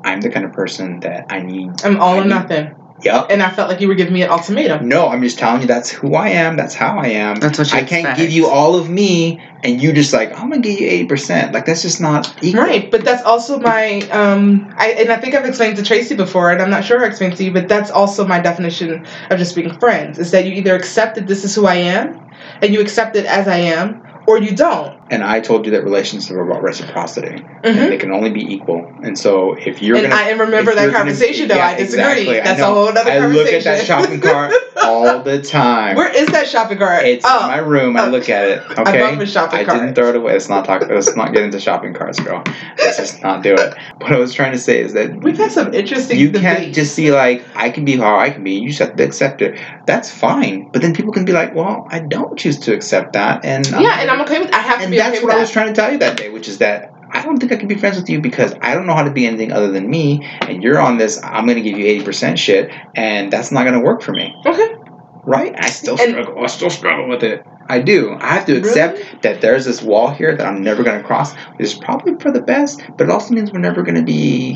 I'm 0.03 0.21
the 0.21 0.29
kind 0.29 0.45
of 0.45 0.53
person 0.53 0.99
that 1.01 1.25
I 1.29 1.41
need. 1.41 1.69
i'm 1.83 1.99
all 1.99 2.15
I 2.15 2.19
or 2.19 2.23
need- 2.23 2.29
nothing 2.29 2.75
Yep. 3.03 3.27
and 3.29 3.43
i 3.43 3.49
felt 3.49 3.69
like 3.69 3.81
you 3.81 3.89
were 3.89 3.93
giving 4.01 4.13
me 4.13 4.21
an 4.23 4.29
ultimatum 4.29 4.87
No, 4.87 5.09
I'm 5.09 5.21
just 5.21 5.37
telling 5.37 5.59
you 5.61 5.67
that's 5.67 5.89
who 5.91 6.15
I 6.15 6.29
am. 6.29 6.55
That's 6.55 6.73
how 6.73 6.97
I 6.97 7.07
am. 7.07 7.35
That's 7.43 7.57
what 7.59 7.69
you 7.71 7.77
I 7.79 7.83
can't 7.83 8.05
expect. 8.07 8.19
give 8.21 8.31
you 8.31 8.47
all 8.47 8.75
of 8.79 8.89
me, 8.89 9.41
and 9.65 9.81
you 9.81 9.91
just 9.91 10.13
like 10.13 10.29
I'm 10.39 10.49
gonna 10.49 10.61
give 10.61 10.79
you 10.79 10.87
eighty 10.87 11.05
percent. 11.05 11.53
Like 11.53 11.65
that's 11.65 11.81
just 11.81 11.99
not 11.99 12.23
equal. 12.41 12.63
Right, 12.63 12.89
but 12.89 13.03
that's 13.03 13.21
also 13.23 13.59
my 13.59 13.99
um 14.21 14.73
I 14.77 14.91
and 15.01 15.09
I 15.11 15.17
think 15.17 15.35
I've 15.35 15.45
explained 15.45 15.75
to 15.75 15.83
Tracy 15.83 16.15
before 16.15 16.51
and 16.53 16.61
I'm 16.61 16.69
not 16.69 16.85
sure 16.85 17.03
I 17.03 17.07
explained 17.07 17.35
to 17.37 17.43
you, 17.43 17.51
but 17.51 17.67
that's 17.67 17.91
also 17.91 18.25
my 18.25 18.39
definition 18.39 19.05
of 19.29 19.37
just 19.37 19.53
being 19.57 19.77
friends. 19.77 20.17
Is 20.17 20.31
that 20.31 20.45
you 20.45 20.53
either 20.53 20.73
accept 20.73 21.15
that 21.15 21.27
this 21.27 21.43
is 21.43 21.53
who 21.53 21.65
I 21.67 21.75
am 21.75 22.05
and 22.61 22.73
you 22.73 22.79
accept 22.79 23.17
it 23.17 23.25
as 23.25 23.45
I 23.49 23.57
am 23.57 24.03
or 24.27 24.37
you 24.39 24.55
don't. 24.55 24.97
And 25.11 25.23
I 25.23 25.39
told 25.39 25.65
you 25.65 25.71
that 25.73 25.83
relationships 25.83 26.31
are 26.31 26.39
about 26.41 26.63
reciprocity, 26.63 27.29
Mhm. 27.37 27.61
and 27.63 27.91
they 27.91 27.97
can 27.97 28.11
only 28.11 28.31
be 28.31 28.41
equal. 28.41 28.91
And 29.03 29.15
so 29.17 29.53
if 29.53 29.79
you're 29.81 29.97
and 29.97 30.09
gonna 30.09 30.15
I 30.19 30.31
remember 30.31 30.73
that 30.73 30.81
you're 30.81 30.91
gonna- 30.91 30.97
conversation 30.97 31.47
though. 31.47 31.55
yeah, 31.57 31.67
I 31.67 31.75
disagree. 31.75 32.01
exactly. 32.03 32.39
That's 32.39 32.59
a 32.59 32.65
whole 32.65 32.87
other 32.87 33.03
conversation. 33.03 33.21
I 33.23 33.27
look 33.27 33.53
at 33.53 33.63
that 33.63 33.85
shopping 33.85 34.19
cart 34.19 34.53
all 34.83 35.19
the 35.19 35.39
time. 35.43 35.95
Where 35.95 36.09
is 36.09 36.25
that 36.29 36.47
shopping 36.47 36.79
cart? 36.79 37.05
It's 37.05 37.23
oh, 37.27 37.41
in 37.43 37.47
my 37.51 37.57
room. 37.59 37.95
I 37.97 38.07
Oh. 38.07 38.09
look 38.09 38.29
at 38.29 38.45
it. 38.47 38.63
I 38.77 38.81
Okay. 38.81 39.03
love 39.03 39.19
a 39.21 39.25
shopping 39.27 39.59
I 39.59 39.63
cart. 39.63 39.79
didn't 39.79 39.93
throw 39.93 40.09
it 40.09 40.15
away. 40.15 40.31
Let's 40.33 40.49
not 40.49 40.65
talk. 40.65 40.81
Let's 40.89 41.15
not 41.15 41.33
get 41.33 41.43
into 41.43 41.59
shopping 41.59 41.93
carts, 41.93 42.19
girl. 42.19 42.41
Let's 42.79 42.97
just 42.97 43.21
not 43.21 43.43
do 43.43 43.53
it. 43.53 43.75
What 44.01 44.11
I 44.11 44.17
was 44.17 44.33
trying 44.33 44.53
to 44.53 44.57
say 44.57 44.79
is 44.79 44.93
that 44.93 45.21
We've 45.23 45.37
had 45.37 45.51
some 45.51 45.71
interesting 45.75 46.17
you 46.17 46.29
debates. 46.31 46.59
can't 46.61 46.73
just 46.73 46.95
see 46.95 47.11
like 47.11 47.43
I 47.55 47.69
can 47.69 47.85
be 47.85 47.95
how 47.95 48.17
I 48.17 48.31
can 48.31 48.43
be. 48.43 48.53
You 48.53 48.69
just 48.69 48.79
have 48.79 48.95
to 48.95 49.03
accept 49.03 49.43
it. 49.43 49.59
That's 49.85 50.09
fine. 50.09 50.67
But 50.73 50.81
then 50.81 50.93
people 50.95 51.13
can 51.13 51.25
be 51.25 51.31
like, 51.31 51.53
well, 51.53 51.87
I 51.91 51.99
don't 51.99 52.37
choose 52.39 52.57
to 52.61 52.73
accept 52.73 53.13
that, 53.13 53.45
and 53.45 53.67
Yeah, 53.69 53.99
and 54.01 54.09
I'm 54.09 54.21
okay 54.21 54.39
with 54.39 54.51
I 54.53 54.59
have 54.59 54.81
to 54.81 54.94
that's 54.97 55.21
what 55.23 55.33
I 55.33 55.39
was 55.39 55.51
trying 55.51 55.67
to 55.67 55.73
tell 55.73 55.91
you 55.91 55.97
that 55.99 56.17
day, 56.17 56.29
which 56.29 56.47
is 56.47 56.57
that 56.59 56.91
I 57.11 57.21
don't 57.23 57.37
think 57.37 57.51
I 57.51 57.55
can 57.55 57.67
be 57.67 57.75
friends 57.75 57.97
with 57.97 58.09
you 58.09 58.19
because 58.19 58.53
I 58.61 58.73
don't 58.73 58.85
know 58.87 58.93
how 58.95 59.03
to 59.03 59.11
be 59.11 59.25
anything 59.25 59.51
other 59.51 59.71
than 59.71 59.89
me, 59.89 60.19
and 60.41 60.61
you're 60.63 60.79
on 60.79 60.97
this. 60.97 61.21
I'm 61.23 61.45
going 61.45 61.55
to 61.57 61.61
give 61.61 61.77
you 61.77 61.85
eighty 61.85 62.03
percent 62.03 62.37
shit, 62.39 62.71
and 62.95 63.31
that's 63.31 63.51
not 63.51 63.63
going 63.63 63.75
to 63.79 63.85
work 63.85 64.01
for 64.01 64.11
me, 64.11 64.33
Okay. 64.45 64.67
right? 65.25 65.53
I 65.57 65.69
still 65.69 65.97
And- 65.99 66.11
struggle. 66.11 66.43
I 66.43 66.47
still 66.47 66.69
struggle 66.69 67.07
with 67.07 67.23
it. 67.23 67.43
I 67.67 67.79
do. 67.79 68.15
I 68.19 68.33
have 68.35 68.45
to 68.45 68.55
accept 68.57 68.97
Really? 68.99 69.09
that 69.23 69.41
there's 69.41 69.65
this 69.65 69.81
wall 69.81 70.11
here 70.11 70.35
that 70.35 70.45
I'm 70.45 70.61
never 70.61 70.83
going 70.83 71.01
to 71.01 71.03
cross. 71.07 71.33
It's 71.57 71.73
probably 71.73 72.13
for 72.19 72.31
the 72.31 72.41
best, 72.41 72.83
but 72.97 73.05
it 73.05 73.09
also 73.09 73.33
means 73.33 73.51
we're 73.51 73.59
never 73.59 73.81
going 73.81 73.95
to 73.95 74.03
be 74.03 74.55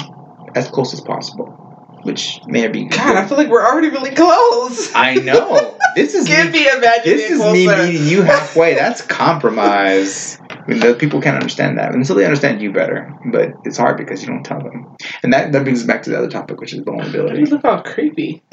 as 0.54 0.68
close 0.68 0.94
as 0.94 1.02
possible, 1.02 1.69
which 2.04 2.40
may 2.48 2.68
be. 2.68 2.86
God, 2.86 3.16
I 3.18 3.28
feel 3.28 3.38
like 3.38 3.50
we're 3.50 3.66
already 3.66 3.90
really 3.90 4.12
close. 4.12 4.92
I 4.96 5.16
know. 5.16 5.78
This 5.96 6.14
is 6.14 6.28
Can't 6.34 6.52
me 6.52 6.60
be 6.60 6.68
imagining 6.68 7.18
this 7.18 7.32
is 7.32 7.40
me 7.40 7.66
closer. 7.66 7.86
meeting 7.88 8.08
you 8.08 8.22
halfway. 8.22 8.74
That's 8.76 9.02
compromise. 9.02 10.38
I 10.50 10.62
mean, 10.68 10.80
the 10.80 10.94
people 10.94 11.22
can't 11.22 11.36
understand 11.36 11.78
that 11.78 11.94
until 11.96 12.16
they 12.16 12.26
understand 12.26 12.62
you 12.62 12.72
better. 12.72 13.12
But 13.32 13.54
it's 13.66 13.78
hard 13.78 13.98
because 13.98 14.22
you 14.22 14.28
don't 14.28 14.44
tell 14.44 14.60
them. 14.60 14.96
And 15.24 15.34
that, 15.34 15.52
that 15.52 15.64
brings 15.64 15.82
us 15.82 15.88
back 15.88 16.04
to 16.04 16.10
the 16.10 16.18
other 16.18 16.30
topic, 16.30 16.60
which 16.62 16.74
is 16.74 16.80
vulnerability. 16.82 17.40
You 17.40 17.46
vulnerability. 17.48 17.52
look 17.52 17.66
all 17.66 17.82
creepy. 17.84 18.44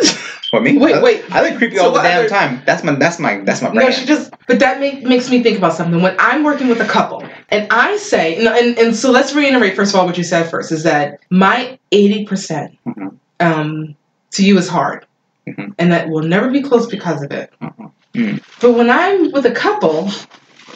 What 0.52 0.62
me? 0.62 0.78
Wait, 0.78 0.94
I, 0.94 1.02
wait. 1.02 1.24
I 1.30 1.42
look 1.48 1.58
creepy 1.58 1.76
So 1.76 1.86
all 1.86 1.92
the 1.92 2.02
damn 2.02 2.20
other- 2.20 2.28
time. 2.28 2.62
That's 2.64 2.82
my 2.84 2.94
that's 2.94 3.18
my 3.18 3.40
that's 3.40 3.60
my 3.62 3.68
No, 3.68 3.74
brand. 3.74 3.94
she 3.94 4.06
just. 4.06 4.32
But 4.46 4.60
that 4.60 4.78
make, 4.80 5.02
makes 5.02 5.28
me 5.28 5.42
think 5.42 5.58
about 5.58 5.74
something. 5.74 6.00
When 6.00 6.14
I'm 6.18 6.44
working 6.44 6.68
with 6.68 6.80
a 6.80 6.84
couple, 6.86 7.22
and 7.48 7.66
I 7.70 7.96
say, 7.96 8.42
no, 8.42 8.54
and, 8.56 8.78
and 8.78 8.94
so 8.96 9.10
let's 9.10 9.34
reiterate 9.34 9.74
first 9.74 9.92
of 9.92 9.98
all 10.00 10.06
what 10.06 10.16
you 10.16 10.22
said 10.24 10.48
first 10.48 10.70
is 10.72 10.84
that 10.84 11.18
my 11.30 11.78
eighty 11.92 12.24
percent 12.24 12.78
Mhm. 12.86 13.18
Um, 13.40 13.94
to 14.32 14.44
you 14.44 14.58
is 14.58 14.68
hard, 14.68 15.06
Mhm. 15.48 15.74
and 15.78 15.92
that 15.92 16.08
we'll 16.08 16.24
never 16.24 16.50
be 16.50 16.62
close 16.62 16.86
because 16.86 17.22
of 17.22 17.30
it. 17.32 17.52
Mhm. 17.62 17.90
Mm. 18.14 18.42
But 18.60 18.72
when 18.72 18.90
I'm 18.90 19.30
with 19.32 19.46
a 19.46 19.50
couple, 19.50 20.10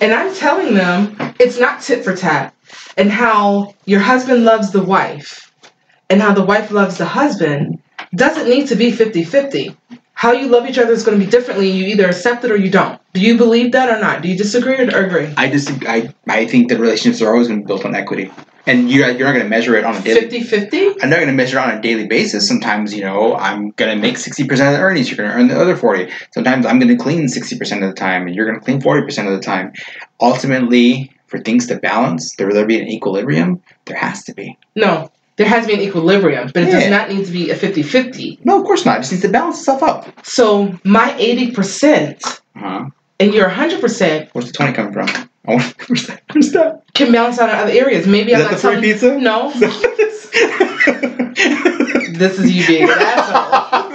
and 0.00 0.12
I'm 0.12 0.34
telling 0.34 0.74
them 0.74 1.16
it's 1.38 1.58
not 1.58 1.80
tit 1.80 2.04
for 2.04 2.14
tat, 2.14 2.54
and 2.96 3.10
how 3.10 3.74
your 3.86 4.00
husband 4.00 4.44
loves 4.44 4.70
the 4.70 4.82
wife, 4.82 5.52
and 6.10 6.20
how 6.20 6.32
the 6.32 6.44
wife 6.44 6.70
loves 6.70 6.98
the 6.98 7.06
husband, 7.06 7.78
doesn't 8.14 8.48
need 8.48 8.68
to 8.68 8.76
be 8.76 8.90
50 8.90 9.24
50. 9.24 9.76
How 10.14 10.32
you 10.32 10.48
love 10.48 10.68
each 10.68 10.78
other 10.78 10.92
is 10.92 11.02
going 11.04 11.18
to 11.18 11.24
be 11.24 11.30
differently. 11.30 11.70
You 11.70 11.86
either 11.86 12.06
accept 12.08 12.44
it 12.44 12.50
or 12.50 12.56
you 12.56 12.70
don't. 12.70 12.99
Do 13.12 13.20
you 13.20 13.36
believe 13.36 13.72
that 13.72 13.88
or 13.88 14.00
not? 14.00 14.22
Do 14.22 14.28
you 14.28 14.36
disagree 14.36 14.76
or 14.76 15.04
agree? 15.04 15.32
I 15.36 15.50
just 15.50 15.70
I 15.86 16.14
I 16.28 16.46
think 16.46 16.68
that 16.68 16.78
relationships 16.78 17.20
are 17.22 17.32
always 17.32 17.48
going 17.48 17.60
to 17.60 17.64
be 17.64 17.66
built 17.66 17.84
on 17.84 17.94
equity, 17.96 18.30
and 18.66 18.90
you're 18.90 19.10
you're 19.10 19.26
not 19.26 19.32
going 19.32 19.44
to 19.44 19.48
measure 19.48 19.74
it 19.76 19.84
on 19.84 19.96
a 19.96 20.00
daily 20.02 20.20
50 20.20 20.44
50? 20.44 20.86
I'm 21.02 21.10
not 21.10 21.16
going 21.16 21.26
to 21.26 21.32
measure 21.32 21.58
it 21.58 21.62
on 21.62 21.76
a 21.76 21.80
daily 21.82 22.06
basis. 22.06 22.46
Sometimes, 22.46 22.94
you 22.94 23.02
know, 23.02 23.34
I'm 23.34 23.70
going 23.70 23.94
to 23.94 24.00
make 24.00 24.14
60% 24.16 24.50
of 24.50 24.58
the 24.58 24.78
earnings. 24.78 25.10
You're 25.10 25.16
going 25.16 25.30
to 25.30 25.34
earn 25.36 25.48
the 25.48 25.58
other 25.60 25.76
40. 25.76 26.08
Sometimes 26.32 26.66
I'm 26.66 26.78
going 26.78 26.96
to 26.96 27.02
clean 27.02 27.26
60% 27.26 27.82
of 27.82 27.88
the 27.88 27.94
time 27.94 28.26
and 28.26 28.34
you're 28.34 28.46
going 28.46 28.58
to 28.58 28.64
clean 28.64 28.80
40% 28.80 29.26
of 29.26 29.32
the 29.32 29.40
time. 29.40 29.72
Ultimately, 30.20 31.10
for 31.26 31.38
things 31.40 31.66
to 31.68 31.76
balance, 31.76 32.36
there 32.36 32.52
there 32.52 32.66
be 32.66 32.78
an 32.80 32.88
equilibrium. 32.88 33.60
There 33.86 33.96
has 33.96 34.22
to 34.24 34.34
be. 34.34 34.56
No. 34.76 35.10
There 35.36 35.48
has 35.48 35.62
to 35.66 35.68
be 35.68 35.74
an 35.74 35.80
equilibrium, 35.88 36.50
but 36.52 36.64
it 36.64 36.70
does 36.70 36.90
not 36.90 37.08
need 37.08 37.24
to 37.24 37.32
be 37.32 37.50
a 37.50 37.56
50 37.56 37.82
50. 37.82 38.40
No, 38.44 38.60
of 38.60 38.64
course 38.66 38.84
not. 38.84 38.98
It 38.98 39.00
just 39.00 39.12
needs 39.12 39.22
to 39.22 39.30
balance 39.30 39.58
itself 39.58 39.82
out. 39.82 40.06
So 40.26 40.78
my 40.84 41.10
80% 41.12 42.40
Uh-huh. 42.56 42.90
And 43.20 43.32
your 43.34 43.48
100% 43.48 44.30
Where's 44.32 44.46
the 44.46 44.52
20 44.52 44.72
coming 44.72 44.92
from? 44.92 45.08
I 45.46 45.52
want, 45.54 45.88
where's 45.88 46.06
that? 46.08 46.22
Where's 46.32 46.52
that? 46.52 46.82
can 46.94 47.12
balance 47.12 47.38
out 47.38 47.48
in 47.50 47.54
other 47.54 47.70
areas. 47.70 48.06
Maybe 48.06 48.32
Is 48.32 48.38
I'm 48.38 48.44
that 48.44 48.50
not 48.50 48.60
the 48.60 48.60
free 48.60 48.70
telling 48.70 48.84
pizza? 48.84 49.18
No. 49.18 49.52
This 52.10 52.18
This 52.18 52.38
is 52.38 52.52
you 52.54 52.66
being 52.66 52.82
an 52.84 52.90
asshole. 53.00 53.90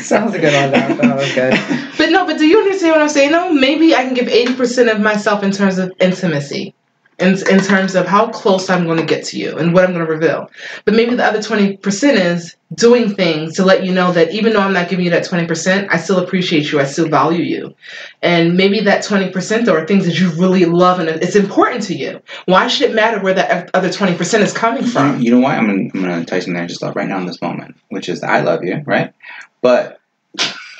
Sounds 0.00 0.34
a 0.34 0.38
good 0.38 0.54
one. 0.54 0.70
That 0.70 0.98
that 0.98 1.16
was 1.16 1.34
good. 1.34 1.54
But 1.98 2.10
no, 2.10 2.24
but 2.26 2.38
do 2.38 2.46
you 2.46 2.58
understand 2.58 2.92
what 2.92 3.02
I'm 3.02 3.08
saying? 3.08 3.32
No, 3.32 3.52
maybe 3.52 3.94
I 3.94 4.04
can 4.04 4.14
give 4.14 4.26
80% 4.28 4.92
of 4.92 5.00
myself 5.00 5.42
in 5.42 5.50
terms 5.50 5.78
of 5.78 5.92
intimacy. 6.00 6.74
In, 7.18 7.34
in 7.48 7.60
terms 7.60 7.94
of 7.94 8.06
how 8.06 8.28
close 8.30 8.68
I'm 8.68 8.84
going 8.84 8.98
to 8.98 9.04
get 9.04 9.24
to 9.26 9.38
you 9.38 9.56
and 9.56 9.72
what 9.72 9.84
I'm 9.84 9.92
going 9.92 10.04
to 10.04 10.10
reveal. 10.10 10.50
But 10.84 10.94
maybe 10.94 11.14
the 11.14 11.24
other 11.24 11.38
20% 11.38 12.14
is 12.14 12.56
doing 12.74 13.14
things 13.14 13.54
to 13.56 13.64
let 13.64 13.84
you 13.84 13.92
know 13.92 14.12
that 14.12 14.32
even 14.32 14.52
though 14.52 14.60
I'm 14.60 14.72
not 14.72 14.88
giving 14.88 15.04
you 15.04 15.10
that 15.12 15.24
20%, 15.24 15.88
I 15.90 15.98
still 15.98 16.18
appreciate 16.18 16.72
you. 16.72 16.80
I 16.80 16.84
still 16.84 17.08
value 17.08 17.44
you. 17.44 17.74
And 18.22 18.56
maybe 18.56 18.80
that 18.80 19.04
20% 19.04 19.64
though 19.64 19.74
are 19.74 19.86
things 19.86 20.06
that 20.06 20.18
you 20.18 20.30
really 20.30 20.64
love 20.64 20.98
and 20.98 21.08
it's 21.08 21.36
important 21.36 21.82
to 21.84 21.94
you. 21.94 22.20
Why 22.46 22.66
should 22.66 22.90
it 22.90 22.94
matter 22.94 23.20
where 23.20 23.34
that 23.34 23.70
other 23.74 23.88
20% 23.88 24.40
is 24.40 24.52
coming 24.52 24.84
from? 24.84 25.20
you 25.20 25.30
know 25.30 25.40
what? 25.40 25.56
I'm 25.56 25.66
gonna, 25.66 25.90
I'm 25.94 26.10
gonna 26.10 26.24
tell 26.24 26.38
you 26.38 26.42
something 26.42 26.60
I 26.60 26.66
just 26.66 26.80
thought 26.80 26.96
right 26.96 27.08
now 27.08 27.18
in 27.18 27.26
this 27.26 27.40
moment, 27.42 27.76
which 27.90 28.08
is 28.08 28.22
I 28.22 28.40
love 28.40 28.64
you, 28.64 28.82
right? 28.86 29.12
But 29.60 30.00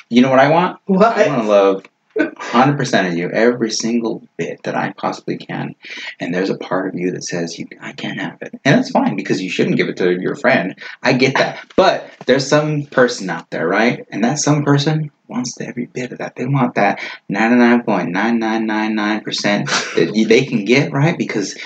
you 0.09 0.23
know 0.23 0.31
what 0.31 0.41
I 0.41 0.49
want? 0.49 0.79
What? 0.87 1.17
I 1.17 1.29
want 1.29 1.43
to 1.43 1.49
love 1.49 1.85
100% 2.19 3.09
of 3.09 3.17
you, 3.17 3.31
every 3.31 3.71
single 3.71 4.27
bit 4.37 4.63
that 4.65 4.75
I 4.75 4.93
possibly 4.93 5.39
can. 5.39 5.75
And 6.21 6.35
there's 6.35 6.51
a 6.51 6.59
part 6.59 6.89
of 6.89 6.99
you 6.99 7.13
that 7.13 7.25
says, 7.25 7.59
you, 7.59 7.67
I 7.81 7.93
can't 7.93 8.21
have 8.21 8.43
it. 8.43 8.53
And 8.65 8.79
that's 8.79 8.91
fine 8.91 9.17
because 9.17 9.41
you 9.41 9.49
shouldn't 9.51 9.77
give 9.77 9.89
it 9.89 9.97
to 9.99 10.21
your 10.21 10.37
friend. 10.37 10.79
I 11.03 11.15
get 11.15 11.37
that. 11.37 11.65
But 11.77 12.11
there's 12.27 12.47
some 12.47 12.85
person 12.85 13.31
out 13.31 13.49
there, 13.51 13.67
right? 13.67 14.07
And 14.11 14.23
that 14.25 14.39
some 14.39 14.65
person 14.65 15.11
wants 15.29 15.59
every 15.61 15.87
bit 15.87 16.13
of 16.13 16.19
that. 16.19 16.37
They 16.37 16.47
want 16.47 16.75
that 16.75 17.01
99.9999% 17.31 19.95
that 19.95 20.27
they 20.29 20.45
can 20.45 20.65
get, 20.65 20.93
right? 20.93 21.17
Because 21.17 21.57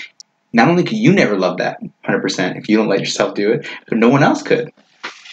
not 0.52 0.68
only 0.68 0.84
could 0.84 0.98
you 0.98 1.12
never 1.12 1.36
love 1.36 1.58
that 1.58 1.82
100% 2.04 2.56
if 2.56 2.68
you 2.68 2.76
don't 2.76 2.88
let 2.88 3.00
yourself 3.00 3.34
do 3.34 3.52
it, 3.52 3.66
but 3.88 3.98
no 3.98 4.08
one 4.08 4.22
else 4.22 4.42
could. 4.42 4.72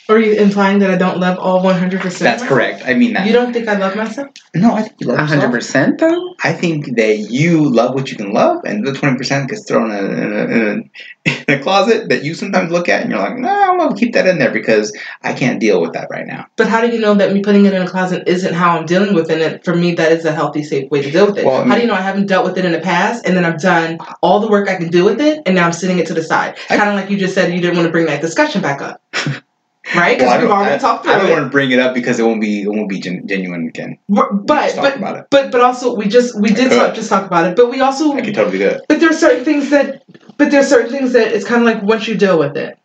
Are 0.10 0.20
you 0.20 0.34
implying 0.34 0.80
that 0.80 0.92
I 0.92 0.98
don't 0.98 1.20
love 1.20 1.40
all 1.40 1.64
100%? 1.64 2.20
That's 2.20 2.44
correct. 2.44 2.84
I 2.86 2.94
mean 2.94 3.14
that. 3.14 3.26
You 3.26 3.34
don't 3.34 3.54
think 3.54 3.68
I 3.68 3.78
love 3.78 3.96
myself? 3.96 4.30
no, 4.56 4.74
I 4.74 4.84
think 4.84 4.96
you 5.00 5.08
love 5.08 5.20
yourself. 5.20 5.42
hundred 5.42 5.52
percent 5.52 6.00
though. 6.00 6.36
I 6.44 6.54
think 6.54 6.96
that 6.98 7.18
you 7.18 7.68
love 7.68 7.96
what 7.96 8.12
you 8.12 8.18
can 8.18 8.34
love, 8.34 8.64
and 8.66 8.86
the 8.86 8.94
twenty 8.94 9.18
percent 9.18 9.50
gets 9.50 9.68
thrown 9.68 9.92
in 9.92 9.98
a, 9.98 10.22
in, 10.22 10.34
a, 10.34 10.44
in, 10.44 10.92
a, 11.26 11.44
in 11.48 11.60
a 11.60 11.64
closet 11.64 12.10
that 12.10 12.24
you 12.24 12.36
sometimes 12.36 12.72
look 12.72 12.88
at, 12.88 13.02
and 13.02 13.10
you're 13.10 13.20
like, 13.20 13.38
"No, 13.38 13.50
I'm 13.50 13.80
gonna 13.80 13.96
keep 13.96 14.14
that 14.14 14.28
in 14.28 14.38
there 14.38 14.52
because 14.52 14.96
I 15.24 15.34
can't 15.34 15.60
deal 15.60 15.82
with 15.82 15.94
that 15.94 16.10
right 16.12 16.28
now." 16.28 16.46
But 16.56 16.68
how 16.68 16.82
do 16.82 16.90
you 16.90 17.00
know 17.00 17.16
that 17.16 17.34
me 17.34 17.42
putting 17.42 17.66
it 17.66 17.74
in 17.74 17.82
a 17.82 17.88
closet 17.88 18.28
isn't 18.28 18.54
how 18.54 18.78
I'm 18.78 18.86
dealing 18.86 19.16
with 19.16 19.32
it? 19.32 19.42
And 19.42 19.64
for 19.64 19.76
me, 19.76 19.96
that 19.96 20.12
is 20.12 20.26
a 20.26 20.32
healthy, 20.32 20.64
safe 20.64 20.92
way 20.92 21.02
to 21.02 21.10
deal 21.10 21.26
with 21.26 21.38
it. 21.38 21.46
Well, 21.46 21.62
I 21.62 21.68
how 21.68 21.76
do 21.76 21.82
you 21.82 21.88
know 21.88 21.96
I 21.96 22.02
haven't 22.02 22.28
dealt 22.28 22.46
with 22.46 22.58
it 22.58 22.66
in 22.66 22.74
the 22.74 22.82
past, 22.82 23.26
and 23.26 23.36
then 23.36 23.46
I've 23.46 23.62
done 23.62 23.98
all 24.22 24.40
the 24.40 24.50
work 24.50 24.70
I 24.70 24.76
can 24.76 24.90
do 24.90 25.06
with 25.06 25.20
it, 25.20 25.42
and 25.46 25.56
now 25.56 25.66
I'm 25.66 25.74
sitting 25.74 25.98
it 25.98 26.06
to 26.08 26.14
the 26.14 26.24
side? 26.24 26.58
Kind 26.68 26.90
of 26.90 26.96
like 26.96 27.10
you 27.10 27.18
just 27.18 27.34
said, 27.34 27.54
you 27.54 27.62
didn't 27.62 27.78
want 27.78 27.88
to 27.88 27.92
bring 27.92 28.06
that 28.06 28.22
discussion 28.22 28.62
back 28.62 28.82
up. 28.82 29.02
right? 29.96 30.18
Because 30.18 30.32
Well, 30.32 30.42
we've 30.42 30.50
already 30.52 30.76
I, 30.76 30.78
talked 30.78 31.08
I 31.08 31.18
don't 31.18 31.28
it. 31.30 31.32
want 31.34 31.44
to 31.46 31.50
bring 31.50 31.72
it 31.72 31.80
up 31.80 31.94
because 31.94 32.20
it 32.20 32.24
won't 32.24 32.42
be 32.42 32.62
it 32.64 32.70
won't 32.70 32.90
be 32.90 33.00
gen- 33.00 33.28
genuine 33.28 33.68
again. 33.68 33.98
But 34.10 34.46
but 34.46 34.78
about 34.98 35.18
it. 35.18 35.26
but 35.30 35.52
but 35.52 35.62
also 35.62 35.96
we 35.96 36.08
just 36.08 36.40
we 36.40 36.50
did 36.50 36.72
talk, 36.72 36.94
just 36.96 37.10
talk 37.10 37.26
about 37.26 37.46
it. 37.50 37.56
But 37.56 37.70
we 37.70 37.82
also 37.82 38.14
I 38.14 38.22
can 38.22 38.34
totally 38.34 38.58
do 38.60 38.68
it. 38.68 38.82
but 38.88 39.00
there's 39.00 39.18
certain 39.20 39.44
things 39.46 39.70
that 39.72 40.04
but 40.38 40.52
there's 40.52 40.68
certain 40.68 40.92
things 40.92 41.14
that 41.14 41.32
it's 41.32 41.46
kind 41.46 41.62
of 41.62 41.66
like 41.68 41.84
once 41.84 42.08
you 42.08 42.16
deal 42.16 42.40
with 42.40 42.56
it, 42.58 42.78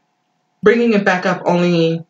bringing 0.62 0.92
it 0.92 1.04
back 1.04 1.24
up 1.26 1.42
only 1.46 2.04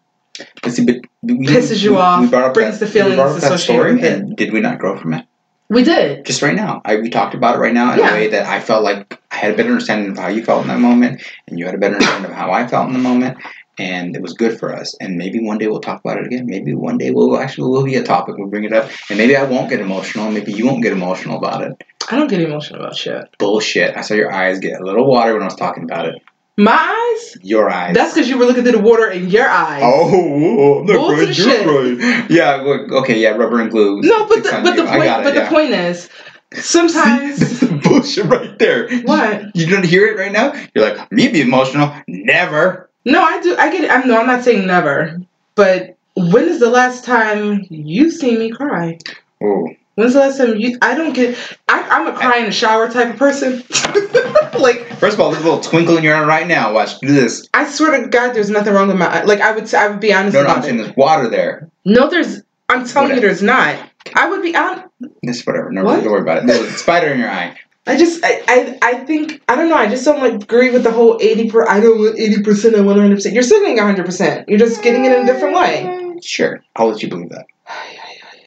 But 0.63 0.73
see, 0.73 0.85
but 0.85 0.97
we, 1.23 1.47
Pisses 1.47 1.83
you 1.83 1.99
off, 1.99 2.21
we 2.21 2.29
brought 2.29 2.45
up 2.45 2.55
brings 2.55 2.79
that, 2.79 2.87
the 2.87 2.91
feelings 2.93 3.11
we 3.13 3.17
brought 3.17 3.35
up 3.35 3.41
that 3.41 3.53
associated 3.53 3.63
story, 3.83 3.95
with 3.95 4.05
it. 4.05 4.13
and 4.21 4.37
did 4.37 4.53
we 4.53 4.61
not 4.61 4.79
grow 4.79 4.97
from 4.97 5.15
it? 5.15 5.25
we 5.71 5.83
did. 5.85 6.25
Just 6.25 6.41
right 6.41 6.55
now, 6.55 6.81
I 6.87 6.97
we 6.97 7.11
talked 7.11 7.35
about 7.35 7.57
it 7.57 7.59
right 7.59 7.75
now 7.75 7.93
in 7.93 7.99
Yeah. 7.99 8.11
a 8.11 8.13
way 8.15 8.29
that 8.29 8.47
I 8.47 8.59
felt 8.59 8.83
like 8.85 9.21
I 9.31 9.37
had 9.37 9.53
a 9.53 9.57
better 9.57 9.69
understanding 9.69 10.11
of 10.13 10.17
how 10.19 10.29
you 10.29 10.43
felt 10.43 10.63
in 10.63 10.69
that 10.69 10.79
moment, 10.81 11.23
and 11.47 11.59
you 11.59 11.67
had 11.67 11.75
a 11.75 11.79
better 11.79 11.97
understanding 11.97 12.31
of 12.31 12.37
how 12.37 12.51
I 12.53 12.67
felt 12.67 12.87
in 12.89 12.95
the 12.95 12.99
moment, 13.01 13.37
and 13.79 14.15
it 14.15 14.23
was 14.23 14.33
good 14.35 14.59
for 14.59 14.75
us. 14.75 14.95
And 15.01 15.17
maybe 15.17 15.41
one 15.41 15.59
day 15.59 15.69
we'll 15.69 15.81
talk 15.81 16.01
about 16.01 16.19
it 16.19 16.27
again. 16.27 16.47
Maybe 16.47 16.75
one 16.75 16.99
day 16.99 17.11
we'll 17.11 17.39
actually 17.39 17.71
will 17.71 17.85
be 17.85 17.97
a 17.97 18.03
topic. 18.03 18.37
We'll 18.37 18.49
bring 18.49 18.65
it 18.65 18.73
up, 18.73 18.91
and 19.09 19.19
maybe 19.19 19.37
I 19.37 19.45
won't 19.45 19.71
get 19.71 19.81
emotional. 19.81 20.31
Maybe 20.31 20.53
you 20.53 20.67
won't 20.67 20.83
get 20.83 20.93
emotional 20.93 21.39
about 21.39 21.63
it. 21.63 21.85
I 22.11 22.17
don't 22.17 22.29
get 22.29 22.41
emotional 22.41 22.81
about 22.81 22.97
shit. 22.97 23.37
Bullshit! 23.39 23.97
I 23.97 24.01
saw 24.01 24.15
your 24.15 24.33
eyes 24.33 24.59
get 24.59 24.81
a 24.81 24.85
little 24.85 25.07
water 25.07 25.33
when 25.33 25.43
I 25.43 25.47
was 25.47 25.57
talking 25.57 25.85
about 25.85 26.07
it. 26.07 26.23
My 26.59 26.73
eyes? 26.73 27.37
Your 27.43 27.71
eyes. 27.71 27.95
That's 27.95 28.15
because 28.15 28.29
you 28.29 28.37
were 28.37 28.45
looking 28.45 28.65
through 28.65 28.73
the 28.73 28.81
water 28.81 29.09
in 29.09 29.29
your 29.29 29.49
eyes. 29.49 29.81
Oh, 29.85 30.81
I'm 30.81 30.87
not 30.87 30.97
Bull 30.97 31.11
to 31.11 31.15
crying, 31.15 31.29
the 31.29 31.35
you're 31.35 31.51
shit. 31.51 31.99
crying. 32.01 32.27
Yeah, 32.31 32.99
okay, 32.99 33.21
yeah, 33.21 33.31
rubber 33.31 33.61
and 33.61 33.71
glue. 33.71 34.01
No, 34.01 34.27
but 34.27 34.43
the, 34.43 34.51
but 34.65 34.75
the 34.75 34.83
you. 34.83 34.89
Point 34.89 35.05
it, 35.05 35.23
but 35.23 35.35
yeah. 35.35 35.45
the 35.45 35.49
point 35.49 35.71
is 35.71 36.11
sometimes 36.55 37.63
bullshit 37.85 38.27
right 38.27 38.59
there. 38.59 38.89
what? 39.03 39.55
You 39.55 39.67
don't 39.67 39.85
hear 39.85 40.09
it 40.09 40.19
right 40.19 40.33
now? 40.33 40.53
You're 40.75 40.93
like, 40.93 41.13
me 41.13 41.29
be 41.29 41.43
emotional? 41.43 41.95
Never. 42.09 42.88
No, 43.05 43.23
I 43.23 43.41
do. 43.41 43.57
I 43.57 43.71
get 43.71 43.85
it. 43.85 43.91
I'm 43.91 44.09
no. 44.09 44.19
I'm 44.19 44.27
not 44.27 44.45
saying 44.45 44.67
never. 44.67 45.21
But 45.55 45.97
when 46.17 46.45
is 46.49 46.61
the 46.61 46.71
last 46.71 47.05
time 47.05 47.65
you 47.71 48.11
seen 48.11 48.39
me 48.39 48.51
cry? 48.51 48.99
Oh, 49.43 49.69
When's 49.95 50.13
the 50.13 50.21
last 50.21 50.39
time 50.39 50.57
you? 50.57 50.79
I 50.81 50.95
don't 50.95 51.13
get. 51.13 51.37
I, 51.69 51.83
I'm 51.83 52.07
a 52.07 52.13
cry 52.13 52.39
in 52.39 52.45
the 52.47 52.53
shower 52.53 52.89
type 52.89 53.13
of 53.15 53.17
person. 53.19 53.65
like 54.61 54.87
first 54.99 55.15
of 55.15 55.21
all, 55.21 55.31
there's 55.33 55.43
a 55.43 55.49
little 55.49 55.61
twinkle 55.61 55.97
in 55.97 56.05
your 56.05 56.15
eye 56.15 56.25
right 56.25 56.47
now. 56.47 56.73
Watch, 56.73 56.99
do 57.01 57.09
this. 57.09 57.49
I 57.53 57.69
swear 57.69 58.01
to 58.01 58.09
God, 58.09 58.33
there's 58.33 58.51
nothing 58.51 58.75
wrong 58.75 58.87
with 58.89 58.97
my. 58.97 59.07
eye. 59.07 59.23
Like 59.25 59.41
I 59.41 59.53
would. 59.53 59.73
I 59.75 59.89
would 59.89 59.99
be 60.01 60.13
honest 60.13 60.35
No, 60.35 60.43
no, 60.43 60.49
I'm 60.49 60.53
about 60.59 60.65
saying 60.65 60.77
there's 60.77 60.97
water 60.97 61.29
there. 61.29 61.69
No, 61.85 62.09
there's. 62.09 62.43
I'm 62.69 62.87
telling 62.87 63.15
you, 63.15 63.21
there's 63.21 63.43
not. 63.43 63.77
I 64.15 64.29
would 64.29 64.43
be 64.43 64.55
on. 64.55 64.85
This 65.23 65.45
whatever. 65.45 65.71
No, 65.73 65.83
What? 65.85 66.03
don't 66.05 66.13
worry 66.13 66.21
about 66.21 66.39
it. 66.39 66.47
There's 66.47 66.61
a 66.75 66.79
spider 66.79 67.09
in 67.09 67.19
your 67.19 67.31
eye. 67.31 67.57
I 67.89 67.97
just. 67.97 68.25
I, 68.25 68.43
I. 68.49 68.79
I 68.83 68.95
think. 69.05 69.43
I 69.49 69.57
don't 69.57 69.69
know. 69.69 69.77
I 69.77 69.89
just 69.89 70.05
don't 70.05 70.21
like 70.21 70.35
agree 70.35 70.71
with 70.71 70.85
the 70.85 70.93
whole 70.93 71.19
eighty 71.21 71.51
per. 71.51 71.67
I 71.67 71.81
don't 71.81 71.99
want 71.99 72.19
eighty 72.19 72.43
percent. 72.43 72.75
I 72.77 72.81
want 72.81 72.99
hundred 73.01 73.17
percent. 73.17 73.35
You're 73.35 73.43
still 73.43 73.61
getting 73.61 73.79
hundred 73.79 74.07
percent. 74.07 74.49
You're 74.49 74.59
just 74.59 74.83
getting 74.83 75.05
it 75.05 75.13
in 75.13 75.23
a 75.23 75.27
different 75.27 75.57
way. 75.57 76.17
Sure, 76.23 76.63
I'll 76.77 76.89
let 76.89 77.03
you 77.03 77.09
believe 77.09 77.31
that. 77.31 77.47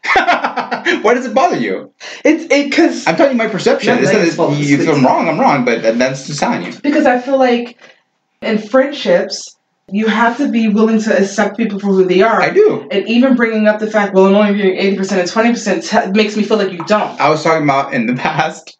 Why 1.03 1.13
does 1.13 1.25
it 1.25 1.33
bother 1.33 1.57
you? 1.57 1.93
It's 2.25 2.45
it 2.51 2.69
because 2.69 3.07
I'm 3.07 3.15
telling 3.15 3.33
you 3.33 3.37
my 3.37 3.47
perception. 3.47 3.97
It's 3.99 4.11
not- 4.11 4.21
it's 4.21 4.69
if 4.69 4.89
I'm 4.89 5.05
wrong, 5.05 5.27
I'm 5.29 5.39
wrong, 5.39 5.63
but 5.65 5.81
that's 5.97 6.27
just 6.27 6.39
telling 6.39 6.63
you. 6.63 6.73
because 6.81 7.05
I 7.05 7.19
feel 7.19 7.37
like 7.37 7.77
in 8.41 8.57
friendships 8.57 9.57
you 9.93 10.07
have 10.07 10.37
to 10.37 10.49
be 10.49 10.67
willing 10.69 10.99
to 11.01 11.17
accept 11.21 11.57
people 11.57 11.77
for 11.79 11.87
who 11.87 12.05
they 12.05 12.21
are. 12.21 12.41
I 12.41 12.49
do. 12.49 12.87
And 12.91 13.07
even 13.09 13.35
bringing 13.35 13.67
up 13.67 13.79
the 13.79 13.91
fact, 13.91 14.13
well, 14.13 14.25
I'm 14.27 14.35
only 14.35 14.55
getting 14.55 14.77
eighty 14.77 14.97
percent 14.97 15.21
and 15.21 15.29
twenty 15.29 15.51
percent 15.51 15.83
t- 15.83 16.11
makes 16.11 16.35
me 16.37 16.43
feel 16.43 16.57
like 16.57 16.71
you 16.71 16.83
don't. 16.85 17.19
I 17.19 17.29
was 17.29 17.43
talking 17.43 17.63
about 17.63 17.93
in 17.93 18.05
the 18.07 18.13
past 18.27 18.77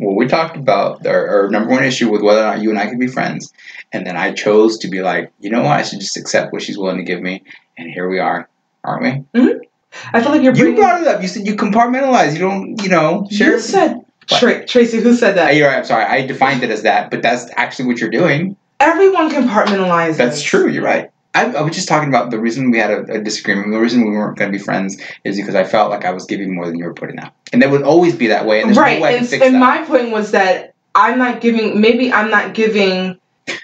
what 0.00 0.16
we 0.16 0.26
talked 0.26 0.56
about 0.56 1.06
our, 1.06 1.28
our 1.44 1.50
number 1.50 1.70
one 1.70 1.84
issue 1.84 2.10
with 2.10 2.22
whether 2.22 2.40
or 2.40 2.44
not 2.44 2.62
you 2.62 2.70
and 2.70 2.78
I 2.78 2.86
could 2.88 2.98
be 2.98 3.06
friends, 3.06 3.52
and 3.92 4.06
then 4.06 4.16
I 4.16 4.32
chose 4.32 4.78
to 4.78 4.88
be 4.88 5.02
like, 5.02 5.32
you 5.40 5.50
know 5.50 5.62
what, 5.62 5.78
I 5.78 5.82
should 5.82 6.00
just 6.00 6.16
accept 6.16 6.52
what 6.52 6.62
she's 6.62 6.78
willing 6.78 6.96
to 6.96 7.04
give 7.04 7.20
me, 7.20 7.42
and 7.76 7.90
here 7.90 8.08
we 8.08 8.18
are, 8.18 8.48
aren't 8.82 9.02
we? 9.34 9.60
I 10.12 10.22
feel 10.22 10.30
like 10.32 10.42
you're 10.42 10.54
You 10.54 10.74
brought 10.76 11.00
it 11.02 11.08
up. 11.08 11.20
You 11.20 11.28
said 11.28 11.46
you 11.46 11.54
compartmentalize. 11.56 12.32
You 12.34 12.38
don't, 12.38 12.80
you 12.82 12.88
know, 12.88 13.26
share. 13.30 13.52
You 13.54 13.60
said 13.60 14.00
Tra- 14.26 14.64
Tracy. 14.64 15.00
Who 15.00 15.14
said 15.14 15.32
Uh, 15.32 15.44
that? 15.44 15.56
You're 15.56 15.68
right. 15.68 15.78
I'm 15.78 15.84
sorry. 15.84 16.04
I 16.04 16.24
defined 16.26 16.62
it 16.62 16.70
as 16.70 16.82
that, 16.82 17.10
but 17.10 17.22
that's 17.22 17.50
actually 17.56 17.86
what 17.86 17.98
you're 17.98 18.10
doing. 18.10 18.56
Everyone 18.78 19.28
compartmentalizes. 19.30 20.16
That's 20.16 20.40
true. 20.42 20.68
You're 20.68 20.84
right. 20.84 21.10
I, 21.34 21.46
I 21.52 21.62
was 21.62 21.74
just 21.74 21.88
talking 21.88 22.08
about 22.08 22.30
the 22.30 22.40
reason 22.40 22.70
we 22.70 22.78
had 22.78 22.90
a, 22.90 23.00
a 23.12 23.20
disagreement. 23.20 23.70
The 23.70 23.78
reason 23.78 24.04
we 24.04 24.10
weren't 24.10 24.36
going 24.36 24.50
to 24.50 24.58
be 24.58 24.62
friends 24.62 25.00
is 25.24 25.36
because 25.36 25.54
I 25.54 25.64
felt 25.64 25.90
like 25.90 26.04
I 26.04 26.10
was 26.10 26.24
giving 26.26 26.54
more 26.54 26.66
than 26.66 26.76
you 26.76 26.84
were 26.84 26.94
putting 26.94 27.18
out, 27.18 27.32
and 27.52 27.62
that 27.62 27.70
would 27.70 27.82
always 27.82 28.16
be 28.16 28.26
that 28.28 28.46
way. 28.46 28.60
And 28.60 28.68
there's 28.68 28.78
right. 28.78 28.98
no 28.98 29.04
way 29.04 29.08
I 29.10 29.12
can 29.12 29.20
and 29.20 29.28
fix 29.28 29.44
and 29.44 29.54
that. 29.54 29.60
my 29.60 29.84
point 29.84 30.10
was 30.10 30.32
that 30.32 30.74
I'm 30.94 31.18
not 31.18 31.40
giving. 31.40 31.80
Maybe 31.80 32.12
I'm 32.12 32.30
not 32.30 32.54
giving 32.54 33.18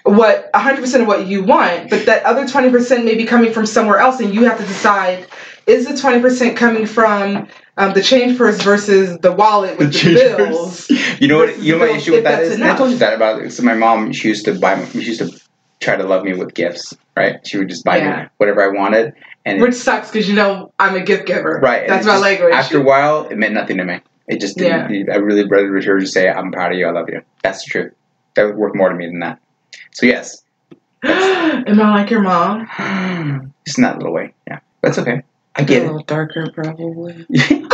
what 0.04 0.52
100% 0.52 1.00
of 1.00 1.06
what 1.06 1.26
you 1.26 1.42
want, 1.42 1.90
but 1.90 2.06
that 2.06 2.24
other 2.24 2.44
20% 2.44 3.04
may 3.04 3.14
be 3.14 3.24
coming 3.24 3.52
from 3.52 3.66
somewhere 3.66 3.98
else, 3.98 4.20
and 4.20 4.32
you 4.32 4.44
have 4.44 4.58
to 4.58 4.66
decide: 4.66 5.26
is 5.66 5.86
the 5.86 5.94
20% 5.94 6.56
coming 6.56 6.86
from 6.86 7.48
um, 7.76 7.92
the 7.94 8.02
change 8.02 8.38
purse 8.38 8.62
versus 8.62 9.18
the 9.18 9.32
wallet 9.32 9.76
with 9.78 9.92
the, 9.92 9.98
change 9.98 10.36
bills? 10.36 10.88
You 11.18 11.28
know 11.28 11.38
what? 11.38 11.58
You 11.58 11.72
know 11.72 11.86
my 11.86 11.96
issue 11.96 12.12
with 12.12 12.24
that's 12.24 12.60
I 12.60 12.76
told 12.76 12.90
you 12.90 12.98
that 12.98 13.14
about 13.14 13.42
it. 13.42 13.50
So 13.52 13.62
my 13.62 13.74
mom, 13.74 14.12
she 14.12 14.28
used 14.28 14.44
to 14.44 14.58
buy. 14.58 14.84
She 14.90 15.00
used 15.00 15.20
to 15.20 15.45
try 15.80 15.96
to 15.96 16.04
love 16.04 16.24
me 16.24 16.34
with 16.34 16.54
gifts. 16.54 16.96
Right? 17.16 17.46
She 17.46 17.56
would 17.58 17.68
just 17.68 17.84
buy 17.84 17.96
Yeah. 17.98 18.22
me 18.24 18.28
whatever 18.36 18.62
I 18.62 18.68
wanted, 18.68 19.14
and 19.44 19.60
Which 19.62 19.74
sucks 19.74 20.10
because 20.10 20.28
you 20.28 20.34
know 20.34 20.72
I'm 20.78 20.94
a 20.94 21.00
gift 21.00 21.26
giver. 21.26 21.60
right. 21.62 21.88
That's 21.88 22.04
my 22.06 22.12
just- 22.12 22.22
language. 22.22 22.52
After 22.54 22.78
a 22.78 22.82
while, 22.82 23.26
it 23.28 23.36
meant 23.38 23.54
nothing 23.54 23.78
to 23.78 23.84
me. 23.84 24.00
It 24.28 24.40
just 24.40 24.56
didn't. 24.58 25.08
I 25.10 25.16
really 25.16 25.46
rather 25.48 25.68
her 25.68 25.98
just 26.00 26.12
say, 26.12 26.28
"I'm 26.28 26.50
proud 26.52 26.72
of 26.72 26.78
you. 26.78 26.86
I 26.86 26.90
love 26.90 27.08
you." 27.08 27.22
That's 27.42 27.64
the 27.64 27.70
truth. 27.70 27.92
That 28.34 28.46
would 28.46 28.56
worth 28.56 28.74
more 28.74 28.88
to 28.90 28.94
me 28.94 29.06
than 29.06 29.20
that. 29.20 29.38
So 29.92 30.04
yes, 30.06 30.42
Am 31.04 31.80
I 31.80 31.90
like 32.00 32.10
your 32.10 32.22
mom? 32.22 32.66
just 33.64 33.78
in 33.78 33.84
that 33.84 33.98
little 33.98 34.12
way. 34.12 34.34
Yeah, 34.48 34.58
that's 34.82 34.98
okay. 34.98 35.22
I 35.54 35.62
get 35.62 35.82
a 35.82 35.84
it. 35.84 35.86
little 35.86 36.02
darker, 36.02 36.48
probably. 36.52 37.24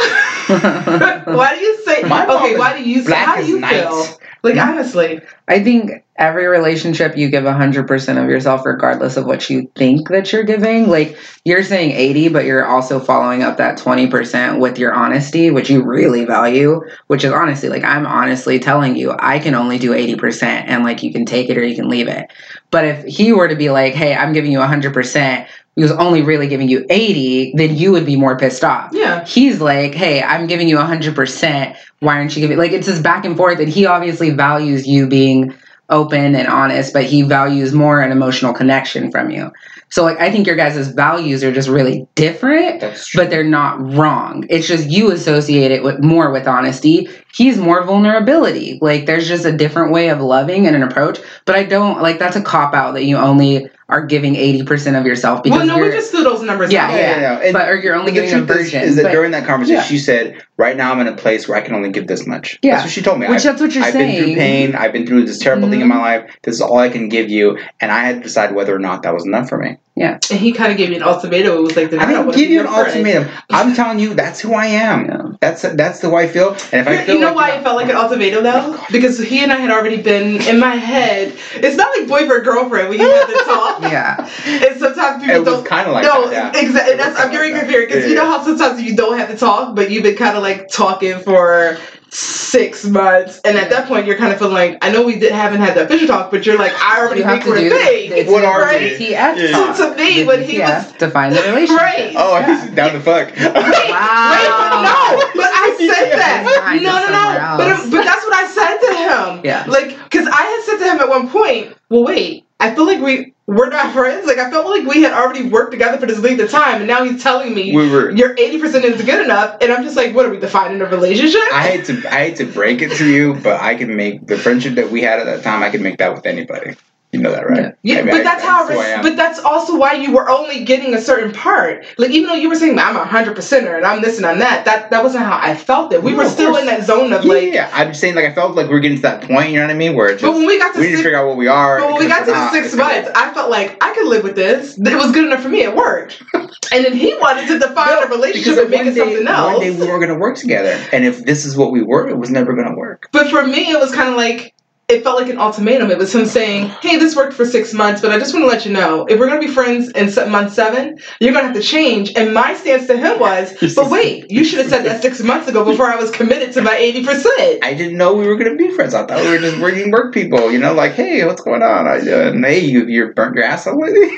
Why 1.27 1.55
do 1.55 1.61
you 1.61 1.85
say? 1.85 2.03
My 2.03 2.27
okay, 2.27 2.59
why 2.59 2.77
do 2.77 2.89
you? 2.89 3.05
black 3.05 3.27
how 3.27 3.37
do 3.37 3.47
you 3.47 3.61
night. 3.61 3.83
feel? 3.83 4.07
Like 4.43 4.57
honestly, 4.57 5.21
I 5.47 5.63
think 5.63 6.05
every 6.17 6.47
relationship 6.47 7.17
you 7.17 7.29
give 7.31 7.45
100% 7.45 8.23
of 8.23 8.29
yourself, 8.29 8.67
regardless 8.67 9.17
of 9.17 9.25
what 9.25 9.49
you 9.49 9.71
think 9.77 10.09
that 10.09 10.33
you're 10.33 10.43
giving. 10.43 10.89
Like 10.89 11.17
you're 11.45 11.63
saying 11.63 11.93
80, 11.93 12.29
but 12.29 12.45
you're 12.45 12.65
also 12.65 12.99
following 12.99 13.43
up 13.43 13.57
that 13.57 13.79
20% 13.79 14.59
with 14.61 14.79
your 14.79 14.93
honesty, 14.93 15.51
which 15.51 15.71
you 15.71 15.83
really 15.85 16.25
value, 16.25 16.81
which 17.07 17.25
is 17.25 17.33
honestly, 17.33 17.69
like 17.69 17.85
I'm 17.85 18.07
honestly 18.07 18.59
telling 18.59 18.97
you, 18.97 19.15
I 19.19 19.39
can 19.39 19.55
only 19.55 19.79
do 19.79 19.93
80% 19.93 20.43
and 20.43 20.85
like 20.85 21.03
you 21.03 21.13
can 21.13 21.25
take 21.25 21.49
it 21.49 21.57
or 21.57 21.65
you 21.65 21.77
can 21.77 21.89
leave 21.89 22.09
it. 22.09 22.33
But 22.71 22.85
if 22.85 23.05
he 23.05 23.33
were 23.33 23.49
to 23.49 23.57
be 23.57 23.71
like, 23.71 23.95
hey, 23.95 24.15
I'm 24.15 24.33
giving 24.33 24.53
you 24.53 24.59
100%, 24.59 25.47
he 25.77 25.83
was 25.83 25.93
only 25.93 26.23
really 26.23 26.49
giving 26.49 26.69
you 26.69 26.85
80, 26.91 27.55
then 27.57 27.77
you 27.77 27.93
would 27.93 28.05
be 28.05 28.17
more 28.17 28.37
pissed 28.37 28.63
off. 28.65 28.91
yeah. 28.93 29.25
He's 29.25 29.61
like, 29.61 29.95
hey, 29.95 30.23
I'm 30.23 30.47
giving 30.47 30.69
you 30.69 30.77
100%. 30.77 31.77
Why 32.01 32.17
aren't 32.17 32.37
you 32.37 32.41
giving? 32.43 32.59
Like, 32.59 32.73
it's 32.73 32.87
just 32.87 33.03
back 33.03 33.25
and 33.25 33.37
forth. 33.37 33.59
And 33.59 33.69
he 33.69 33.87
obviously 33.87 34.31
values 34.31 34.87
you 34.87 35.07
being 35.07 35.55
open 35.89 36.35
and 36.35 36.49
honest, 36.49 36.93
but 36.93 37.05
he 37.05 37.23
values 37.23 37.73
more 37.73 38.01
an 38.01 38.13
emotional 38.13 38.53
connection 38.53 39.11
from 39.11 39.31
you. 39.31 39.51
So, 39.91 40.05
like, 40.05 40.19
I 40.21 40.31
think 40.31 40.47
your 40.47 40.57
guys' 40.57 40.89
values 40.89 41.45
are 41.45 41.53
just 41.53 41.69
really 41.69 42.07
different, 42.15 42.83
but 43.15 43.29
they're 43.29 43.45
not 43.45 43.79
wrong. 43.95 44.47
It's 44.49 44.67
just 44.67 44.89
you 44.89 45.11
associate 45.11 45.71
it 45.71 45.83
with 45.83 46.03
more 46.03 46.31
with 46.33 46.47
honesty. 46.47 47.11
He's 47.35 47.59
more 47.59 47.85
vulnerability. 47.85 48.79
Like, 48.81 49.05
there's 49.05 49.29
just 49.29 49.45
a 49.45 49.55
different 49.55 49.93
way 49.93 50.09
of 50.09 50.21
loving 50.21 50.67
and 50.67 50.75
an 50.75 50.83
approach. 50.83 51.19
But 51.45 51.57
I 51.57 51.65
don't 51.65 52.01
like 52.01 52.19
that's 52.19 52.37
a 52.37 52.43
cop 52.43 52.73
out 52.73 52.93
that 52.93 53.05
you 53.05 53.19
only 53.19 53.69
are 53.93 54.01
giving 54.07 54.35
80% 54.35 54.99
of 54.99 55.05
yourself 55.05 55.43
because 55.43 55.59
Well, 55.59 55.67
no, 55.67 55.79
we 55.79 55.91
just 55.91 56.11
threw 56.11 56.25
those 56.25 56.43
numbers 56.43 56.73
Yeah, 56.73 56.87
out. 56.87 56.95
yeah, 56.95 57.21
yeah. 57.21 57.39
And- 57.45 57.53
but 57.53 57.69
or 57.69 57.77
you're 57.77 57.95
only 57.95 58.11
giving 58.11 58.31
a 58.31 58.33
truth 58.33 58.51
is, 58.51 58.57
version. 58.57 58.83
is 58.83 58.97
that 58.97 59.03
but- 59.03 59.13
during 59.13 59.33
that 59.33 59.47
conversation, 59.47 59.77
Yeah. 59.77 59.83
she 59.85 59.99
said, 59.99 60.43
"Right 60.57 60.77
now, 60.77 60.91
I'm 60.93 61.01
in 61.01 61.09
a 61.09 61.13
place 61.15 61.47
where 61.47 61.59
I 61.59 61.61
can 61.61 61.75
only 61.75 61.91
give 61.91 62.07
this 62.07 62.27
much." 62.27 62.59
Yeah. 62.63 62.73
That's 62.73 62.85
what 62.85 62.93
she 62.93 63.03
told 63.03 63.21
me. 63.21 63.27
Which 63.27 63.37
I've, 63.39 63.43
that's 63.45 63.61
what 63.61 63.75
you're 63.75 63.85
I've 63.85 63.93
saying. 63.93 64.17
been 64.17 64.25
through 64.25 64.35
pain. 64.37 64.75
I've 64.75 64.93
been 64.95 65.07
through 65.07 65.27
this 65.27 65.39
terrible 65.39 65.69
thing 65.69 65.83
in 65.83 65.87
Mhm. 65.87 65.91
my 65.95 66.01
life. 66.01 66.23
This 66.43 66.55
is 66.55 66.61
all 66.63 66.79
I 66.79 66.89
can 66.89 67.09
give 67.11 67.29
you, 67.29 67.59
and 67.81 67.93
I 67.93 68.01
had 68.05 68.17
to 68.17 68.23
decide 68.23 68.55
whether 68.55 68.75
or 68.75 68.79
not 68.79 69.03
that 69.03 69.13
was 69.13 69.27
enough 69.27 69.49
for 69.51 69.59
me. 69.59 69.77
And 69.95 70.41
he 70.41 70.53
kind 70.53 70.73
of 70.73 70.79
gave 70.79 70.89
me 70.91 70.97
an 70.97 71.03
ultimatum. 71.03 71.53
It 71.53 71.61
was 71.61 71.77
like, 71.77 71.91
then 71.91 72.01
I 72.01 72.05
I 72.05 72.13
don't 72.13 72.27
didn't 72.27 72.39
give 72.39 72.47
to 72.49 72.53
you 72.55 72.61
an 72.61 72.67
friend. 72.67 72.87
ultimatum. 72.87 73.29
I'm 73.51 73.75
telling 73.77 73.99
you, 73.99 74.15
that's 74.15 74.41
who 74.41 74.55
I 74.55 74.67
am. 74.67 75.05
Yeah. 75.07 75.23
That's 75.41 75.63
that's 75.63 76.01
the 76.01 76.09
way 76.09 76.25
I 76.25 76.29
feel. 76.29 76.51
And 76.73 76.81
if 76.81 76.89
I 76.89 76.93
You- 76.93 76.99
feel 77.05 77.15
you 77.17 77.21
know 77.21 77.27
like 77.29 77.37
why 77.37 77.51
it 77.57 77.63
felt 77.63 77.77
like 77.77 77.91
an 77.91 77.97
ultimatum 77.97 78.45
though? 78.45 78.53
Oh 78.79 78.87
because 78.91 79.19
he 79.19 79.41
and 79.43 79.53
I 79.53 79.57
had 79.57 79.71
already 79.71 80.01
been 80.01 80.41
in 80.49 80.59
my 80.59 80.77
head. 80.77 81.35
It's 81.57 81.77
not 81.77 81.97
like 81.99 82.09
boyfriend 82.09 82.45
girlfriend 82.45 82.89
when 82.89 83.01
you 83.01 83.11
have 83.11 83.27
to 83.27 83.45
talk. 83.45 83.83
yeah. 83.93 84.31
And 84.47 84.81
sometimes 84.81 85.23
people 85.23 85.37
it 85.37 85.39
was 85.41 85.49
don't. 85.49 85.67
kind 85.67 85.87
of 85.87 85.93
like 85.95 86.05
no, 86.05 86.29
that. 86.31 86.55
Yeah. 86.55 86.61
exactly. 86.63 86.97
That's 86.97 87.21
I'm 87.21 87.31
getting 87.31 87.53
like 87.53 87.63
confused 87.63 87.89
because 87.89 88.03
that. 88.05 88.09
you 88.09 88.15
know 88.15 88.27
how 88.27 88.43
sometimes 88.43 88.81
you 88.83 88.97
don't 88.97 89.19
have 89.19 89.29
to 89.31 89.37
talk, 89.37 89.77
but 89.77 89.91
you've 89.91 90.05
been 90.05 90.17
kind 90.17 90.37
of 90.37 90.43
like 90.43 90.69
talking 90.69 91.19
for 91.19 91.77
six 92.15 92.85
months, 92.85 93.41
and 93.45 93.57
at 93.57 93.71
that 93.71 93.89
point 93.89 94.07
you're 94.07 94.19
kind 94.19 94.33
of 94.33 94.39
feeling 94.39 94.53
like 94.55 94.79
I 94.83 94.91
know 94.93 95.03
we 95.03 95.19
did, 95.19 95.33
haven't 95.33 95.61
had 95.61 95.75
the 95.75 95.85
official 95.85 96.07
talk, 96.09 96.31
but 96.31 96.45
you're 96.45 96.59
like 96.59 96.73
I 96.75 97.01
already 97.01 97.21
You 97.21 97.25
have 97.27 97.43
think 97.43 97.45
to 97.45 97.51
we're 97.51 97.69
do 97.71 97.75
a 97.77 98.09
thing. 98.11 98.31
What 98.33 98.41
the 98.43 98.47
are 98.47 98.69
we? 98.69 98.75
BTS 98.99 99.09
Yeah. 99.09 99.51
talk. 99.53 99.77
To 99.79 99.95
me, 99.97 100.21
The 100.21 100.25
when 100.27 100.43
he 100.45 100.59
BTS 100.59 100.99
define 100.99 101.33
the 101.33 101.41
relationship. 101.43 101.79
Right. 101.83 102.13
Oh, 102.17 102.39
Yeah. 102.39 102.67
he's 102.67 102.75
down 102.75 102.93
to 102.93 103.01
fuck. 103.01 103.29
Wait, 103.29 103.39
wait, 103.39 103.55
but 103.55 104.83
no, 104.83 105.31
but 105.35 105.51
I 105.53 105.75
said 105.79 106.13
that. 106.19 106.43
Behind 106.45 106.83
No, 106.83 106.93
no, 106.93 107.09
no. 107.09 107.57
But 107.57 107.91
but 107.91 108.05
that's 108.05 108.25
what 108.25 108.35
I 108.35 108.47
said 108.47 108.79
to 108.79 108.95
him. 108.95 109.41
Yeah. 109.45 109.65
Like, 109.67 109.97
cause 110.11 110.27
I 110.31 110.43
had 110.43 110.63
said 110.65 110.79
to 110.85 110.93
him 110.93 111.01
at 111.01 111.09
one 111.09 111.29
point, 111.31 111.75
well, 111.89 112.05
wait, 112.05 112.45
I 112.63 112.73
feel 112.75 112.87
like 112.87 113.01
we 113.01 113.35
we're 113.49 113.69
not 113.71 113.93
friends. 113.93 114.25
Like 114.27 114.39
I 114.39 114.49
felt 114.49 114.71
like 114.71 114.87
we 114.87 115.03
had 115.03 115.13
already 115.13 115.49
worked 115.49 115.73
together 115.73 115.99
for 115.99 116.07
this 116.07 116.21
length 116.21 116.41
of 116.41 116.51
time, 116.51 116.77
and 116.77 116.87
now 116.87 117.03
he's 117.03 117.21
telling 117.21 117.55
me 117.55 117.75
We 117.75 117.91
were. 117.91 118.11
your 118.13 118.35
eighty 118.39 118.59
percent 118.61 118.85
is 118.85 119.03
good 119.03 119.21
enough, 119.25 119.59
and 119.61 119.73
I'm 119.73 119.83
just 119.83 119.97
like, 119.97 120.15
what 120.15 120.25
are 120.27 120.31
we 120.31 120.39
defining 120.39 120.81
a 120.81 120.87
relationship? 120.87 121.43
I 121.53 121.63
hate 121.67 121.85
to 121.87 122.09
I 122.09 122.29
hate 122.29 122.37
to 122.37 122.47
break 122.47 122.81
it 122.81 122.93
to 122.99 123.07
you, 123.07 123.35
but 123.35 123.61
I 123.61 123.75
can 123.75 123.97
make 123.97 124.29
the 124.29 124.39
friendship 124.39 124.77
that 124.77 124.91
we 124.93 125.03
had 125.03 125.19
at 125.19 125.25
that 125.27 125.43
time. 125.43 125.63
I 125.65 125.71
can 125.71 125.83
make 125.83 125.99
that 125.99 126.15
with 126.15 126.25
anybody. 126.25 126.77
You 127.13 127.21
know 127.21 127.31
that, 127.31 127.47
right? 127.47 127.75
Yeah, 127.83 127.99
I 127.99 128.03
mean, 128.03 128.11
but 128.11 128.21
I- 128.21 128.23
that's 128.25 128.43
how. 128.43 128.65
I 128.67 128.73
who 128.73 128.79
I 128.81 128.95
res- 128.97 129.03
but 129.03 129.17
that's 129.17 129.39
also 129.39 129.77
why 129.77 129.93
you 129.93 130.13
were 130.13 130.31
only 130.31 130.65
getting 130.65 130.95
a 130.95 131.01
certain 131.01 131.31
part. 131.31 131.85
Like 131.99 132.11
even 132.11 132.29
though 132.29 132.35
you 132.37 132.49
were 132.49 132.55
saying 132.55 132.79
I'm 132.79 132.97
a 132.97 133.05
hundred 133.05 133.37
percenter 133.37 133.77
and 133.77 133.85
I'm 133.85 134.01
this 134.01 134.17
and 134.17 134.25
I'm 134.25 134.39
that, 134.39 134.65
that 134.65 134.91
that 134.91 135.03
wasn't 135.05 135.25
how 135.25 135.39
I 135.39 135.55
felt 135.55 135.93
it. 135.93 136.03
We 136.03 136.13
No, 136.13 136.19
were 136.19 136.29
still 136.29 136.51
course. 136.53 136.61
in 136.61 136.67
that 136.69 136.85
zone 136.87 137.13
of 137.13 137.23
yeah, 137.27 137.33
like. 137.33 137.43
yeah, 137.49 137.53
yeah. 137.53 137.71
I'm 137.75 137.89
just 137.89 138.01
saying, 138.01 138.15
like 138.15 138.25
I 138.25 138.33
felt 138.33 138.57
like 138.57 138.69
we 138.71 138.75
are 138.77 138.81
getting 138.81 138.97
to 138.97 139.03
that 139.03 139.25
point. 139.25 139.51
You 139.51 139.59
know 139.59 139.67
what 139.67 139.75
I 139.75 139.77
mean? 139.77 139.95
Where 139.95 140.09
it's 140.09 140.23
But 140.23 140.33
when 140.33 140.47
we 140.47 140.59
got 140.59 140.73
to 140.73 140.81
we 140.81 140.87
need 140.87 140.91
to 140.93 140.97
six, 140.97 141.05
figure 141.07 141.19
out 141.19 141.27
what 141.29 141.37
we 141.37 141.49
are. 141.49 141.81
but 141.81 141.89
when 141.93 141.99
we 141.99 142.09
got 142.09 142.21
to 142.25 142.31
the 142.33 142.51
six 142.51 142.75
months, 142.75 143.11
I 143.15 143.35
felt 143.35 143.51
like 143.51 143.77
I 143.85 143.93
could 143.95 144.07
live 144.09 144.23
with 144.25 144.35
this. 144.35 144.79
It 144.79 144.97
was 144.97 145.13
good 145.13 145.27
enough 145.27 145.43
for 145.43 145.51
me. 145.51 145.63
It 145.63 145.75
worked. 145.77 146.23
And 146.73 146.87
then 146.87 146.95
he 146.97 147.13
wanted 147.21 147.47
to 147.49 147.59
define 147.59 148.03
a 148.03 148.07
relationship 148.07 148.57
and 148.63 148.71
make 148.71 148.87
it 148.87 148.97
something 148.97 149.27
else. 149.27 149.53
One 149.59 149.61
day 149.61 149.71
we 149.79 149.87
were 149.87 149.99
going 149.99 150.09
to 150.09 150.15
work 150.15 150.39
together, 150.39 150.83
and 150.91 151.05
if 151.05 151.23
this 151.27 151.45
is 151.45 151.55
what 151.55 151.71
we 151.71 151.83
were, 151.83 152.09
it 152.09 152.17
was 152.17 152.31
never 152.31 152.55
going 152.55 152.69
to 152.69 152.75
work. 152.75 153.11
But 153.13 153.29
for 153.29 153.47
me, 153.47 153.71
it 153.71 153.79
was 153.79 153.93
kind 153.95 154.09
of 154.09 154.17
like 154.17 154.55
it 154.93 155.03
felt 155.03 155.19
like 155.19 155.31
an 155.31 155.39
ultimatum. 155.39 155.91
It 155.91 155.99
was 155.99 156.15
him 156.15 156.27
saying, 156.27 156.69
"Hey, 156.83 156.99
this 156.99 157.17
worked 157.17 157.33
for 157.33 157.47
six 157.47 157.73
months, 157.73 158.03
but 158.03 158.11
I 158.11 158.19
just 158.19 158.35
want 158.35 158.45
to 158.45 158.49
let 158.49 158.67
you 158.67 158.73
know, 158.73 159.07
if 159.09 159.19
we're 159.19 159.27
gonna 159.27 159.41
be 159.41 159.49
friends 159.49 159.91
in 159.91 160.13
month 160.31 160.53
seven, 160.53 160.99
you're 161.19 161.33
gonna 161.33 161.47
have 161.47 161.57
to 161.57 161.63
change." 161.63 162.13
And 162.15 162.35
my 162.35 162.55
stance 162.55 162.87
to 162.89 162.97
him 162.97 163.19
was, 163.19 163.55
"But 163.75 163.91
wait, 163.91 164.31
you 164.31 164.45
should 164.45 164.59
have 164.59 164.69
said 164.69 164.85
that 164.85 165.01
six 165.01 165.23
months 165.23 165.49
ago 165.49 165.65
before 165.65 165.87
I 165.87 165.97
was 165.97 166.11
committed 166.11 166.53
to 166.53 166.63
my 166.63 166.77
eighty 166.77 167.05
percent." 167.05 167.65
I 167.65 167.73
didn't 167.75 167.97
know 167.97 168.13
we 168.15 168.27
were 168.27 168.37
going 168.37 168.57
to 168.57 168.63
be 168.63 168.71
friends. 168.73 168.95
I 168.95 169.07
thought 169.07 169.23
we 169.23 169.31
were 169.31 169.39
just 169.39 169.59
working 169.59 169.91
work 169.91 170.13
people. 170.13 170.53
You 170.53 170.59
know, 170.59 170.75
like, 170.75 170.93
hey, 170.93 171.25
what's 171.25 171.43
going 171.43 171.63
on? 171.63 171.87
I, 171.87 171.99
uh, 171.99 172.33
hey, 172.33 172.61
you 172.61 172.87
you 172.87 173.13
burnt 173.15 173.35
your 173.35 173.45
ass 173.45 173.67
lately. 173.67 174.11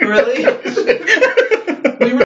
Really? 0.00 0.44